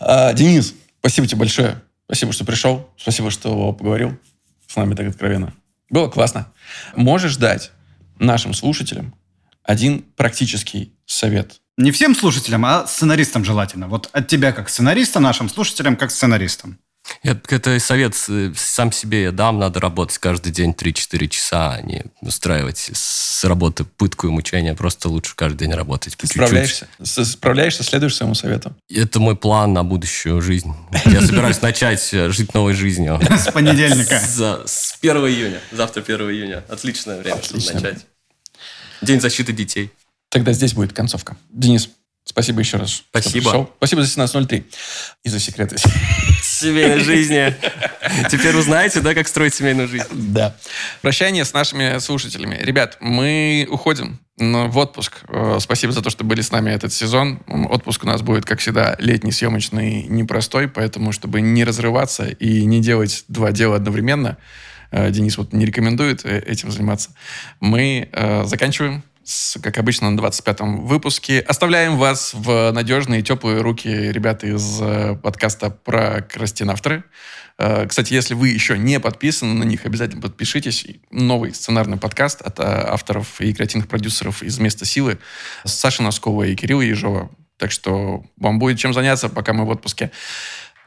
А, 0.00 0.32
Денис, 0.32 0.74
спасибо 0.98 1.26
тебе 1.26 1.38
большое. 1.38 1.82
Спасибо, 2.06 2.32
что 2.32 2.44
пришел. 2.44 2.90
Спасибо, 2.98 3.30
что 3.30 3.72
поговорил 3.72 4.18
с 4.66 4.76
нами 4.76 4.94
так 4.94 5.06
откровенно. 5.08 5.54
Было 5.88 6.08
классно. 6.08 6.52
Можешь 6.94 7.36
дать 7.36 7.70
нашим 8.18 8.52
слушателям 8.52 9.14
один 9.62 10.02
практический 10.16 10.92
совет. 11.06 11.60
Не 11.76 11.90
всем 11.90 12.14
слушателям, 12.14 12.64
а 12.64 12.86
сценаристам 12.86 13.44
желательно. 13.44 13.88
Вот 13.88 14.08
от 14.12 14.28
тебя 14.28 14.52
как 14.52 14.68
сценариста, 14.68 15.20
нашим 15.20 15.48
слушателям 15.48 15.96
как 15.96 16.10
сценаристам. 16.10 16.78
Это 17.26 17.78
совет 17.80 18.14
э, 18.28 18.52
сам 18.56 18.92
себе 18.92 19.24
я 19.24 19.32
дам. 19.32 19.58
Надо 19.58 19.80
работать 19.80 20.18
каждый 20.18 20.52
день 20.52 20.70
3-4 20.70 21.28
часа, 21.28 21.74
а 21.74 21.82
не 21.82 22.04
устраивать 22.20 22.90
с 22.92 23.44
работы 23.44 23.84
пытку 23.84 24.28
и 24.28 24.30
мучения. 24.30 24.74
Просто 24.74 25.08
лучше 25.08 25.34
каждый 25.34 25.66
день 25.66 25.74
работать. 25.74 26.16
Ты 26.16 26.18
по 26.18 26.22
чуть-чуть. 26.22 26.36
справляешься? 26.36 26.88
Справляешься, 27.02 27.82
следуешь 27.82 28.16
своему 28.16 28.34
совету? 28.34 28.74
Это 28.88 29.20
мой 29.20 29.36
план 29.36 29.72
на 29.72 29.82
будущую 29.84 30.40
жизнь. 30.40 30.72
Я 31.06 31.20
собираюсь 31.20 31.60
начать 31.62 32.08
э, 32.12 32.30
жить 32.30 32.54
новой 32.54 32.74
жизнью. 32.74 33.20
С 33.30 33.50
понедельника. 33.50 34.18
С 34.18 34.96
1 35.00 35.16
июня. 35.16 35.60
Завтра 35.72 36.02
1 36.02 36.20
июня. 36.30 36.64
Отличное 36.68 37.18
время, 37.18 37.42
чтобы 37.42 37.62
начать. 37.72 38.06
День 39.02 39.20
защиты 39.20 39.52
детей. 39.52 39.90
Тогда 40.30 40.52
здесь 40.52 40.74
будет 40.74 40.92
концовка. 40.92 41.36
Денис, 41.50 41.88
спасибо 42.24 42.60
еще 42.60 42.76
раз. 42.76 43.04
Спасибо. 43.10 43.70
Спасибо 43.78 44.04
за 44.04 44.22
17.03 44.22 44.64
и 45.24 45.28
за 45.28 45.40
секреты. 45.40 45.76
Семейной 46.60 47.00
жизни. 47.00 47.54
Теперь 48.30 48.56
узнаете, 48.56 49.00
да, 49.00 49.14
как 49.14 49.28
строить 49.28 49.54
семейную 49.54 49.88
жизнь? 49.88 50.06
Да. 50.12 50.56
Прощание 51.02 51.44
с 51.44 51.52
нашими 51.52 51.98
слушателями. 51.98 52.56
Ребят, 52.60 52.96
мы 53.00 53.68
уходим 53.70 54.18
в 54.38 54.78
отпуск. 54.78 55.22
Э, 55.28 55.58
Спасибо 55.60 55.92
за 55.92 56.02
то, 56.02 56.10
что 56.10 56.24
были 56.24 56.40
с 56.40 56.50
нами 56.50 56.70
этот 56.70 56.92
сезон. 56.92 57.40
Отпуск 57.46 58.04
у 58.04 58.06
нас 58.06 58.22
будет, 58.22 58.44
как 58.44 58.60
всегда, 58.60 58.96
летний, 58.98 59.32
съемочный, 59.32 60.04
непростой, 60.04 60.68
поэтому, 60.68 61.12
чтобы 61.12 61.40
не 61.40 61.64
разрываться 61.64 62.26
и 62.26 62.64
не 62.64 62.80
делать 62.80 63.24
два 63.28 63.52
дела 63.52 63.76
одновременно, 63.76 64.38
э, 64.92 65.10
Денис 65.10 65.36
вот 65.36 65.52
не 65.52 65.66
рекомендует 65.66 66.24
э, 66.24 66.38
этим 66.38 66.70
заниматься, 66.70 67.10
мы 67.60 68.08
заканчиваем 68.44 69.02
с, 69.26 69.58
как 69.60 69.76
обычно, 69.78 70.08
на 70.08 70.18
25-м 70.20 70.86
выпуске. 70.86 71.40
Оставляем 71.40 71.98
вас 71.98 72.32
в 72.32 72.70
надежные, 72.70 73.22
теплые 73.22 73.60
руки 73.60 73.88
ребят 73.88 74.44
из 74.44 74.80
э, 74.80 75.16
подкаста 75.16 75.70
про 75.70 76.22
крастинавторы. 76.22 77.02
Э, 77.58 77.86
Кстати, 77.88 78.14
если 78.14 78.34
вы 78.34 78.50
еще 78.50 78.78
не 78.78 79.00
подписаны 79.00 79.54
на 79.54 79.64
них, 79.64 79.84
обязательно 79.84 80.22
подпишитесь. 80.22 80.86
Новый 81.10 81.52
сценарный 81.52 81.96
подкаст 81.96 82.40
от 82.40 82.60
э, 82.60 82.62
авторов 82.62 83.40
и 83.40 83.52
креативных 83.52 83.88
продюсеров 83.88 84.44
из 84.44 84.60
«Места 84.60 84.84
силы» 84.84 85.18
с 85.64 85.72
Сашей 85.72 86.04
Носковой 86.04 86.52
и 86.52 86.56
Кирилла 86.56 86.82
Ежова. 86.82 87.28
Так 87.58 87.72
что 87.72 88.24
вам 88.36 88.60
будет 88.60 88.78
чем 88.78 88.94
заняться, 88.94 89.28
пока 89.28 89.52
мы 89.52 89.64
в 89.64 89.70
отпуске. 89.70 90.12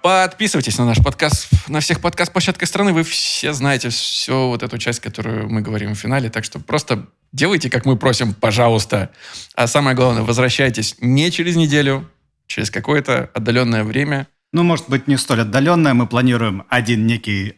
Подписывайтесь 0.02 0.78
на 0.78 0.86
наш 0.86 1.04
подкаст 1.04 1.50
на 1.68 1.82
всех 1.82 2.00
подкаст-площадках 2.00 2.70
страны. 2.70 2.94
Вы 2.94 3.04
все 3.04 3.52
знаете 3.52 3.90
всю 3.90 4.48
вот 4.48 4.64
эту 4.64 4.78
часть, 4.78 5.02
которую 5.02 5.50
мы 5.50 5.62
говорим 5.62 5.94
в 5.94 6.00
финале. 6.00 6.30
Так 6.30 6.46
что 6.46 6.60
просто 6.60 7.08
делайте, 7.34 7.70
как 7.70 7.86
мы 7.86 7.98
просим, 7.98 8.34
пожалуйста. 8.34 9.10
А 9.56 9.68
самое 9.68 9.98
главное, 9.98 10.24
возвращайтесь 10.24 10.96
не 11.02 11.30
через 11.32 11.58
неделю, 11.58 12.10
через 12.48 12.72
какое-то 12.72 13.30
отдаленное 13.34 13.84
время 13.84 14.28
ну, 14.52 14.64
может 14.64 14.90
быть, 14.90 15.08
не 15.08 15.16
столь 15.18 15.42
отдаленная, 15.42 15.94
мы 15.94 16.08
планируем 16.08 16.64
один 16.70 17.06
некий... 17.06 17.56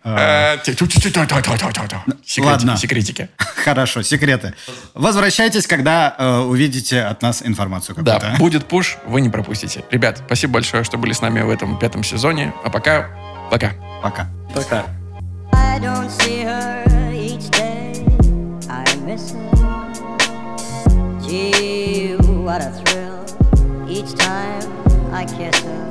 Ладно. 2.47 2.77
секретики. 2.77 3.29
Хорошо, 3.37 4.01
секреты. 4.01 4.53
Возвращайтесь, 4.93 5.67
когда 5.67 6.13
э, 6.17 6.39
увидите 6.39 7.01
от 7.01 7.21
нас 7.21 7.43
информацию 7.45 7.95
какую-то. 7.95 8.19
Да, 8.19 8.37
будет 8.37 8.65
пуш, 8.65 8.97
вы 9.05 9.21
не 9.21 9.29
пропустите. 9.29 9.85
Ребят, 9.89 10.21
спасибо 10.25 10.53
большое, 10.53 10.83
что 10.83 10.97
были 10.97 11.13
с 11.13 11.21
нами 11.21 11.41
в 11.41 11.49
этом 11.49 11.79
пятом 11.79 12.03
сезоне. 12.03 12.53
А 12.63 12.69
пока, 12.69 13.09
пока. 13.49 13.71
Пока. 14.03 14.29
Пока. 14.53 14.85
What 22.51 22.61
a 22.61 22.71
thrill 22.83 23.87
each 23.87 24.13
time 24.15 25.13
I 25.13 25.23
kiss 25.23 25.57
her. 25.61 25.90